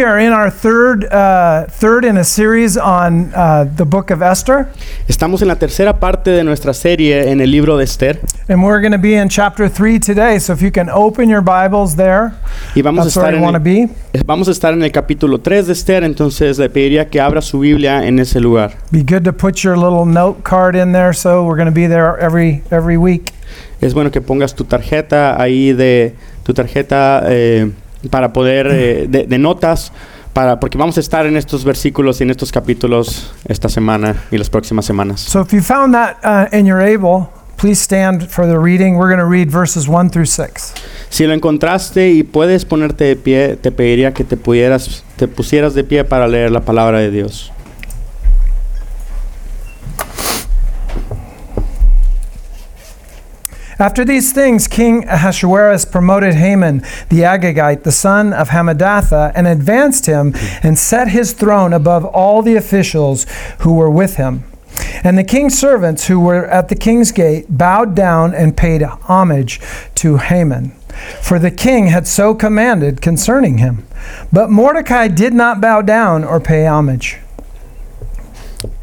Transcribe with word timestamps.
We 0.00 0.06
are 0.06 0.18
in 0.18 0.32
our 0.32 0.48
third, 0.48 1.04
uh, 1.04 1.66
third 1.68 2.06
in 2.06 2.16
a 2.16 2.24
series 2.24 2.78
on 2.78 3.34
uh, 3.34 3.64
the 3.64 3.84
book 3.84 4.10
of 4.10 4.22
Esther, 4.22 4.66
Estamos 5.06 5.42
en 5.42 5.48
la 5.48 5.56
tercera 5.56 6.00
parte 6.00 6.30
de 6.30 6.42
nuestra 6.42 6.72
serie 6.72 7.30
en 7.30 7.42
el 7.42 7.50
libro 7.50 7.76
de 7.76 7.84
Esther 7.84 8.18
and 8.48 8.62
we're 8.62 8.80
going 8.80 8.92
to 8.92 8.98
be 8.98 9.12
in 9.12 9.28
chapter 9.28 9.68
three 9.68 9.98
today. 9.98 10.38
So 10.38 10.54
if 10.54 10.62
you 10.62 10.70
can 10.70 10.88
open 10.88 11.28
your 11.28 11.42
Bibles 11.42 11.96
there, 11.96 12.32
y 12.74 12.80
vamos 12.80 13.02
a, 13.02 13.04
that's 13.04 13.16
where 13.16 13.26
estar 13.26 13.32
you 13.32 13.36
en 13.36 13.42
want 13.42 13.56
to 13.56 13.60
be. 13.60 13.90
vamos 14.24 14.48
a 14.48 14.52
estar 14.52 14.72
en 14.72 14.82
el 14.82 14.90
capítulo 14.90 15.38
3 15.42 15.66
de 15.66 15.74
Esther, 15.74 16.02
entonces 16.02 16.58
le 16.58 16.70
pediría 16.70 17.10
que 17.10 17.20
abra 17.20 17.42
su 17.42 17.58
Biblia 17.58 18.06
en 18.06 18.20
ese 18.20 18.40
lugar. 18.40 18.78
Be 18.90 19.02
good 19.02 19.24
to 19.24 19.34
put 19.34 19.62
your 19.62 19.76
little 19.76 20.06
note 20.06 20.44
card 20.44 20.76
in 20.76 20.92
there. 20.92 21.12
So 21.12 21.44
we're 21.44 21.58
going 21.58 21.68
to 21.68 21.78
be 21.78 21.86
there 21.86 22.18
every 22.18 22.62
every 22.70 22.96
week. 22.96 23.34
Es 23.82 23.92
bueno 23.92 24.10
que 24.10 24.22
pongas 24.22 24.54
tu 24.54 24.64
tarjeta 24.64 25.38
ahí 25.38 25.74
de 25.74 26.14
tu 26.42 26.54
tarjeta 26.54 27.22
eh, 27.26 27.70
para 28.08 28.32
poder 28.32 28.66
eh, 28.70 29.06
de, 29.08 29.24
de 29.26 29.38
notas 29.38 29.92
para 30.32 30.60
porque 30.60 30.78
vamos 30.78 30.96
a 30.96 31.00
estar 31.00 31.26
en 31.26 31.36
estos 31.36 31.64
versículos 31.64 32.20
y 32.20 32.24
en 32.24 32.30
estos 32.30 32.52
capítulos 32.52 33.32
esta 33.46 33.68
semana 33.68 34.24
y 34.30 34.38
las 34.38 34.48
próximas 34.48 34.84
semanas. 34.84 35.20
So 35.20 35.40
if 35.40 35.52
you 35.52 35.60
found 35.62 35.94
that 35.94 36.18
uh, 36.24 36.56
and 36.56 36.66
you're 36.66 36.82
able, 36.82 37.28
please 37.56 37.80
stand 37.80 38.28
for 38.28 38.46
the 38.46 38.58
reading. 38.58 38.96
We're 38.96 39.14
going 39.14 39.18
to 39.18 39.28
read 39.28 39.50
verses 39.50 39.88
one 39.88 40.08
through 40.08 40.26
six. 40.26 40.72
Si 41.08 41.26
lo 41.26 41.34
encontraste 41.34 42.10
y 42.10 42.22
puedes 42.22 42.64
ponerte 42.64 43.04
de 43.04 43.16
pie, 43.16 43.56
te 43.56 43.72
pediría 43.72 44.14
que 44.14 44.24
te 44.24 44.36
pudieras 44.36 45.04
te 45.16 45.28
pusieras 45.28 45.74
de 45.74 45.84
pie 45.84 46.04
para 46.04 46.28
leer 46.28 46.52
la 46.52 46.60
palabra 46.60 46.98
de 46.98 47.10
Dios. 47.10 47.52
After 53.80 54.04
these 54.04 54.30
things, 54.30 54.68
King 54.68 55.08
Ahasuerus 55.08 55.86
promoted 55.86 56.34
Haman 56.34 56.80
the 57.08 57.22
Agagite, 57.22 57.82
the 57.82 57.90
son 57.90 58.34
of 58.34 58.50
Hamadatha, 58.50 59.32
and 59.34 59.46
advanced 59.46 60.04
him 60.04 60.34
and 60.62 60.78
set 60.78 61.08
his 61.08 61.32
throne 61.32 61.72
above 61.72 62.04
all 62.04 62.42
the 62.42 62.56
officials 62.56 63.24
who 63.60 63.72
were 63.72 63.90
with 63.90 64.16
him. 64.16 64.44
And 65.02 65.16
the 65.16 65.24
king's 65.24 65.58
servants 65.58 66.08
who 66.08 66.20
were 66.20 66.44
at 66.44 66.68
the 66.68 66.74
king's 66.74 67.10
gate 67.10 67.46
bowed 67.48 67.94
down 67.94 68.34
and 68.34 68.54
paid 68.54 68.82
homage 68.82 69.60
to 69.94 70.18
Haman, 70.18 70.72
for 71.22 71.38
the 71.38 71.50
king 71.50 71.86
had 71.86 72.06
so 72.06 72.34
commanded 72.34 73.00
concerning 73.00 73.58
him. 73.58 73.86
But 74.30 74.50
Mordecai 74.50 75.08
did 75.08 75.32
not 75.32 75.58
bow 75.62 75.80
down 75.80 76.22
or 76.22 76.38
pay 76.38 76.66
homage. 76.66 77.16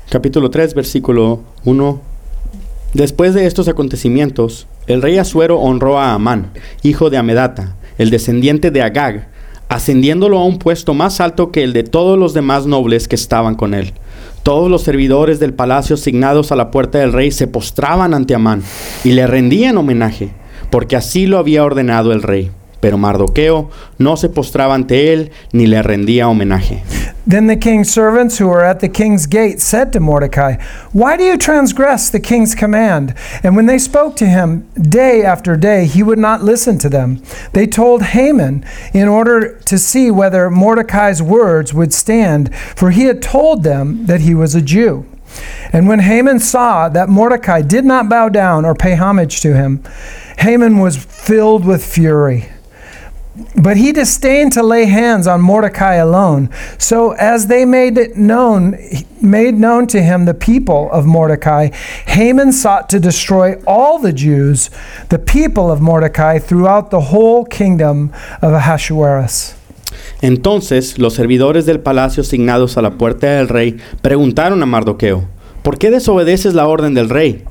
Capítulo 0.09 0.51
3, 0.51 0.73
versículo 0.73 1.43
1. 1.65 2.01
Después 2.95 3.35
de 3.35 3.45
estos 3.45 3.67
acontecimientos, 3.67 4.65
el 4.87 5.01
rey 5.01 5.17
Asuero 5.17 5.59
honró 5.59 5.99
a 5.99 6.13
Amán, 6.13 6.51
hijo 6.81 7.09
de 7.09 7.17
Amedata, 7.17 7.75
el 7.97 8.09
descendiente 8.09 8.71
de 8.71 8.81
Agag, 8.81 9.27
ascendiéndolo 9.69 10.39
a 10.39 10.45
un 10.45 10.59
puesto 10.59 10.93
más 10.93 11.19
alto 11.19 11.51
que 11.51 11.63
el 11.63 11.73
de 11.73 11.83
todos 11.83 12.17
los 12.17 12.33
demás 12.33 12.65
nobles 12.65 13.07
que 13.07 13.15
estaban 13.15 13.55
con 13.55 13.73
él. 13.73 13.93
Todos 14.43 14.71
los 14.71 14.83
servidores 14.83 15.39
del 15.39 15.53
palacio 15.53 15.95
asignados 15.95 16.53
a 16.53 16.55
la 16.55 16.71
puerta 16.71 16.99
del 16.99 17.11
rey 17.11 17.31
se 17.31 17.47
postraban 17.47 18.13
ante 18.13 18.33
Amán 18.33 18.63
y 19.03 19.11
le 19.11 19.27
rendían 19.27 19.77
homenaje, 19.77 20.29
porque 20.69 20.95
así 20.95 21.27
lo 21.27 21.37
había 21.37 21.65
ordenado 21.65 22.13
el 22.13 22.23
rey. 22.23 22.49
Pero 22.79 22.97
Mardoqueo 22.97 23.69
no 23.97 24.15
se 24.17 24.29
postraba 24.29 24.75
ante 24.75 25.13
él 25.13 25.31
ni 25.51 25.67
le 25.67 25.81
rendía 25.81 26.27
homenaje. 26.27 26.83
Then 27.27 27.47
the 27.47 27.57
king's 27.57 27.91
servants 27.91 28.37
who 28.37 28.47
were 28.47 28.63
at 28.63 28.79
the 28.79 28.87
king's 28.87 29.25
gate 29.25 29.59
said 29.59 29.91
to 29.91 29.99
Mordecai, 29.99 30.55
Why 30.93 31.17
do 31.17 31.23
you 31.23 31.37
transgress 31.37 32.09
the 32.09 32.21
king's 32.21 32.55
command? 32.55 33.13
And 33.43 33.53
when 33.53 33.65
they 33.65 33.77
spoke 33.79 34.15
to 34.17 34.25
him 34.25 34.65
day 34.75 35.23
after 35.25 35.57
day, 35.57 35.87
he 35.87 36.03
would 36.03 36.19
not 36.19 36.41
listen 36.41 36.77
to 36.79 36.89
them. 36.89 37.21
They 37.51 37.67
told 37.67 38.01
Haman 38.01 38.63
in 38.93 39.09
order 39.09 39.59
to 39.65 39.77
see 39.77 40.09
whether 40.09 40.49
Mordecai's 40.49 41.21
words 41.21 41.73
would 41.73 41.93
stand, 41.93 42.55
for 42.55 42.91
he 42.91 43.03
had 43.03 43.21
told 43.21 43.63
them 43.63 44.05
that 44.05 44.21
he 44.21 44.33
was 44.33 44.55
a 44.55 44.61
Jew. 44.61 45.05
And 45.73 45.89
when 45.89 45.99
Haman 45.99 46.39
saw 46.39 46.87
that 46.87 47.09
Mordecai 47.09 47.61
did 47.61 47.83
not 47.83 48.07
bow 48.07 48.29
down 48.29 48.63
or 48.63 48.73
pay 48.73 48.95
homage 48.95 49.41
to 49.41 49.53
him, 49.53 49.83
Haman 50.39 50.77
was 50.77 50.95
filled 50.95 51.65
with 51.65 51.85
fury. 51.85 52.49
But 53.55 53.77
he 53.77 53.91
disdained 53.91 54.53
to 54.53 54.63
lay 54.63 54.85
hands 54.85 55.27
on 55.27 55.41
Mordecai 55.41 55.95
alone. 55.95 56.49
So 56.77 57.11
as 57.11 57.47
they 57.47 57.65
made 57.65 57.97
it 57.97 58.15
known, 58.15 58.77
made 59.21 59.53
known 59.53 59.87
to 59.87 60.01
him 60.01 60.25
the 60.25 60.33
people 60.33 60.89
of 60.91 61.05
Mordecai, 61.05 61.69
Haman 62.07 62.51
sought 62.51 62.89
to 62.89 62.99
destroy 62.99 63.55
all 63.67 63.99
the 63.99 64.13
Jews, 64.13 64.69
the 65.09 65.19
people 65.19 65.71
of 65.71 65.81
Mordecai, 65.81 66.39
throughout 66.39 66.89
the 66.89 67.11
whole 67.11 67.45
kingdom 67.45 68.11
of 68.41 68.53
Ahasuerus. 68.53 69.55
Entonces 70.21 70.97
los 70.97 71.13
servidores 71.13 71.65
del 71.65 71.79
palacio 71.79 72.21
asignados 72.21 72.77
a 72.77 72.81
la 72.81 72.91
puerta 72.91 73.27
del 73.27 73.47
rey 73.47 73.77
preguntaron 74.01 74.63
a 74.63 74.65
Mardoqueo, 74.65 75.25
¿por 75.61 75.77
qué 75.77 75.91
desobedeces 75.91 76.53
la 76.53 76.67
orden 76.67 76.93
del 76.93 77.09
rey? 77.09 77.43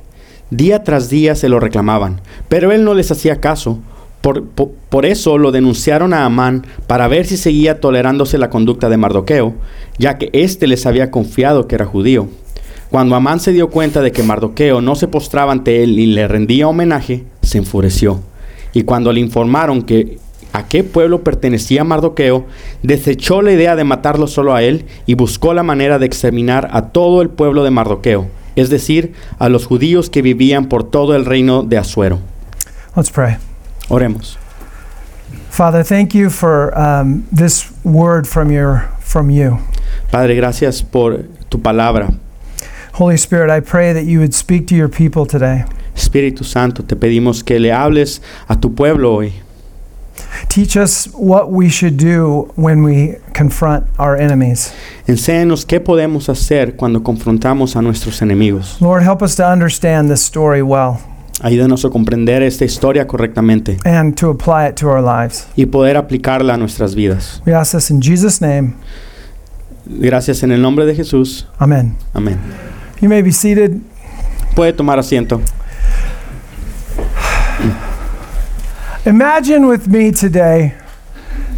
Día 0.49 0.83
tras 0.83 1.09
día 1.09 1.35
se 1.35 1.49
lo 1.49 1.59
reclamaban, 1.59 2.21
pero 2.49 2.71
él 2.71 2.83
no 2.83 2.93
les 2.93 3.11
hacía 3.11 3.39
caso. 3.39 3.79
Por, 4.21 5.05
eso 5.05 5.37
lo 5.37 5.51
denunciaron 5.51 6.13
a 6.13 6.25
Amán 6.25 6.65
para 6.85 7.07
ver 7.07 7.25
si 7.25 7.37
seguía 7.37 7.79
tolerándose 7.79 8.37
la 8.37 8.49
conducta 8.49 8.89
de 8.89 8.97
Mardoqueo, 8.97 9.55
ya 9.97 10.17
que 10.17 10.29
éste 10.33 10.67
les 10.67 10.85
había 10.85 11.11
confiado 11.11 11.67
que 11.67 11.75
era 11.75 11.85
judío. 11.85 12.27
Cuando 12.89 13.15
Amán 13.15 13.39
se 13.39 13.53
dio 13.53 13.69
cuenta 13.69 14.01
de 14.01 14.11
que 14.11 14.23
Mardoqueo 14.23 14.81
no 14.81 14.95
se 14.95 15.07
postraba 15.07 15.51
ante 15.51 15.83
él 15.83 15.95
ni 15.95 16.07
le 16.07 16.27
rendía 16.27 16.67
homenaje, 16.67 17.23
se 17.41 17.57
enfureció. 17.57 18.21
Y 18.73 18.83
cuando 18.83 19.13
le 19.13 19.19
informaron 19.19 19.81
que 19.81 20.17
a 20.53 20.67
qué 20.67 20.83
pueblo 20.83 21.23
pertenecía 21.23 21.83
Mardoqueo, 21.83 22.45
desechó 22.83 23.41
la 23.41 23.51
idea 23.51 23.75
de 23.75 23.83
matarlo 23.83 24.27
solo 24.27 24.55
a 24.55 24.63
él 24.63 24.85
y 25.05 25.13
buscó 25.13 25.53
la 25.53 25.63
manera 25.63 25.99
de 25.99 26.05
exterminar 26.05 26.69
a 26.71 26.89
todo 26.89 27.21
el 27.21 27.29
pueblo 27.29 27.63
de 27.63 27.71
Mardoqueo, 27.71 28.27
es 28.55 28.69
decir, 28.69 29.13
a 29.39 29.49
los 29.49 29.65
judíos 29.65 30.09
que 30.09 30.21
vivían 30.21 30.67
por 30.67 30.83
todo 30.83 31.15
el 31.15 31.25
reino 31.25 31.63
de 31.63 31.77
Asuero. 31.77 32.19
Let's 32.95 33.11
pray. 33.11 33.37
Oremos. 33.89 34.37
Father, 35.49 35.83
thank 35.83 36.13
you 36.13 36.29
for 36.29 36.77
um, 36.77 37.27
this 37.31 37.71
word 37.83 38.27
from 38.27 38.51
your 38.51 38.89
from 38.99 39.29
you. 39.29 39.57
Padre, 40.11 40.35
gracias 40.35 40.81
por 40.81 41.23
tu 41.49 41.57
palabra. 41.57 42.13
Holy 42.93 43.17
Spirit, 43.17 43.49
I 43.49 43.59
pray 43.59 43.93
that 43.93 44.05
you 44.05 44.19
would 44.19 44.33
speak 44.33 44.67
to 44.67 44.75
your 44.75 44.89
people 44.89 45.25
today. 45.25 45.65
Espíritu 45.95 46.43
Santo, 46.43 46.83
te 46.83 46.95
pedimos 46.95 47.43
que 47.43 47.59
le 47.59 47.69
hables 47.69 48.19
a 48.49 48.55
tu 48.55 48.69
pueblo 48.69 49.15
hoy. 49.15 49.33
Teach 50.49 50.77
us 50.77 51.05
what 51.13 51.51
we 51.51 51.69
should 51.69 51.97
do 51.97 52.51
when 52.55 52.83
we 52.83 53.15
confront 53.33 53.87
our 53.97 54.15
enemies. 54.15 54.73
Enséñanos 55.07 55.65
qué 55.65 55.79
podemos 55.79 56.29
hacer 56.29 56.75
cuando 56.75 57.01
confrontamos 57.01 57.75
a 57.75 57.81
nuestros 57.81 58.21
enemigos. 58.21 58.79
Lord, 58.81 59.03
help 59.03 59.21
us 59.21 59.35
to 59.35 59.45
understand 59.45 60.09
this 60.09 60.23
story 60.23 60.61
well 60.61 61.01
Ayúdanos 61.41 61.85
a 61.85 61.89
comprender 61.89 62.41
esta 62.41 62.65
historia 62.65 63.05
correctamente 63.05 63.77
and 63.85 64.15
to 64.15 64.29
apply 64.29 64.67
it 64.69 64.75
to 64.75 64.87
our 64.89 65.01
lives. 65.03 65.47
y 65.55 65.65
poder 65.67 65.95
aplicarla 65.97 66.55
a 66.55 66.57
nuestras 66.57 66.95
vidas. 66.95 67.41
We 67.45 67.53
ask 67.53 67.73
this 67.73 67.91
in 67.91 68.01
Jesus' 68.01 68.41
name. 68.41 68.73
Gracias 69.85 70.43
en 70.43 70.51
el 70.51 70.61
nombre 70.61 70.85
de 70.85 70.95
Jesús. 70.95 71.47
Amen. 71.59 71.95
Amén. 72.13 72.37
You 73.01 73.07
may 73.09 73.21
be 73.21 73.31
seated. 73.31 73.79
Puede 74.55 74.73
tomar 74.73 74.97
asiento. 74.99 75.39
Imagine 79.05 79.67
with 79.67 79.87
me 79.87 80.11
today 80.11 80.73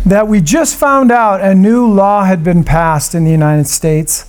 that 0.05 0.27
we 0.27 0.41
just 0.41 0.75
found 0.75 1.11
out 1.11 1.41
a 1.41 1.55
new 1.55 1.87
law 1.87 2.23
had 2.23 2.43
been 2.43 2.63
passed 2.63 3.15
in 3.15 3.23
the 3.23 3.31
United 3.31 3.67
States 3.67 4.25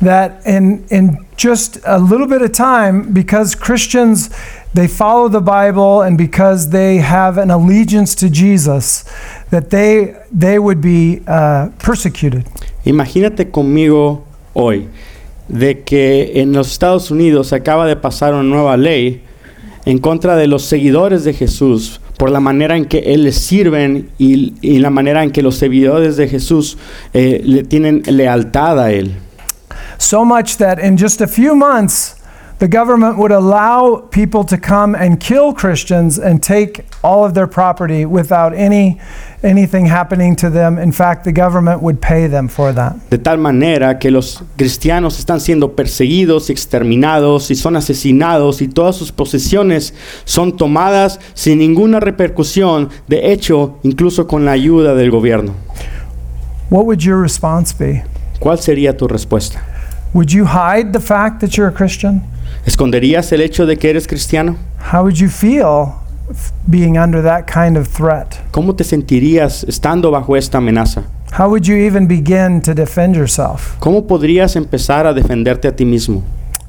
that 0.00 0.40
in 0.46 0.84
in 0.90 1.26
just 1.36 1.78
a 1.84 1.98
little 1.98 2.26
bit 2.26 2.42
of 2.42 2.52
time 2.52 3.12
because 3.12 3.54
Christians 3.54 4.30
they 4.74 4.86
follow 4.86 5.28
the 5.28 5.40
Bible 5.40 6.02
and 6.02 6.16
because 6.16 6.70
they 6.70 6.98
have 6.98 7.38
an 7.38 7.50
allegiance 7.50 8.14
to 8.16 8.28
Jesus 8.30 9.04
that 9.50 9.70
they 9.70 10.14
they 10.30 10.58
would 10.58 10.80
be 10.80 11.22
uh, 11.26 11.68
persecuted. 11.78 12.46
Imagínate 12.84 13.50
conmigo 13.50 14.24
hoy 14.54 14.88
de 15.48 15.82
que 15.82 16.40
en 16.40 16.52
los 16.52 16.70
Estados 16.70 17.10
Unidos 17.10 17.52
acaba 17.52 17.86
de 17.86 17.96
pasar 17.96 18.34
una 18.34 18.44
nueva 18.44 18.76
ley 18.76 19.22
en 19.84 19.98
contra 19.98 20.36
de 20.36 20.46
los 20.46 20.64
seguidores 20.64 21.24
de 21.24 21.32
Jesús 21.32 22.00
por 22.16 22.30
la 22.30 22.38
manera 22.38 22.76
en 22.76 22.84
que 22.84 22.98
Él 22.98 23.24
les 23.24 23.36
sirven 23.36 24.10
y, 24.18 24.54
y 24.60 24.78
la 24.78 24.90
manera 24.90 25.24
en 25.24 25.30
que 25.30 25.42
los 25.42 25.56
seguidores 25.56 26.16
de 26.16 26.28
Jesús 26.28 26.76
eh, 27.14 27.40
le 27.44 27.64
tienen 27.64 28.02
lealtad 28.06 28.78
a 28.78 28.92
Él. 28.92 29.16
So 29.98 30.24
much 30.24 30.56
that 30.58 30.78
in 30.78 30.96
just 30.96 31.20
a 31.20 31.26
few 31.26 31.54
months 31.54 32.19
the 32.60 32.68
government 32.68 33.16
would 33.16 33.32
allow 33.32 33.96
people 34.10 34.44
to 34.44 34.58
come 34.58 34.94
and 34.94 35.18
kill 35.18 35.54
Christians 35.54 36.18
and 36.18 36.42
take 36.42 36.84
all 37.02 37.24
of 37.24 37.32
their 37.32 37.46
property 37.46 38.04
without 38.04 38.52
any 38.54 39.00
anything 39.42 39.86
happening 39.86 40.36
to 40.36 40.50
them. 40.50 40.78
In 40.78 40.92
fact, 40.92 41.24
the 41.24 41.32
government 41.32 41.80
would 41.80 42.02
pay 42.02 42.26
them 42.26 42.48
for 42.48 42.74
that. 42.74 42.96
De 43.08 43.16
tal 43.16 43.38
manera 43.38 43.98
que 43.98 44.10
los 44.10 44.42
cristianos 44.58 45.18
están 45.18 45.40
siendo 45.40 45.74
perseguidos 45.74 46.50
exterminados 46.50 47.50
y 47.50 47.54
son 47.54 47.76
asesinados 47.76 48.60
y 48.60 48.68
todas 48.68 48.94
sus 48.96 49.10
posesiones 49.10 49.94
son 50.26 50.58
tomadas 50.58 51.18
sin 51.32 51.58
ninguna 51.58 51.98
repercusión, 51.98 52.90
de 53.08 53.32
hecho, 53.32 53.78
incluso 53.82 54.26
con 54.26 54.44
la 54.44 54.52
ayuda 54.52 54.94
del 54.94 55.10
gobierno. 55.10 55.54
what 56.70 56.86
would 56.86 57.02
your 57.02 57.18
response 57.18 57.72
be? 57.72 58.04
¿Cuál 58.38 58.58
sería 58.58 58.96
tu 58.96 59.08
respuesta? 59.08 59.60
Would 60.14 60.32
you 60.32 60.44
hide 60.44 60.92
the 60.92 61.00
fact 61.00 61.40
that 61.40 61.56
you're 61.56 61.68
a 61.68 61.72
Christian? 61.72 62.22
¿Esconderías 62.66 63.32
el 63.32 63.40
hecho 63.40 63.66
de 63.66 63.76
que 63.76 63.90
eres 63.90 64.06
cristiano? 64.06 64.56
How 64.92 65.02
would 65.02 65.16
you 65.16 65.28
feel 65.28 65.94
being 66.66 66.98
under 66.98 67.22
that 67.22 67.46
kind 67.46 67.76
of 67.76 67.88
threat? 67.88 68.36
¿Cómo 68.50 68.74
te 68.76 68.84
sentirías 68.84 69.64
estando 69.64 70.10
bajo 70.10 70.36
esta 70.36 70.58
amenaza? 70.58 71.04
How 71.38 71.48
would 71.48 71.66
you 71.66 71.76
even 71.76 72.06
begin 72.06 72.60
to 72.62 72.74
defend 72.74 73.16
yourself? 73.16 73.78
¿Cómo 73.78 74.06
podrías 74.06 74.56
empezar 74.56 75.06
a 75.06 75.14
defenderte 75.14 75.68
a 75.68 75.72
ti 75.72 75.84
mismo? 75.84 76.22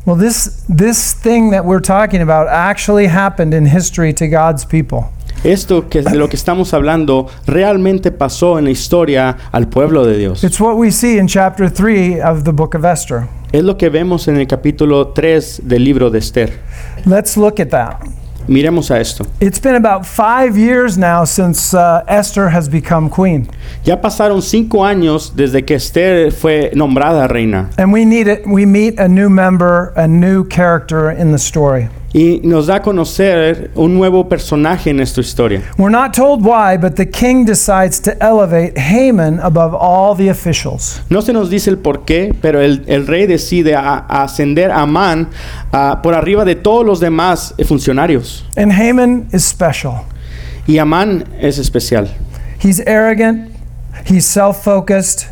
Well, 0.06 0.16
this 0.16 0.64
this 0.68 1.14
thing 1.14 1.52
that 1.52 1.66
we're 1.66 1.82
talking 1.82 2.22
about 2.22 2.48
actually 2.48 3.08
happened 3.08 3.54
in 3.54 3.66
history 3.68 4.14
to 4.14 4.28
God's 4.28 4.66
people. 4.66 5.12
Esto 5.44 5.90
que 5.90 6.04
de 6.04 6.16
lo 6.16 6.30
que 6.30 6.36
estamos 6.36 6.72
hablando 6.76 7.26
realmente 7.48 8.12
pasó 8.12 8.60
en 8.60 8.66
la 8.66 8.72
historia 8.72 9.38
al 9.52 9.68
pueblo 9.68 10.06
de 10.06 10.18
Dios. 10.18 10.44
It's 10.44 10.62
what 10.62 10.76
we 10.76 10.92
see 10.92 11.18
in 11.18 11.28
chapter 11.28 11.68
3 11.68 12.22
of 12.22 12.44
the 12.44 12.52
book 12.52 12.76
of 12.76 12.86
Esther. 12.86 13.28
Es 13.52 13.64
lo 13.64 13.76
que 13.76 13.90
vemos 13.90 14.28
en 14.28 14.38
el 14.38 14.46
capítulo 14.46 15.08
3 15.10 15.62
del 15.64 15.84
libro 15.84 16.12
de 16.12 16.20
Esther. 16.20 16.60
Let's 17.06 17.38
look 17.38 17.60
at 17.60 17.70
that. 17.70 18.02
Miremos 18.48 18.92
a 18.92 19.00
esto. 19.00 19.26
It's 19.40 19.60
been 19.60 19.76
about 19.76 20.06
five 20.06 20.58
years 20.58 20.96
now 20.96 21.26
since 21.26 21.76
uh, 21.76 22.04
Esther 22.08 22.50
has 22.50 22.70
become 22.70 23.10
queen. 23.10 23.48
Ya 23.84 24.00
pasaron 24.00 24.44
cinco 24.44 24.86
años 24.86 25.34
desde 25.36 25.66
que 25.66 25.76
Esther 25.76 26.32
fue 26.32 26.72
nombrada 26.76 27.28
reina 27.28 27.72
And 27.78 27.92
we 27.92 28.06
need 28.06 28.28
it, 28.28 28.46
we 28.46 28.68
meet 28.68 29.00
a 29.00 29.08
new 29.08 29.30
member, 29.30 29.92
a 29.96 30.08
new 30.08 30.44
character 30.44 31.10
in 31.10 31.32
the 31.32 31.40
story. 31.40 31.90
Y 32.14 32.42
nos 32.44 32.68
da 32.68 32.76
a 32.76 32.82
conocer 32.82 33.72
un 33.76 33.94
nuevo 33.94 34.28
personaje 34.28 34.90
en 34.90 34.98
nuestra 34.98 35.22
historia. 35.22 35.62
We're 35.78 35.92
not 35.92 36.14
told 36.14 36.44
why, 36.44 36.78
but 36.78 36.96
the 36.96 37.10
king 37.10 37.46
decides 37.46 38.02
to 38.02 38.12
elevate 38.20 38.78
Haman 38.78 39.40
above 39.40 39.74
all 39.74 40.16
the 40.16 40.30
officials. 40.30 41.02
No 41.10 41.22
se 41.22 41.32
nos 41.32 41.50
dice 41.50 41.70
el 41.70 41.78
por 41.78 42.04
qué, 42.06 42.36
pero 42.42 42.62
el, 42.62 42.84
el 42.88 43.08
rey 43.08 43.28
decide 43.28 43.76
a, 43.76 44.06
a 44.08 44.24
ascender 44.24 44.72
a 44.72 44.82
Amán 44.82 45.30
ah, 45.72 46.00
por 46.04 46.14
arriba 46.14 46.44
de 46.44 46.56
todos 46.56 46.86
los 46.86 47.00
demás 47.00 47.56
funcionarios. 47.66 48.46
And 48.58 48.72
Haman 48.72 49.28
is 49.32 49.44
special. 49.46 50.06
Y 50.68 50.78
Amán 50.78 51.26
es 51.40 51.58
especial. 51.58 52.10
He's 52.62 52.80
arrogant, 52.86 53.50
he's 54.06 54.26
self 54.26 54.64
focused. 54.64 55.28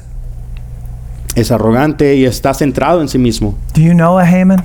Es 1.36 1.52
arrogante 1.52 2.16
y 2.16 2.26
está 2.26 2.54
centrado 2.54 3.02
en 3.02 3.08
sí 3.08 3.20
mismo. 3.20 3.56
Do 3.74 3.81
you 3.81 3.94
know 3.94 4.18
a 4.18 4.26
Haman? 4.26 4.64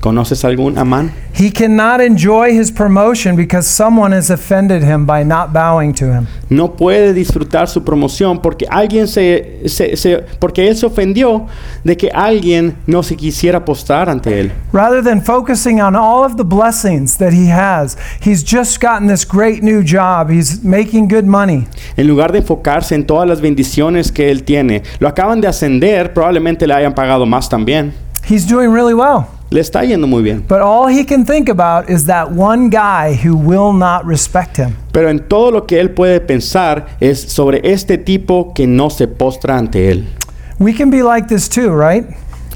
¿Conoces 0.00 0.44
algún 0.44 0.78
Amán? 0.78 1.10
He 1.34 1.50
cannot 1.52 2.00
enjoy 2.00 2.50
his 2.56 2.70
promotion 2.70 3.34
because 3.34 3.66
someone 3.68 4.14
has 4.16 4.30
offended 4.30 4.82
him 4.82 5.06
by 5.06 5.24
not 5.24 5.52
bowing 5.52 5.92
to 5.94 6.06
him. 6.12 6.26
No 6.48 6.76
puede 6.76 7.12
disfrutar 7.12 7.68
su 7.68 7.82
promoción 7.82 8.40
porque 8.40 8.66
alguien 8.70 9.08
se, 9.08 9.62
se- 9.66 9.96
se- 9.96 10.24
porque 10.38 10.68
él 10.68 10.76
se 10.76 10.86
ofendió 10.86 11.46
de 11.84 11.96
que 11.96 12.10
alguien 12.12 12.76
no 12.86 13.02
se 13.02 13.16
quisiera 13.16 13.62
ante 14.08 14.40
él. 14.40 14.52
Rather 14.72 15.02
than 15.02 15.20
focusing 15.20 15.80
on 15.80 15.96
all 15.96 16.24
of 16.24 16.36
the 16.36 16.44
blessings 16.44 17.16
that 17.18 17.32
he 17.32 17.50
has, 17.50 17.96
he's 18.24 18.42
just 18.44 18.80
gotten 18.80 19.08
this 19.08 19.24
great 19.26 19.62
new 19.62 19.82
job. 19.82 20.30
He's 20.30 20.62
making 20.64 21.08
good 21.08 21.24
money. 21.24 21.66
En 21.96 22.06
lugar 22.06 22.30
de 22.32 22.38
enfocarse 22.38 22.94
en 22.94 23.04
todas 23.04 23.28
las 23.28 23.40
bendiciones 23.40 24.12
que 24.12 24.30
él 24.30 24.44
tiene, 24.44 24.82
lo 25.00 25.08
acaban 25.08 25.40
de 25.40 25.48
ascender, 25.48 26.12
probablemente 26.14 26.66
le 26.66 26.74
hayan 26.74 26.94
pagado 26.94 27.26
más 27.26 27.48
también. 27.48 27.92
He's 28.28 28.46
doing 28.46 28.72
really 28.72 28.94
well. 28.94 29.26
Le 29.50 29.60
está 29.60 29.82
yendo 29.84 30.06
muy 30.06 30.22
bien. 30.22 30.44
But 30.46 30.60
all 30.60 30.88
he 30.88 31.04
can 31.06 31.24
think 31.24 31.48
about 31.48 31.88
is 31.88 32.04
that 32.04 32.30
one 32.32 32.68
guy 32.68 33.14
who 33.14 33.34
will 33.34 33.72
not 33.72 34.04
respect 34.04 34.58
him. 34.58 34.76
Pero 34.92 35.08
en 35.08 35.20
todo 35.26 35.50
lo 35.50 35.66
que 35.66 35.80
él 35.80 35.90
puede 35.90 36.20
pensar 36.20 36.86
es 37.00 37.20
sobre 37.22 37.60
este 37.64 37.96
tipo 37.96 38.52
que 38.52 38.66
no 38.66 38.90
se 38.90 39.08
postra 39.08 39.56
ante 39.56 39.90
él. 39.90 40.06
We 40.58 40.74
can 40.74 40.90
be 40.90 41.02
like 41.02 41.28
this 41.28 41.48
too, 41.48 41.70
right? 41.74 42.04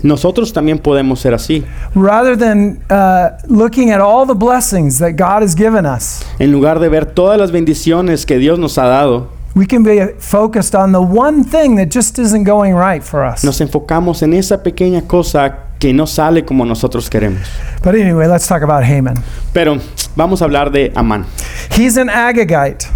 Nosotros 0.03 0.53
también 0.53 0.81
podemos 0.81 1.21
ser 1.21 1.33
así. 1.33 1.65
Rather 1.95 2.37
than 2.37 2.83
uh, 2.91 3.39
looking 3.49 3.91
at 3.93 4.01
all 4.01 4.27
the 4.27 4.35
blessings 4.35 4.99
that 4.99 5.13
God 5.13 5.43
has 5.43 5.55
given 5.55 5.87
us, 5.87 6.23
En 6.39 6.51
lugar 6.53 6.79
de 6.81 6.89
ver 6.89 7.07
todas 7.07 7.39
las 7.39 7.53
bendiciones 7.53 8.27
que 8.27 8.37
Dios 8.37 8.59
nos 8.59 8.77
ha 8.79 8.87
dado, 8.87 9.29
we 9.55 9.65
can 9.67 9.83
be 9.83 10.09
focused 10.19 10.75
on 10.75 10.93
the 10.93 11.01
one 11.01 11.45
thing 11.45 11.77
that 11.77 11.89
just 11.91 12.19
isn't 12.19 12.45
going 12.45 12.75
right 12.75 13.03
for 13.03 13.25
us. 13.25 13.45
nos 13.45 13.61
enfocamos 13.61 14.23
en 14.23 14.35
esa 14.35 14.63
pequeña 14.63 15.03
cosa 15.03 15.69
que 15.83 15.93
no 15.93 16.07
sale 16.07 16.45
como 16.45 16.65
nosotros 16.65 17.11
queremos. 17.11 17.41
But 17.83 17.97
anyway, 17.97 18.29
let's 18.29 18.47
talk 18.47 18.63
about 18.63 18.85
Haman. 18.85 19.17
Pero 19.53 19.81
vamos 20.15 20.41
a 20.41 20.45
hablar 20.45 20.71
de 20.71 20.91
Amán. 20.95 21.25
He's 21.73 21.97
an 21.97 22.09
Agagite, 22.09 22.87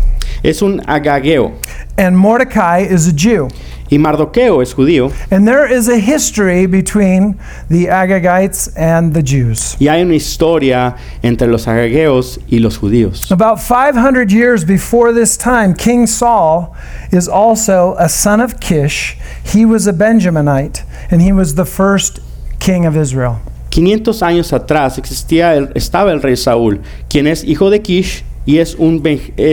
Es 0.45 0.63
un 0.63 0.81
agageo 0.87 1.55
and 1.99 2.17
Mordecai 2.17 2.83
is 2.89 3.09
a 3.09 3.13
Jew. 3.13 3.49
y 3.91 3.99
Mardoqueo 3.99 4.63
es 4.63 4.73
judío 4.75 5.13
And 5.33 5.47
there 5.49 5.67
is 5.67 5.89
a 5.89 5.99
history 5.99 6.67
between 6.67 7.39
the 7.69 7.87
Agagites 7.89 8.69
and 8.77 9.15
the 9.15 9.23
Jews. 9.23 9.77
y 9.81 9.89
hay 9.89 10.03
una 10.03 10.15
historia 10.15 10.95
entre 11.25 11.49
los 11.49 11.67
agageos 11.67 12.39
y 12.49 12.59
los 12.59 12.79
judíos. 12.79 13.31
About 13.33 13.59
500 13.61 14.31
years 14.31 14.65
before 14.65 15.13
this 15.13 15.37
time, 15.37 15.75
King 15.75 16.07
Saul 16.07 16.73
is 17.11 17.27
also 17.29 17.97
a 17.99 18.09
son 18.09 18.41
of 18.41 18.61
Kish. 18.61 19.17
He 19.45 19.65
was 19.65 19.89
a 19.89 19.93
Benjaminite, 19.93 20.83
and 21.11 21.21
he 21.23 21.33
was 21.33 21.55
the 21.57 21.65
first 21.65 22.21
king 22.67 22.85
of 22.87 22.97
Israel. 22.97 23.35
500 23.71 24.23
años 24.25 24.53
atrás 24.53 24.99
existía 24.99 25.55
el- 25.55 25.71
estaba 25.75 26.11
el 26.11 26.21
rey 26.21 26.37
Saúl, 26.37 26.81
quien 27.09 27.29
es 27.29 27.45
hijo 27.45 27.71
de 27.71 27.81
Kish 27.81 28.25
y 28.45 28.59
es, 28.59 28.77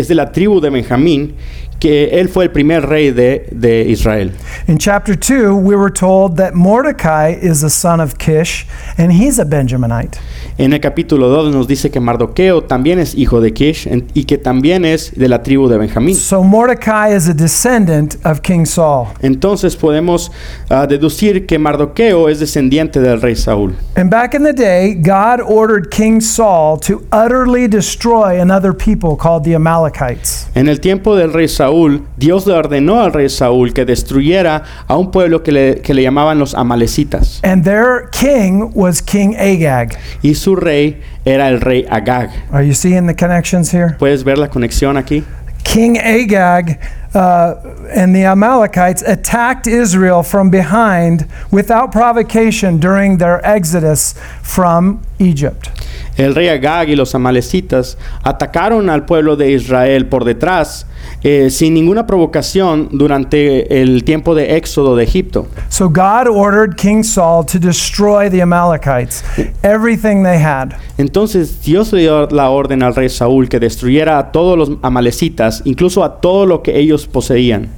de 0.07 0.15
la 0.15 0.31
tribu 0.31 0.59
de 0.59 0.71
Benjamín, 0.71 1.35
que 1.83 2.17
él 2.17 2.29
fue 2.29 2.45
el 2.45 2.51
primer 2.51 2.85
rey 2.87 3.11
de, 3.11 3.45
de 3.51 3.81
Israel. 3.89 4.31
In 4.67 4.77
chapter 4.77 5.17
2, 5.19 5.53
we 5.53 5.75
were 5.75 5.91
told 5.91 6.37
that 6.37 6.53
Mordecai 6.53 7.37
is 7.41 7.61
a 7.61 7.69
son 7.69 7.99
of 7.99 8.17
Kish, 8.17 8.65
and 8.97 9.11
he's 9.11 9.37
a 9.37 9.43
Benjaminite. 9.43 10.17
En 10.57 10.71
el 10.71 10.79
capítulo 10.79 11.27
2 11.27 11.53
nos 11.53 11.67
dice 11.67 11.91
que 11.91 11.99
Mardoqueo 11.99 12.63
también 12.63 12.99
es 12.99 13.15
hijo 13.15 13.41
de 13.41 13.51
Kish 13.51 13.85
en- 13.87 14.05
y 14.13 14.23
que 14.23 14.37
también 14.37 14.85
es 14.85 15.11
de 15.13 15.27
la 15.27 15.43
tribu 15.43 15.67
de 15.67 15.77
Benjamín. 15.77 16.15
So 16.15 16.41
Mordecai 16.41 17.13
is 17.13 17.27
a 17.27 17.33
descendant 17.33 18.15
of 18.23 18.39
King 18.41 18.63
Saul. 18.65 19.07
Entonces 19.21 19.75
podemos 19.75 20.31
ah, 20.69 20.85
deducir 20.87 21.45
que 21.45 21.59
Mardoqueo 21.59 22.29
es 22.29 22.39
descendiente 22.39 23.01
del 23.01 23.19
rey 23.19 23.35
Saúl. 23.35 23.75
And 23.97 24.09
back 24.09 24.33
in 24.35 24.43
the 24.43 24.53
day, 24.53 24.93
God 24.95 25.41
ordered 25.45 25.89
King 25.91 26.21
Saul 26.21 26.79
to 26.87 27.01
utterly 27.11 27.67
destroy 27.67 28.39
another 28.39 28.73
people 28.73 29.17
called 29.17 29.43
the 29.43 29.53
Amalekites. 29.55 30.47
En 30.55 30.69
el 30.69 30.79
tiempo 30.79 31.17
del 31.17 31.33
rey 31.33 31.49
Saúl, 31.49 31.72
Dios 32.17 32.45
le 32.45 32.53
ordenó 32.53 33.01
al 33.01 33.13
rey 33.13 33.29
Saúl 33.29 33.73
que 33.73 33.85
destruyera 33.85 34.63
a 34.87 34.97
un 34.97 35.11
pueblo 35.11 35.43
que 35.43 35.51
le, 35.51 35.81
que 35.81 35.93
le 35.93 36.01
llamaban 36.03 36.39
los 36.39 36.53
amalecitas. 36.55 37.39
And 37.43 37.63
their 37.63 38.09
king 38.11 38.71
was 38.73 39.01
King 39.01 39.35
Agag. 39.35 39.97
Y 40.21 40.35
su 40.35 40.55
rey 40.55 41.01
era 41.25 41.49
el 41.49 41.61
rey 41.61 41.85
Agag. 41.89 42.29
Are 42.51 42.65
you 42.65 42.73
seeing 42.73 43.07
the 43.07 43.15
connections 43.15 43.73
here? 43.73 43.95
¿Puedes 43.99 44.23
ver 44.23 44.37
la 44.37 44.47
conexión 44.49 44.97
aquí? 44.97 45.23
King 45.63 45.97
Agag 45.97 46.79
uh, 47.15 47.55
and 47.95 48.13
the 48.13 48.25
Amalekites 48.25 49.01
attacked 49.01 49.65
Israel 49.67 50.23
from 50.23 50.49
behind 50.49 51.25
without 51.51 51.91
provocation 51.91 52.79
during 52.79 53.17
their 53.17 53.39
exodus 53.45 54.13
from 54.41 55.01
Egypt. 55.19 55.69
El 56.17 56.35
rey 56.35 56.49
Agag 56.49 56.89
y 56.89 56.95
los 56.95 57.15
amalecitas 57.15 57.97
atacaron 58.23 58.89
al 58.89 59.05
pueblo 59.05 59.35
de 59.35 59.51
Israel 59.51 60.05
por 60.05 60.25
detrás 60.25 60.85
eh, 61.23 61.49
sin 61.49 61.73
ninguna 61.73 62.05
provocación 62.05 62.89
durante 62.91 63.81
el 63.81 64.03
tiempo 64.03 64.35
de 64.35 64.57
éxodo 64.57 64.95
de 64.95 65.03
Egipto. 65.03 65.47
So 65.69 65.89
God 65.89 66.27
ordered 66.27 66.75
King 66.75 67.03
Saul 67.03 67.45
to 67.45 67.59
destroy 67.59 68.29
the 68.29 68.41
Amalekites, 68.41 69.23
everything 69.63 70.23
they 70.23 70.37
had. 70.37 70.75
Entonces 70.97 71.61
Dios 71.63 71.93
le 71.93 72.01
dio 72.01 72.27
la 72.27 72.49
orden 72.49 72.83
al 72.83 72.93
rey 72.93 73.09
Saúl 73.09 73.47
que 73.47 73.59
destruyera 73.59 74.19
a 74.19 74.31
todos 74.31 74.57
los 74.57 74.77
amalecitas, 74.81 75.61
incluso 75.65 76.03
a 76.03 76.19
todo 76.19 76.45
lo 76.45 76.61
que 76.61 76.77
ellos 76.77 77.07
poseían. 77.07 77.69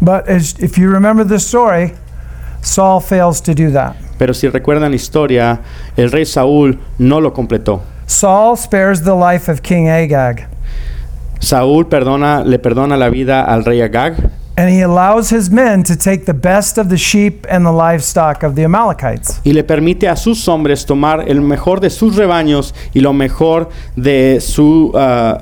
But 0.00 0.28
as, 0.28 0.54
if 0.60 0.78
you 0.78 0.88
remember 0.90 1.24
the 1.24 1.38
story, 1.38 1.94
Saul 2.62 3.00
fails 3.00 3.40
to 3.42 3.54
do 3.54 3.70
that. 3.72 3.96
Pero 4.18 4.34
si 4.34 4.48
recuerdan 4.48 4.90
la 4.90 4.96
historia, 4.96 5.60
el 5.96 6.10
rey 6.10 6.24
Saúl 6.24 6.78
no 6.98 7.20
lo 7.20 7.32
completó. 7.32 7.82
Saul 8.06 8.56
spares 8.56 9.02
the 9.02 9.14
life 9.14 9.50
of 9.50 9.60
King 9.62 9.88
Agag, 9.88 10.48
Saúl 11.40 11.86
perdona, 11.86 12.44
le 12.44 12.58
perdona 12.58 12.96
la 12.96 13.08
vida 13.10 13.44
al 13.44 13.64
rey 13.64 13.80
Agag 13.80 14.30
and 14.58 14.68
he 14.70 14.80
allows 14.82 15.30
his 15.30 15.50
men 15.52 15.84
to 15.84 15.96
take 15.96 16.24
the 16.26 16.34
best 16.34 16.78
of 16.78 16.88
the 16.88 16.96
sheep 16.98 17.46
and 17.48 17.64
the 17.64 17.70
livestock 17.70 18.42
of 18.42 18.56
the 18.56 18.64
Amalekites. 18.64 19.40
y 19.44 19.52
le 19.52 19.62
permite 19.62 20.08
a 20.08 20.16
sus 20.16 20.44
hombres 20.48 20.84
tomar 20.84 21.28
el 21.28 21.40
mejor 21.40 21.78
de 21.78 21.90
sus 21.90 22.16
rebaños 22.16 22.74
y 22.92 23.00
lo 23.00 23.12
mejor 23.12 23.68
de 23.94 24.40
su, 24.40 24.90
ah, 24.96 25.38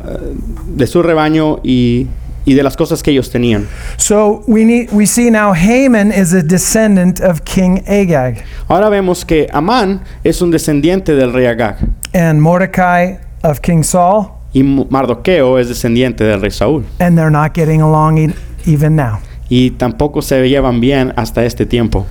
de 0.66 0.86
su 0.86 1.02
rebaño 1.02 1.60
y, 1.62 2.08
y 2.44 2.52
de 2.54 2.62
las 2.62 2.76
cosas 2.76 3.02
que 3.02 3.10
ellos 3.10 3.30
tenían. 3.30 3.66
So 3.96 4.42
we 4.46 4.66
need 4.66 4.90
we 4.92 5.06
see 5.06 5.30
now 5.30 5.54
Haman 5.54 6.12
is 6.12 6.34
a 6.34 6.42
descendant 6.42 7.18
of 7.20 7.40
King 7.44 7.82
Agag, 7.88 8.44
Ahora 8.68 8.90
vemos 8.90 9.24
que 9.24 9.48
Amán 9.50 10.02
es 10.24 10.42
un 10.42 10.50
descendiente 10.50 11.14
del 11.14 11.32
rey 11.32 11.46
Agag 11.46 11.78
and 12.12 12.40
Mordecai 12.42 13.18
of 13.42 13.60
King 13.62 13.82
Saul, 13.82 14.35
y 14.56 14.62
Mardoqueo 14.62 15.58
es 15.58 15.68
descendiente 15.68 16.24
del 16.24 16.40
rey 16.40 16.50
Saúl. 16.50 16.84
and 16.98 17.16
they're 17.16 17.30
not 17.30 17.52
getting 17.54 17.82
along 17.82 18.16
e- 18.18 18.34
even 18.66 18.96
now. 18.96 19.18
y 19.50 19.70
tampoco 19.72 20.22
se 20.22 20.48
llevan 20.48 20.80
bien 20.80 21.12
hasta 21.16 21.44
este 21.44 21.66
tiempo. 21.66 22.06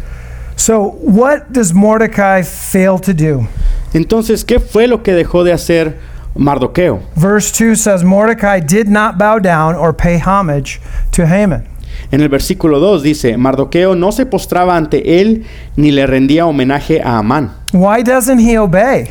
So, 0.56 0.96
what 1.02 1.48
does 1.50 1.74
Mordecai 1.74 2.44
fail 2.44 3.00
to 3.02 3.14
do? 3.14 3.48
Entonces, 3.94 4.46
¿qué 4.46 4.60
fue 4.60 4.88
lo 4.88 5.02
que 5.04 5.14
dejó 5.14 5.44
de 5.44 5.52
hacer 5.54 5.98
Mardoqueo? 6.36 7.00
Verse 7.16 7.52
2 7.52 7.76
says 7.82 8.04
Mordecai 8.04 8.62
did 8.62 8.88
not 8.88 9.18
bow 9.18 9.40
down 9.40 9.76
or 9.76 9.94
pay 9.94 10.18
homage 10.20 10.80
to 11.12 11.24
Haman. 11.24 11.64
En 12.12 12.22
el 12.22 12.30
versículo 12.30 12.80
2 12.80 13.04
dice, 13.04 13.38
Mardoqueo 13.38 13.96
no 13.96 14.12
se 14.12 14.26
postraba 14.26 14.78
ante 14.78 15.20
él 15.22 15.46
ni 15.76 15.92
le 15.92 16.06
rendía 16.06 16.46
homenaje 16.46 17.02
a 17.02 17.18
Amán. 17.18 17.52
Why 17.74 18.04
doesn't 18.04 18.40
he 18.40 18.58
obey? 18.58 19.08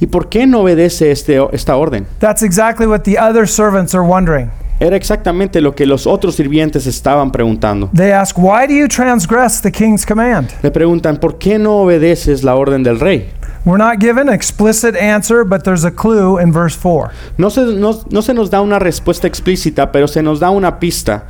¿Y 0.00 0.06
por 0.06 0.28
qué 0.28 0.46
no 0.46 0.60
obedece 0.60 1.10
este, 1.10 1.38
esta 1.52 1.76
orden? 1.76 2.06
That's 2.20 2.42
exactly 2.42 2.86
what 2.86 3.00
the 3.00 3.18
other 3.18 3.48
servants 3.48 3.94
are 3.94 4.04
wondering. 4.04 4.50
Era 4.80 4.94
exactamente 4.94 5.60
lo 5.60 5.74
que 5.74 5.86
los 5.86 6.06
otros 6.06 6.36
sirvientes 6.36 6.86
estaban 6.86 7.32
preguntando. 7.32 7.90
They 7.92 8.12
ask, 8.12 8.38
Why 8.38 8.66
do 8.68 8.74
you 8.74 8.86
transgress 8.86 9.60
the 9.60 9.72
king's 9.72 10.06
command? 10.06 10.50
Le 10.62 10.70
preguntan, 10.70 11.16
¿por 11.18 11.38
qué 11.38 11.58
no 11.58 11.78
obedeces 11.78 12.44
la 12.44 12.54
orden 12.54 12.84
del 12.84 13.00
rey? 13.00 13.28
We're 13.64 13.76
not 13.82 13.98
given 14.00 14.28
an 14.28 14.34
explicit 14.34 14.94
answer, 14.94 15.44
but 15.44 15.64
there's 15.64 15.84
a 15.84 15.90
clue 15.90 16.38
in 16.40 16.52
verse 16.52 16.76
4. 16.80 17.10
No 17.38 17.50
se, 17.50 17.62
no- 17.74 18.04
no 18.08 18.22
se 18.22 18.32
nos 18.32 18.50
da 18.50 18.60
una 18.60 18.78
respuesta 18.78 19.26
explícita, 19.26 19.90
pero 19.90 20.06
se 20.06 20.22
nos 20.22 20.38
da 20.38 20.50
una 20.50 20.78
pista. 20.78 21.24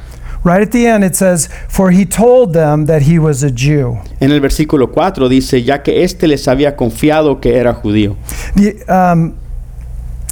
Right 0.45 0.63
at 0.63 0.71
the 0.73 0.87
end, 0.87 1.05
it 1.05 1.17
says, 1.17 1.49
For 1.69 1.91
he 1.91 2.05
told 2.05 2.53
them 2.53 2.87
that 2.87 3.03
he 3.03 3.19
was 3.19 3.43
a 3.43 3.51
Jew. 3.51 3.99
En 4.21 4.31
el 4.31 4.41
versículo 4.41 4.93
4 4.93 5.29
dice, 5.29 5.63
ya 5.63 5.83
que 5.83 6.05
éste 6.05 6.27
les 6.27 6.47
había 6.47 6.77
confiado 6.77 7.41
que 7.41 7.57
era 7.57 7.75
judío. 7.75 8.17
The, 8.55 8.85
um, 8.89 9.37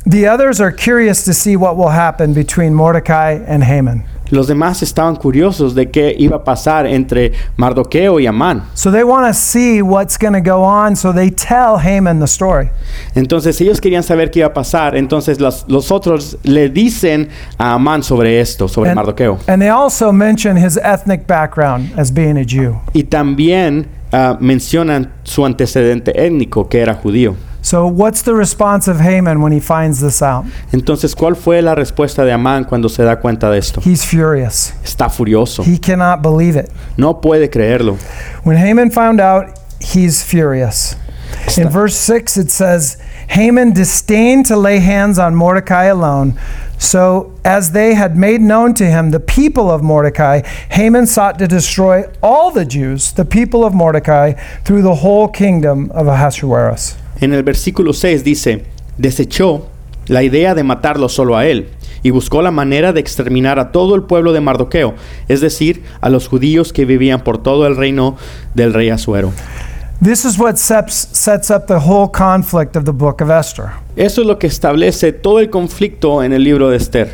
the 0.05 0.27
others 0.27 0.61
are 0.61 0.73
curious 0.73 1.25
to 1.25 1.35
see 1.35 1.57
what 1.57 1.77
will 1.77 1.91
happen 1.91 2.33
between 2.33 2.75
Mordecai 2.75 3.33
and 3.47 3.65
Haman. 3.65 4.05
Los 4.31 4.47
demás 4.49 4.83
estaban 4.83 5.17
curiosos 5.17 5.75
de 5.75 5.91
qué 5.91 6.15
iba 6.19 6.37
a 6.37 6.45
pasar 6.45 6.87
entre 6.87 7.33
Mardoqueo 7.57 8.19
y 8.19 8.27
Amán. 8.27 8.65
So 8.75 8.91
they 8.91 9.05
want 9.05 9.27
to 9.27 9.33
see 9.35 9.83
what's 9.83 10.19
going 10.19 10.33
to 10.33 10.41
go 10.41 10.63
on, 10.65 10.97
so 10.97 11.13
they 11.13 11.31
tell 11.31 11.77
Haman 11.79 12.19
the 12.21 12.27
story. 12.27 12.71
Entonces 13.15 13.61
ellos 13.61 13.81
querían 13.81 14.03
saber 14.03 14.31
qué 14.31 14.41
iba 14.41 14.49
a 14.49 14.53
pasar. 14.55 14.97
Entonces 14.97 15.41
los, 15.41 15.65
los 15.69 15.91
otros 15.93 16.39
le 16.43 16.69
dicen 16.69 17.29
a 17.59 17.75
Amán 17.75 18.03
sobre 18.03 18.41
esto, 18.41 18.69
sobre 18.69 18.91
And, 18.91 18.97
Mardoqueo. 18.97 19.39
and 19.47 19.61
they 19.63 19.69
also 19.71 20.13
mention 20.13 20.57
his 20.57 20.77
ethnic 20.79 21.27
background 21.27 21.91
as 21.99 22.11
being 22.13 22.37
a 22.37 22.45
Jew. 22.45 22.77
Y 22.93 23.05
también 23.05 23.87
ah, 24.13 24.37
mencionan 24.41 25.13
su 25.23 25.45
antecedente 25.45 26.13
étnico, 26.27 26.69
que 26.69 26.81
era 26.81 26.95
judío. 26.95 27.35
So, 27.67 27.89
what's 27.89 28.23
the 28.23 28.37
response 28.37 28.87
of 28.87 29.01
Haman 29.01 29.41
when 29.41 29.51
he 29.51 29.59
finds 29.59 30.01
this 30.01 30.23
out? 30.23 30.45
Entonces, 30.71 31.17
¿cuál 31.17 31.35
fue 31.35 31.61
la 31.63 31.75
respuesta 31.75 32.25
de 32.25 32.31
Amán 32.31 32.65
cuando 32.65 32.89
se 32.89 33.03
da 33.03 33.17
cuenta 33.17 33.51
de 33.51 33.59
esto? 33.59 33.81
He's 33.81 34.05
furious. 34.05 34.73
Está 34.85 35.11
furioso. 35.11 35.65
He 35.65 35.77
cannot 35.77 36.23
believe 36.23 36.55
it. 36.55 36.71
No 36.97 37.15
puede 37.15 37.51
creerlo. 37.51 37.99
When 38.45 38.57
Haman 38.57 38.93
found 38.93 39.21
out, 39.21 39.59
he's 39.81 40.23
furious. 40.23 40.95
In 41.59 41.69
verse 41.69 41.97
6, 41.97 42.37
it 42.37 42.53
says, 42.53 43.03
Haman 43.31 43.73
disdained 43.73 44.47
to 44.47 44.57
lay 44.57 44.79
hands 44.79 45.19
on 45.19 45.35
Mordecai 45.35 45.87
alone. 45.87 46.39
So, 46.79 47.33
as 47.45 47.73
they 47.73 47.95
had 47.95 48.17
made 48.17 48.41
known 48.41 48.75
to 48.75 48.85
him 48.85 49.11
the 49.11 49.19
people 49.19 49.73
of 49.73 49.83
Mordecai, 49.83 50.43
Haman 50.71 51.09
sought 51.09 51.37
to 51.41 51.49
destroy 51.49 52.05
all 52.23 52.53
the 52.53 52.65
Jews, 52.65 53.11
the 53.11 53.25
people 53.25 53.65
of 53.65 53.75
Mordecai, 53.75 54.35
through 54.65 54.83
the 54.83 54.95
whole 54.95 55.27
kingdom 55.27 55.91
of 55.91 56.07
Ahasuerus. 56.07 56.97
En 57.21 57.33
el 57.33 57.43
versículo 57.43 57.93
6 57.93 58.25
dice, 58.25 58.65
desechó 58.99 59.67
la 60.07 60.23
idea 60.23 60.55
de 60.55 60.63
matarlo 60.63 61.09
solo 61.09 61.37
a 61.37 61.47
él 61.47 61.69
y 62.03 62.11
buscó 62.11 62.43
la 62.43 62.51
manera 62.51 62.93
de 62.93 63.01
exterminar 63.01 63.59
a 63.59 63.73
todo 63.73 63.95
el 63.95 64.03
pueblo 64.03 64.33
de 64.33 64.41
Mardoqueo, 64.41 64.95
es 65.29 65.41
decir, 65.41 65.83
a 66.01 66.11
los 66.11 66.29
judíos 66.29 66.73
que 66.73 66.85
vivían 66.85 67.25
por 67.25 67.39
todo 67.39 67.67
el 67.67 67.77
reino 67.77 68.17
del 68.55 68.75
rey 68.75 68.91
Asuero. 68.91 69.33
This 70.03 70.27
is 70.27 70.39
what 70.39 70.57
sets, 70.57 71.09
sets 71.13 71.51
up 71.51 71.67
the 71.67 71.79
whole 71.79 72.11
conflict 72.11 72.77
of 72.77 72.85
the 72.85 72.93
book 72.93 73.23
of 73.23 73.31
Esther. 73.31 73.71
Eso 73.97 74.21
es 74.21 74.27
lo 74.27 74.39
que 74.39 74.47
establece 74.47 75.13
todo 75.13 75.41
el 75.41 75.49
conflicto 75.49 76.23
en 76.23 76.35
el 76.35 76.45
libro 76.45 76.69
de 76.69 76.77
Esther. 76.77 77.11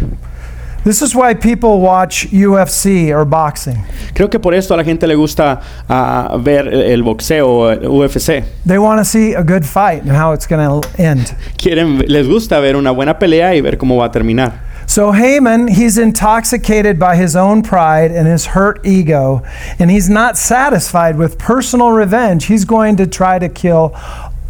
This 0.84 1.00
is 1.00 1.14
why 1.14 1.34
people 1.34 1.80
watch 1.80 2.26
UFC 2.32 3.10
or 3.14 3.24
boxing. 3.24 3.76
Creo 4.14 4.28
que 4.28 4.40
por 4.40 4.52
esto 4.52 4.74
a 4.74 4.78
la 4.78 4.82
gente 4.82 5.06
le 5.06 5.14
gusta 5.14 5.60
ah, 5.88 6.36
ver 6.40 6.66
el, 6.66 6.82
el 6.82 7.02
boxeo, 7.04 7.70
el 7.70 7.88
UFC. 7.88 8.44
They 8.66 8.78
want 8.78 8.98
to 8.98 9.04
see 9.04 9.32
a 9.34 9.44
good 9.44 9.64
fight 9.64 10.02
and 10.02 10.10
how 10.10 10.32
it's 10.32 10.46
going 10.46 10.60
to 10.60 11.00
end. 11.00 11.36
Quieren, 11.56 12.04
les 12.08 12.26
gusta 12.26 12.60
ver 12.60 12.74
una 12.74 12.90
buena 12.90 13.16
pelea 13.16 13.54
y 13.54 13.60
ver 13.60 13.76
cómo 13.76 13.98
va 13.98 14.06
a 14.06 14.10
terminar. 14.10 14.72
So 14.86 15.12
Haman, 15.12 15.68
he's 15.68 15.96
intoxicated 15.96 16.98
by 16.98 17.14
his 17.14 17.36
own 17.36 17.62
pride 17.62 18.10
and 18.10 18.26
his 18.26 18.46
hurt 18.46 18.84
ego, 18.84 19.42
and 19.78 19.88
he's 19.88 20.10
not 20.10 20.36
satisfied 20.36 21.16
with 21.16 21.38
personal 21.38 21.92
revenge. 21.92 22.46
He's 22.46 22.64
going 22.64 22.96
to 22.96 23.06
try 23.06 23.38
to 23.38 23.48
kill 23.48 23.94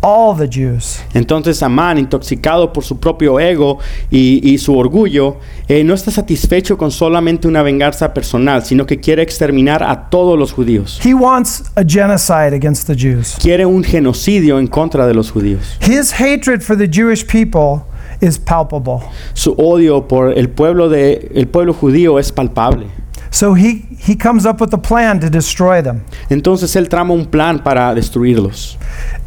all 0.02 0.34
the 0.34 0.48
Jews. 0.48 1.00
Entonces 1.14 1.62
Amán, 1.62 1.98
intoxicado 1.98 2.72
por 2.72 2.82
su 2.82 2.98
propio 2.98 3.38
ego 3.38 3.78
y, 4.10 4.40
y 4.42 4.58
su 4.58 4.76
orgullo, 4.76 5.38
eh, 5.72 5.84
no 5.84 5.94
está 5.94 6.10
satisfecho 6.10 6.76
con 6.76 6.90
solamente 6.90 7.48
una 7.48 7.62
venganza 7.62 8.12
personal, 8.12 8.62
sino 8.62 8.84
que 8.84 9.00
quiere 9.00 9.22
exterminar 9.22 9.82
a 9.82 10.10
todos 10.10 10.38
los 10.38 10.52
judíos. 10.52 11.00
He 11.02 11.14
wants 11.14 11.64
a 11.76 11.82
genocide 11.82 12.54
against 12.54 12.86
the 12.86 12.94
Jews. 12.94 13.36
Quiere 13.40 13.64
un 13.64 13.82
genocidio 13.82 14.58
en 14.58 14.66
contra 14.66 15.06
de 15.06 15.14
los 15.14 15.30
judíos. 15.30 15.78
His 15.80 16.12
hatred 16.12 16.60
for 16.60 16.76
the 16.76 16.86
Jewish 16.86 17.26
people 17.26 17.86
is 18.20 18.38
palpable. 18.38 19.00
Su 19.32 19.52
odio 19.52 20.06
por 20.06 20.36
el 20.36 20.50
pueblo, 20.50 20.90
de, 20.90 21.30
el 21.34 21.48
pueblo 21.48 21.72
judío 21.72 22.18
es 22.18 22.30
palpable. 22.32 22.86
So 23.32 23.54
he, 23.54 23.86
he 23.98 24.14
comes 24.14 24.44
up 24.44 24.60
with 24.60 24.74
a 24.74 24.78
plan 24.78 25.18
to 25.20 25.30
destroy 25.30 25.80
them. 25.80 26.02
Entonces 26.28 26.76
él 26.76 26.88
trama 26.90 27.14
un 27.14 27.24
plan 27.24 27.58
para 27.58 27.94
destruirlos. 27.94 28.76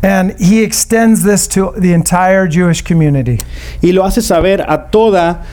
And 0.03 0.35
he 0.39 0.63
extends 0.63 1.23
this 1.23 1.47
to 1.49 1.73
the 1.75 1.91
entire 1.91 2.47
Jewish 2.47 2.83
community. 2.83 3.39
Y 3.81 3.91
lo 3.93 4.05
hace 4.05 4.21
saber 4.21 4.61
a 4.61 4.91
toda, 4.91 5.43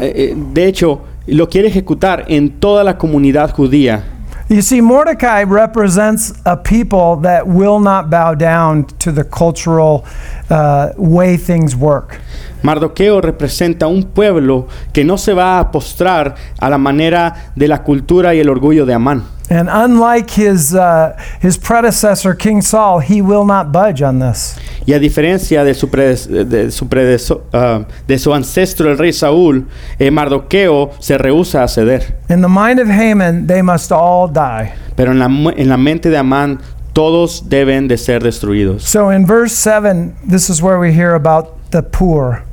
eh, 0.00 0.34
de 0.36 0.66
hecho, 0.66 1.02
lo 1.28 1.48
quiere 1.48 1.68
ejecutar 1.68 2.24
en 2.26 2.58
toda 2.58 2.82
la 2.82 2.98
comunidad 2.98 3.52
judía. 3.52 4.02
You 4.46 4.60
see, 4.60 4.82
Mordecai 4.82 5.44
represents 5.44 6.34
a 6.44 6.54
people 6.54 7.16
that 7.22 7.46
will 7.46 7.80
not 7.80 8.10
bow 8.10 8.34
down 8.34 8.84
to 8.98 9.10
the 9.10 9.24
cultural 9.24 10.04
uh, 10.50 10.92
way 10.98 11.38
things 11.38 11.74
work. 11.74 12.20
Mardoqueo 12.62 13.22
representa 13.22 13.86
un 13.86 14.02
pueblo 14.02 14.68
que 14.92 15.02
no 15.02 15.16
se 15.16 15.32
va 15.32 15.58
a 15.58 15.70
postrar 15.70 16.34
a 16.60 16.68
la 16.68 16.76
manera 16.76 17.52
de 17.56 17.68
la 17.68 17.82
cultura 17.82 18.34
y 18.34 18.40
el 18.40 18.50
orgullo 18.50 18.84
de 18.84 18.92
Amán. 18.92 19.33
And 19.50 19.68
unlike 19.70 20.30
his, 20.30 20.74
uh, 20.74 21.20
his 21.40 21.58
predecessor, 21.58 22.34
King 22.34 22.62
Saul, 22.62 23.00
he 23.00 23.20
will 23.20 23.44
not 23.44 23.72
budge 23.72 24.00
on 24.00 24.18
this. 24.18 24.56
Y 24.86 24.94
a 24.94 24.98
diferencia 24.98 25.64
de 25.64 25.74
su, 25.74 25.86
de 25.86 27.18
su, 27.18 27.40
ah, 27.52 27.84
de 28.06 28.18
su 28.18 28.32
ancestro, 28.32 28.90
el 28.90 28.98
rey 28.98 29.12
Saúl, 29.12 29.66
eh, 29.98 30.10
Mardoqueo 30.10 30.92
se 30.98 31.18
rehúsa 31.18 31.62
a 31.62 31.68
ceder. 31.68 32.14
In 32.30 32.40
the 32.40 32.48
mind 32.48 32.80
of 32.80 32.88
Haman, 32.88 33.46
they 33.46 33.62
must 33.62 33.92
all 33.92 34.28
die. 34.28 34.72
Pero 34.96 35.12
en 35.12 35.18
la, 35.18 35.26
en 35.26 35.68
la 35.68 35.76
mente 35.76 36.08
de 36.08 36.16
Amán, 36.16 36.60
todos 36.94 37.48
deben 37.48 37.88
de 37.88 37.98
ser 37.98 38.22
destruidos. 38.22 38.82
So 38.82 39.10
in 39.10 39.26
verse 39.26 39.52
7, 39.52 40.14
this 40.26 40.48
is 40.48 40.62
where 40.62 40.78
we 40.78 40.92
hear 40.92 41.14
about 41.14 41.70
the 41.70 41.82
poor. 41.82 42.44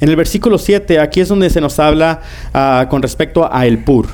En 0.00 0.08
el 0.08 0.16
versículo 0.16 0.56
7, 0.56 0.98
aquí 0.98 1.20
es 1.20 1.28
donde 1.28 1.50
se 1.50 1.60
nos 1.60 1.78
habla 1.78 2.22
ah, 2.54 2.86
con 2.88 3.02
respecto 3.02 3.46
a 3.50 3.66
el 3.66 3.84
Pur. 3.84 4.06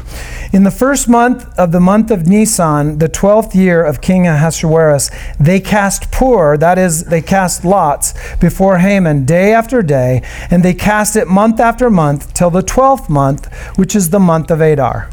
In 0.52 0.64
the 0.64 0.70
first 0.70 1.08
month 1.08 1.44
of 1.58 1.70
the 1.70 1.78
month 1.78 2.10
of 2.10 2.26
Nisan, 2.26 2.98
the 2.98 3.08
twelfth 3.08 3.54
year 3.54 3.84
of 3.84 4.00
King 4.00 4.26
Ahasuerus, 4.26 5.10
they 5.38 5.60
cast 5.60 6.10
pur, 6.10 6.56
that 6.58 6.76
is, 6.76 7.04
they 7.04 7.22
cast 7.22 7.64
lots, 7.64 8.14
before 8.40 8.78
Haman 8.78 9.24
day 9.26 9.52
after 9.52 9.82
day, 9.82 10.22
and 10.50 10.64
they 10.64 10.74
cast 10.74 11.14
it 11.14 11.28
month 11.28 11.60
after 11.60 11.88
month 11.88 12.32
till 12.34 12.50
the 12.50 12.62
twelfth 12.62 13.08
month, 13.08 13.46
which 13.76 13.94
is 13.94 14.10
the 14.10 14.18
month 14.18 14.50
of 14.50 14.60
Adar. 14.60 15.08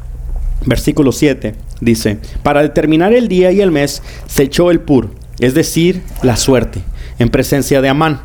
Versículo 0.65 1.11
7 1.11 1.55
dice, 1.81 2.17
para 2.41 2.61
determinar 2.61 3.13
el 3.13 3.27
día 3.27 3.51
y 3.51 3.61
el 3.61 3.71
mes 3.71 4.01
se 4.27 4.43
echó 4.43 4.71
el 4.71 4.79
pur, 4.79 5.09
es 5.39 5.53
decir, 5.53 6.01
la 6.23 6.35
suerte, 6.35 6.81
en 7.19 7.29
presencia 7.29 7.81
de 7.81 7.89
Amán, 7.89 8.21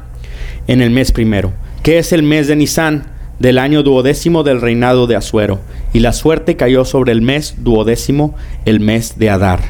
en 0.67 0.81
el 0.81 0.91
mes 0.91 1.11
primero, 1.11 1.53
que 1.89 1.99
es 1.99 2.13
el 2.13 2.23
mes 2.23 2.47
de 2.49 2.55
Nisan, 2.55 3.05
del 3.39 3.59
año 3.59 3.83
duodécimo 3.83 4.43
del 4.43 4.61
reinado 4.61 5.07
de 5.07 5.17
Asuero, 5.17 5.59
y 5.95 6.01
la 6.01 6.13
suerte 6.13 6.55
cayó 6.55 6.85
sobre 6.85 7.13
el 7.13 7.23
mes 7.23 7.55
duodécimo, 7.65 8.35
el 8.67 8.79
mes 8.79 9.19
de 9.19 9.31
Adar. 9.31 9.61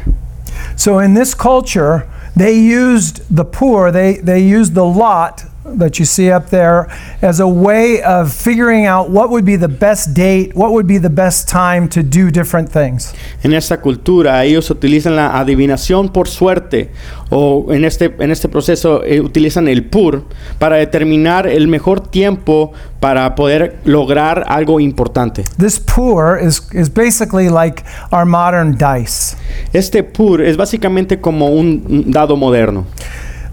So 0.75 1.01
in 1.01 1.15
this 1.15 1.33
culture, 1.33 2.07
they 2.37 2.59
used 2.59 3.21
the 3.33 3.45
poor, 3.45 3.93
they, 3.93 4.15
they 4.21 4.41
used 4.41 4.75
the 4.75 4.85
lot 4.85 5.43
that 5.77 5.99
you 5.99 6.05
see 6.05 6.31
up 6.31 6.51
there 6.51 6.87
as 7.23 7.41
a 7.41 7.47
way 7.47 8.03
of 8.03 8.33
figuring 8.33 8.87
out 8.87 9.11
what 9.11 9.31
would 9.31 9.45
be 9.45 9.57
the 9.57 9.69
best 9.69 10.15
date, 10.15 10.55
what 10.55 10.73
would 10.73 10.87
be 10.87 10.99
the 10.99 11.11
best 11.11 11.49
time 11.49 11.89
to 11.89 12.03
do 12.03 12.31
different 12.31 12.71
things. 12.71 13.15
En 13.43 13.53
esta 13.53 13.81
cultura 13.81 14.45
ellos 14.45 14.71
utilizan 14.71 15.17
la 15.17 15.39
adivinación 15.39 16.11
por 16.11 16.29
suerte 16.29 16.91
o 17.31 17.73
en 17.73 17.85
este, 17.85 18.15
en 18.19 18.31
este 18.31 18.49
proceso 18.49 19.05
eh, 19.05 19.21
utilizan 19.21 19.69
el 19.69 19.85
pur 19.85 20.25
para 20.59 20.77
determinar 20.77 21.47
el 21.47 21.69
mejor 21.69 22.01
tiempo 22.01 22.73
para 23.01 23.35
poder 23.35 23.79
lograr 23.85 24.45
algo 24.49 24.81
importante. 24.81 25.45
This 25.59 25.79
poor 25.79 26.39
is, 26.39 26.63
is 26.73 26.93
basically 26.93 27.49
like 27.49 27.85
our 28.13 28.25
modern 28.25 28.77
dice. 28.77 29.37
Este 29.73 30.03
pur 30.03 30.41
es 30.41 30.57
básicamente 30.57 31.21
como 31.21 31.49
un 31.49 32.11
dado 32.11 32.37
moderno. 32.37 32.87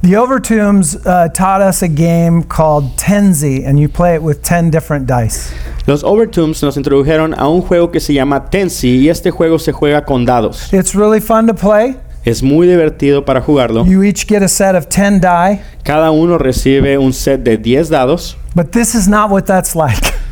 The 0.06 0.18
Overtombs 0.18 1.04
uh, 1.04 1.30
taught 1.30 1.62
us 1.62 1.82
a 1.82 1.88
game 1.88 2.44
called 2.44 2.96
Tenzi, 2.96 3.66
and 3.66 3.80
you 3.80 3.90
play 3.90 4.14
it 4.14 4.22
with 4.22 4.44
10 4.44 4.70
different 4.70 5.08
dice. 5.08 5.52
Los 5.88 6.04
Overtombs 6.04 6.62
nos 6.62 6.78
introdujeron 6.78 7.34
a 7.36 7.50
un 7.50 7.64
juego 7.64 7.92
que 7.92 8.00
se 8.00 8.14
llama 8.14 8.52
Tensi 8.52 9.00
y 9.00 9.10
este 9.10 9.32
juego 9.32 9.58
se 9.58 9.72
juega 9.72 10.06
con 10.06 10.24
dados. 10.24 10.72
It's 10.72 10.94
really 10.94 11.20
fun 11.20 11.48
to 11.48 11.56
play. 11.56 11.98
Es 12.24 12.44
muy 12.44 12.68
divertido 12.68 13.26
para 13.26 13.42
jugarlo. 13.42 13.84
You 13.84 14.04
each 14.04 14.28
get 14.28 14.44
a 14.44 14.48
set 14.48 14.76
of 14.76 14.90
10 14.90 15.22
die, 15.22 15.64
Cada 15.84 16.12
uno 16.12 16.38
recibe 16.38 17.00
un 17.00 17.12
set 17.12 17.42
de 17.42 17.58
10 17.58 17.90
dados, 17.90 18.38
but 18.54 18.74
this 18.74 18.94
is 18.94 19.08
not 19.08 19.32
what 19.32 19.48
that's 19.48 19.76
like. 19.76 20.14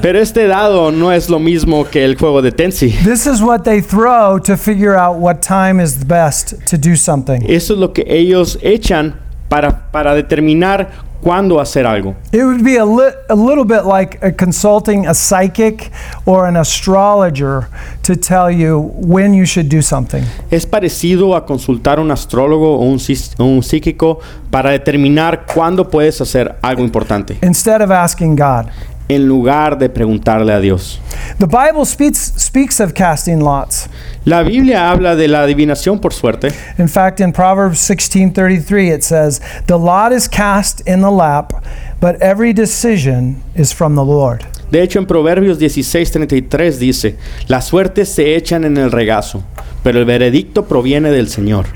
pero 0.00 0.18
este 0.18 0.46
dado 0.46 0.90
no 0.90 1.12
es 1.12 1.28
lo 1.28 1.38
mismo 1.38 1.84
que 1.84 2.04
el 2.04 2.16
juego 2.16 2.42
de 2.42 2.52
Tensi. 2.52 2.90
This 3.04 3.26
is 3.26 3.42
what 3.42 3.62
they 3.62 3.80
throw 3.82 4.38
to 4.40 4.56
figure 4.56 4.96
out 4.96 5.18
what 5.18 5.40
time 5.40 5.82
is 5.82 5.98
the 5.98 6.04
best 6.06 6.54
to 6.66 6.76
do 6.78 6.96
something. 6.96 7.42
Eso 7.48 7.74
es 7.74 7.78
lo 7.78 7.92
que 7.92 8.04
ellos 8.08 8.58
echan 8.62 9.14
para, 9.48 9.90
para 9.90 10.14
determinar 10.14 10.90
cuándo 11.20 11.60
hacer 11.60 11.86
algo. 11.86 12.14
It 12.32 12.44
would 12.44 12.64
be 12.64 12.78
a, 12.78 12.84
li- 12.84 13.12
a 13.28 13.34
little 13.34 13.64
bit 13.64 13.84
like 13.84 14.18
uh, 14.22 14.30
consulting 14.38 15.06
a 15.06 15.12
psychic 15.12 15.90
or 16.24 16.46
an 16.46 16.56
astrologer 16.56 17.68
to 18.04 18.16
tell 18.16 18.50
you 18.50 18.90
when 18.94 19.34
you 19.34 19.44
should 19.44 19.68
do 19.68 19.82
something. 19.82 20.22
Es 20.50 20.64
parecido 20.64 21.36
a 21.36 21.44
consultar 21.44 21.98
a 21.98 22.00
un 22.00 22.10
astrólogo 22.10 22.78
o 22.78 22.84
un, 22.84 22.98
un 23.38 23.62
psíquico 23.62 24.20
para 24.50 24.70
determinar 24.70 25.44
cuándo 25.44 25.90
puedes 25.90 26.20
hacer 26.22 26.56
algo 26.62 26.82
importante, 26.82 27.36
instead 27.42 27.82
of 27.82 27.90
asking 27.90 28.34
God. 28.34 28.70
En 29.10 29.26
lugar 29.26 29.76
de 29.76 29.88
preguntarle 29.88 30.52
a 30.52 30.60
Dios. 30.60 31.00
The 31.38 31.46
Bible 31.46 31.84
speaks, 31.84 32.32
speaks 32.36 32.80
of 32.80 32.92
casting 32.94 33.40
lots. 33.40 33.88
La 34.24 34.42
Biblia 34.42 34.90
habla 34.90 35.16
de 35.16 35.26
la 35.26 35.42
adivinación 35.42 35.98
por 36.00 36.12
suerte. 36.12 36.52
In 36.78 36.88
fact, 36.88 37.20
in 37.20 37.32
Proverbs 37.32 37.78
16:33 37.78 38.94
it 38.94 39.02
says, 39.02 39.40
"The 39.66 39.78
lot 39.78 40.12
is 40.12 40.28
cast 40.28 40.86
in 40.86 41.00
the 41.00 41.10
lap, 41.10 41.52
but 42.00 42.20
every 42.20 42.52
decision 42.52 43.42
is 43.54 43.72
from 43.72 43.96
the 43.96 44.04
Lord." 44.04 44.44
De 44.70 44.80
hecho, 44.82 45.00
en 45.00 45.06
Proverbios 45.06 45.58
16:33 45.58 46.78
dice, 46.78 47.16
las 47.48 47.66
suertes 47.66 48.08
se 48.08 48.36
echan 48.36 48.64
en 48.64 48.76
el 48.76 48.92
regazo, 48.92 49.42
pero 49.82 49.98
el 49.98 50.04
veredicto 50.04 50.66
proviene 50.66 51.10
del 51.10 51.28
Señor. 51.28 51.66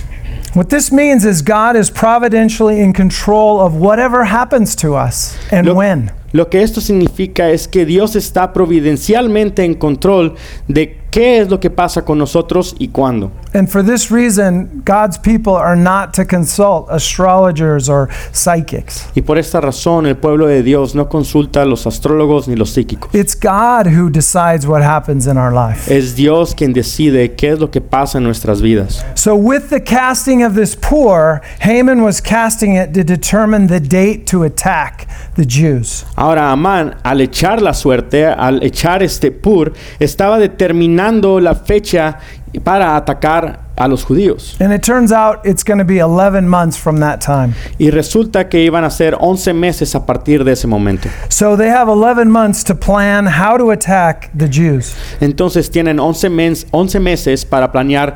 What 0.55 0.67
this 0.67 0.93
means 0.93 1.25
is 1.25 1.43
God 1.43 1.75
is 1.75 1.91
providentially 1.91 2.81
in 2.81 2.93
control 2.93 3.61
of 3.61 3.75
whatever 3.75 4.25
happens 4.25 4.77
to 4.77 4.95
us 4.95 5.37
and 5.51 5.67
Lo- 5.67 5.75
when. 5.75 6.13
Lo 6.35 6.51
que 6.51 6.63
esto 6.63 6.81
significa 6.81 7.51
es 7.51 7.69
que 7.69 7.87
Dios 7.87 8.17
está 8.17 8.53
providencialmente 8.53 9.63
en 9.63 9.75
control 9.75 10.35
de 10.67 10.99
qué 11.15 11.39
es 11.39 11.49
lo 11.49 11.61
que 11.61 11.71
pasa 11.71 12.05
con 12.05 12.19
nosotros 12.19 12.75
y 12.77 12.89
cuándo. 12.89 13.31
And 13.55 13.69
for 13.69 13.85
this 13.85 14.11
reason, 14.11 14.83
God's 14.85 15.17
people 15.17 15.53
are 15.53 15.77
not 15.77 16.13
to 16.15 16.25
consult 16.25 16.89
astrologers 16.91 17.89
or 17.89 18.09
psychics. 18.33 19.07
Y 19.15 19.23
por 19.23 19.39
esta 19.39 19.61
razón 19.61 20.07
el 20.07 20.17
pueblo 20.17 20.49
de 20.49 20.65
Dios 20.65 20.97
no 20.97 21.09
consulta 21.09 21.63
a 21.63 21.65
los 21.65 21.87
astrólogos 21.87 22.49
ni 22.49 22.57
los 22.57 22.71
psíquicos. 22.71 23.15
It's 23.15 23.37
God 23.37 23.87
who 23.87 24.11
decides 24.11 24.67
what 24.67 24.83
happens 24.83 25.29
in 25.29 25.37
our 25.37 25.53
life. 25.53 25.89
Es 25.89 26.17
Dios 26.17 26.53
quien 26.53 26.73
decide 26.73 27.37
qué 27.37 27.53
es 27.53 27.61
lo 27.61 27.71
que 27.71 27.81
pasa 27.81 28.19
en 28.19 28.25
nuestras 28.25 28.61
vidas. 28.61 29.05
So, 29.15 29.37
with 29.37 29.71
the 29.71 29.81
casting 29.81 30.43
of 30.43 30.57
this 30.57 30.75
poor, 30.75 31.43
Haman 31.61 32.03
was 32.03 32.21
casting 32.21 32.75
it 32.75 32.93
to 32.93 33.05
determine 33.05 33.69
the 33.69 33.79
date 33.79 34.27
to 34.33 34.43
attack 34.43 35.07
the 35.37 35.47
Jews. 35.47 36.05
Ahora 36.17 36.51
Amán, 36.51 36.97
al 37.05 37.21
echar 37.21 37.63
la 37.63 37.73
suerte, 37.73 38.27
al 38.27 38.65
echar 38.65 39.05
este 39.05 39.31
pur, 39.31 39.73
estaba 40.01 40.41
determinando 40.41 41.04
la 41.13 41.55
fecha 41.55 42.19
para 42.63 42.97
atacar 42.97 43.61
a 43.77 43.89
los 43.89 44.05
judíos. 44.05 44.57
And 44.61 44.73
it 44.73 44.83
turns 44.83 45.11
out 45.11 45.41
it's 45.45 45.65
going 45.65 45.79
to 45.79 45.85
be 45.85 45.99
11 45.99 46.49
months 46.49 46.77
from 46.77 47.01
that 47.01 47.21
time. 47.21 47.55
Y 47.79 47.91
resulta 47.91 48.49
que 48.49 48.61
iban 48.71 48.85
a 48.85 48.91
ser 48.91 49.15
11 49.19 49.53
meses 49.55 49.95
a 49.95 50.07
partir 50.07 50.45
de 50.45 50.53
ese 50.53 50.67
momento. 50.67 51.09
So, 51.29 51.57
they 51.57 51.69
have 51.69 51.89
11 51.89 52.31
months 52.31 52.63
to 52.65 52.75
plan 52.75 53.27
how 53.27 53.57
to 53.59 53.71
attack 53.73 54.31
the 54.37 54.49
Jews. 54.49 54.95
Entonces 55.21 55.71
tienen 55.71 55.99
11, 55.99 56.29
mes- 56.31 56.67
11 56.73 57.01
meses 57.01 57.45
para 57.45 57.73
planear 57.73 58.15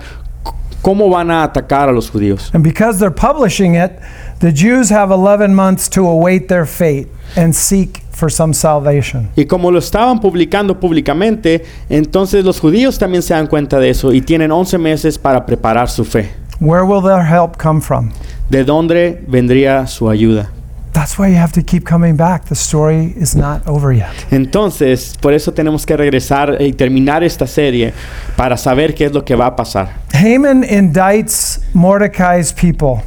cómo 0.82 1.10
van 1.10 1.30
a 1.32 1.42
atacar 1.42 1.88
a 1.88 1.92
los 1.92 2.08
judíos. 2.10 2.50
And 2.54 2.62
because 2.62 3.00
they're 3.00 3.10
publishing 3.10 3.74
it, 3.74 3.98
the 4.38 4.52
Jews 4.52 4.90
have 4.90 5.10
11 5.10 5.52
months 5.54 5.88
to 5.90 6.06
await 6.06 6.46
their 6.48 6.64
fate 6.66 7.08
and 7.36 7.54
seek 7.56 8.02
for 8.18 8.30
some 8.30 8.52
salvation. 8.52 9.28
Y 9.36 9.46
como 9.46 9.70
lo 9.70 9.78
estaban 9.78 10.20
publicando 10.20 10.78
públicamente, 10.78 11.64
entonces 11.88 12.44
los 12.44 12.58
judíos 12.58 12.98
también 12.98 13.22
se 13.22 13.32
dan 13.32 13.46
cuenta 13.46 13.78
de 13.78 13.90
eso 13.90 14.12
y 14.12 14.20
tienen 14.20 14.50
11 14.50 14.76
meses 14.78 15.18
para 15.18 15.46
preparar 15.46 15.88
su 15.88 16.04
fe. 16.04 16.30
Where 16.60 16.84
will 16.84 17.02
their 17.02 17.24
help 17.24 17.56
come 17.56 17.80
from? 17.80 18.10
¿De 18.50 18.64
dónde 18.64 19.22
vendría 19.28 19.86
su 19.86 20.10
ayuda? 20.10 20.50
That's 20.92 21.16
why 21.16 21.30
you 21.30 21.36
have 21.36 21.52
to 21.52 21.62
keep 21.62 21.84
coming 21.84 22.16
back. 22.16 22.46
The 22.46 22.56
story 22.56 23.14
is 23.16 23.36
not 23.36 23.62
over 23.68 23.92
yet. 23.92 24.10
Entonces, 24.32 25.16
por 25.20 25.32
eso 25.32 25.52
tenemos 25.52 25.86
que 25.86 25.96
regresar 25.96 26.60
y 26.60 26.72
terminar 26.72 27.22
esta 27.22 27.46
serie 27.46 27.92
para 28.36 28.56
saber 28.56 28.94
qué 28.94 29.04
es 29.04 29.12
lo 29.12 29.24
que 29.24 29.36
va 29.36 29.46
a 29.46 29.54
pasar. 29.54 29.90
Haman 30.12 30.64
indicts 30.64 31.60
Mordecai's 31.72 32.52
people. 32.52 33.04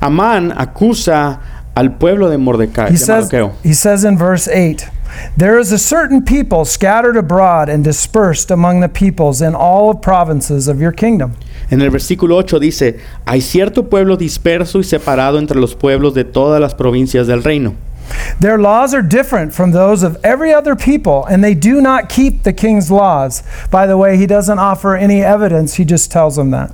Amán 0.00 0.52
acusa 0.56 1.40
al 1.78 1.96
pueblo 1.96 2.28
de 2.28 2.38
Mordecai, 2.38 2.88
He 2.88 2.92
de 2.92 2.98
says, 2.98 3.30
he 3.62 3.72
says 3.72 4.04
in 4.04 4.18
verse 4.18 4.48
8 4.48 4.90
There 5.36 5.60
is 5.60 5.72
a 5.72 5.78
certain 5.78 6.22
people 6.22 6.64
scattered 6.64 7.16
abroad 7.16 7.68
and 7.68 7.84
dispersed 7.84 8.50
among 8.50 8.80
the 8.80 8.88
peoples 8.88 9.40
in 9.40 9.54
all 9.54 9.94
provinces 9.94 10.66
of 10.68 10.80
your 10.80 10.92
kingdom. 10.92 11.34
En 11.70 11.80
el 11.80 11.90
versículo 11.90 12.36
8 12.36 12.58
dice, 12.58 12.98
hay 13.26 13.40
cierto 13.40 13.88
pueblo 13.88 14.16
disperso 14.16 14.80
y 14.80 14.84
separado 14.84 15.38
entre 15.38 15.60
los 15.60 15.76
pueblos 15.76 16.14
de 16.14 16.24
todas 16.24 16.60
las 16.60 16.74
provincias 16.74 17.26
del 17.26 17.44
reino. 17.44 17.74
Their 18.40 18.58
laws 18.58 18.94
are 18.94 19.02
different 19.02 19.52
from 19.52 19.72
those 19.72 20.02
of 20.02 20.16
every 20.22 20.52
other 20.52 20.76
people, 20.76 21.24
and 21.26 21.42
they 21.42 21.54
do 21.54 21.80
not 21.80 22.08
keep 22.08 22.44
the 22.44 22.52
king's 22.52 22.90
laws. 22.90 23.42
By 23.70 23.86
the 23.86 23.96
way, 23.96 24.16
he 24.16 24.26
doesn't 24.26 24.58
offer 24.58 24.96
any 24.96 25.22
evidence, 25.22 25.74
he 25.74 25.84
just 25.84 26.10
tells 26.10 26.36
them 26.36 26.50
that. 26.50 26.70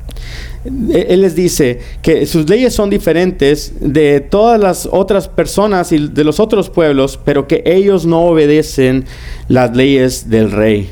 Él 0.64 1.20
les 1.20 1.34
dice 1.34 1.80
que 2.02 2.26
sus 2.26 2.48
leyes 2.48 2.74
son 2.74 2.90
diferentes 2.90 3.72
de 3.80 4.20
todas 4.20 4.60
las 4.60 4.86
otras 4.86 5.28
personas 5.28 5.92
y 5.92 5.98
de 6.08 6.24
los 6.24 6.40
otros 6.40 6.70
pueblos, 6.70 7.18
pero 7.22 7.46
que 7.46 7.62
ellos 7.66 8.06
no 8.06 8.26
obedecen 8.28 9.06
las 9.48 9.74
leyes 9.76 10.28
del 10.30 10.50
rey. 10.50 10.90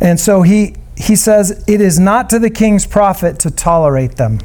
And 0.00 0.18
so 0.18 0.42
he, 0.42 0.74
he 0.96 1.16
says, 1.16 1.62
It 1.66 1.80
is 1.80 1.98
not 1.98 2.30
to 2.30 2.38
the 2.38 2.50
king's 2.50 2.86
profit 2.86 3.38
to 3.40 3.50
tolerate 3.50 4.16
them. 4.16 4.38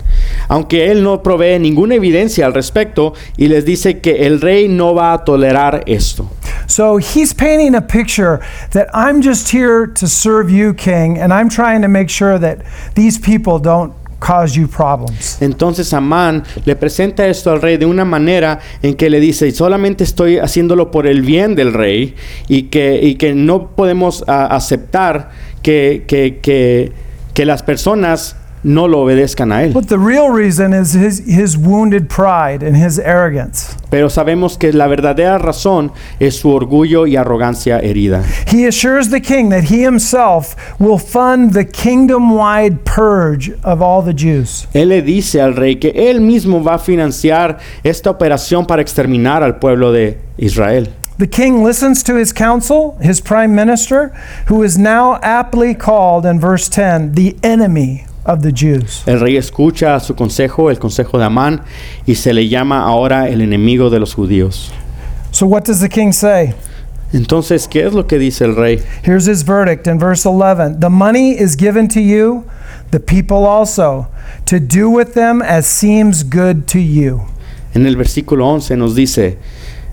Aunque 0.47 0.91
él 0.91 1.03
no 1.03 1.21
provee 1.23 1.59
ninguna 1.59 1.95
evidencia 1.95 2.45
al 2.45 2.53
respecto 2.53 3.13
y 3.37 3.47
les 3.47 3.65
dice 3.65 3.99
que 3.99 4.25
el 4.25 4.41
rey 4.41 4.67
no 4.67 4.93
va 4.93 5.13
a 5.13 5.23
tolerar 5.23 5.83
esto. 5.85 6.29
So 6.67 6.97
he's 6.97 7.33
painting 7.33 7.75
a 7.75 7.81
picture 7.81 8.39
that 8.71 8.87
I'm 8.93 9.21
just 9.21 9.53
here 9.53 9.87
to 9.87 10.07
serve 10.07 10.49
you, 10.49 10.73
king, 10.73 11.17
and 11.17 11.33
I'm 11.33 11.49
trying 11.49 11.81
to 11.81 11.87
make 11.87 12.09
sure 12.09 12.39
that 12.39 12.59
these 12.95 13.19
people 13.19 13.59
don't 13.59 13.93
cause 14.21 14.55
you 14.55 14.67
problems. 14.67 15.41
Entonces 15.41 15.93
Amán 15.93 16.43
le 16.63 16.75
presenta 16.75 17.27
esto 17.27 17.51
al 17.51 17.61
rey 17.61 17.77
de 17.77 17.85
una 17.85 18.05
manera 18.05 18.59
en 18.81 18.93
que 18.93 19.09
le 19.09 19.19
dice, 19.19 19.51
solamente 19.51 20.03
estoy 20.03 20.37
haciéndolo 20.37 20.91
por 20.91 21.07
el 21.07 21.23
bien 21.23 21.55
del 21.55 21.73
rey 21.73 22.15
y 22.47 22.63
que, 22.63 23.01
y 23.03 23.15
que 23.15 23.33
no 23.33 23.71
podemos 23.75 24.23
ah, 24.27 24.45
aceptar 24.45 25.31
que, 25.63 26.05
que, 26.07 26.39
que, 26.41 26.93
que 27.33 27.45
las 27.45 27.63
personas 27.63 28.37
no 28.63 28.87
lo 28.87 29.01
obedezcan 29.01 29.51
a 29.51 29.63
él. 29.63 29.73
But 29.73 29.87
the 29.87 29.97
real 29.97 30.29
reason 30.29 30.73
is 30.73 30.93
his, 30.93 31.19
his 31.25 31.57
wounded 31.57 32.09
pride 32.09 32.63
and 32.63 32.75
his 32.75 32.99
arrogance. 32.99 33.75
Pero 33.89 34.09
sabemos 34.09 34.57
que 34.57 34.71
la 34.71 34.87
verdadera 34.87 35.37
razón 35.37 35.91
es 36.19 36.37
su 36.39 36.49
orgullo 36.49 37.07
y 37.07 37.15
arrogancia 37.15 37.79
herida. 37.79 38.23
He 38.47 38.65
assures 38.67 39.09
the 39.09 39.21
king 39.21 39.49
that 39.49 39.65
he 39.65 39.83
himself 39.83 40.55
will 40.79 40.99
fund 40.99 41.53
the 41.53 41.65
kingdom 41.65 42.35
wide 42.35 42.85
purge 42.85 43.51
of 43.63 43.81
all 43.81 44.01
the 44.01 44.13
Jews. 44.13 44.67
Él 44.73 44.89
le 44.89 45.01
dice 45.01 45.41
al 45.41 45.55
rey 45.55 45.77
que 45.77 45.91
él 45.95 46.21
mismo 46.21 46.63
va 46.63 46.75
a 46.75 46.79
financiar 46.79 47.59
esta 47.83 48.09
operación 48.09 48.65
para 48.65 48.81
exterminar 48.81 49.43
al 49.43 49.57
pueblo 49.59 49.91
de 49.91 50.19
Israel. 50.37 50.89
The 51.17 51.27
king 51.27 51.63
listens 51.63 52.01
to 52.03 52.15
his 52.15 52.33
counsel, 52.33 52.97
his 52.99 53.21
prime 53.21 53.53
minister, 53.53 54.11
who 54.47 54.63
is 54.63 54.77
now 54.77 55.19
aptly 55.21 55.75
called 55.75 56.25
in 56.25 56.39
verse 56.39 56.67
10 56.67 57.13
the 57.13 57.35
enemy 57.43 58.05
of 58.25 58.41
the 58.41 58.51
Jews. 58.51 59.03
El 59.05 59.19
rey 59.19 59.37
escucha 59.37 59.99
su 59.99 60.15
consejo, 60.15 60.69
el 60.69 60.79
consejo 60.79 61.17
de 61.17 61.25
Amán, 61.25 61.61
y 62.05 62.15
se 62.15 62.33
le 62.33 62.47
llama 62.47 62.83
ahora 62.83 63.29
el 63.29 63.41
enemigo 63.41 63.89
de 63.89 63.99
los 63.99 64.13
judíos. 64.13 64.71
So, 65.31 65.45
what 65.45 65.63
does 65.63 65.79
the 65.79 65.89
king 65.89 66.11
say? 66.11 66.53
Entonces, 67.13 67.67
¿qué 67.67 67.85
es 67.85 67.93
lo 67.93 68.07
que 68.07 68.17
dice 68.17 68.45
el 68.45 68.55
rey? 68.55 68.81
Here's 69.03 69.27
his 69.27 69.43
verdict 69.43 69.87
in 69.87 69.99
verse 69.99 70.25
11 70.25 70.79
The 70.79 70.89
money 70.89 71.31
is 71.31 71.55
given 71.57 71.87
to 71.89 71.99
you, 71.99 72.45
the 72.91 72.99
people 72.99 73.45
also, 73.45 74.07
to 74.45 74.59
do 74.59 74.89
with 74.89 75.13
them 75.13 75.41
as 75.41 75.67
seems 75.67 76.23
good 76.23 76.67
to 76.67 76.79
you. 76.79 77.21
En 77.73 77.85
el 77.85 77.95
versículo 77.95 78.47
11 78.47 78.77
nos 78.77 78.95
dice 78.95 79.37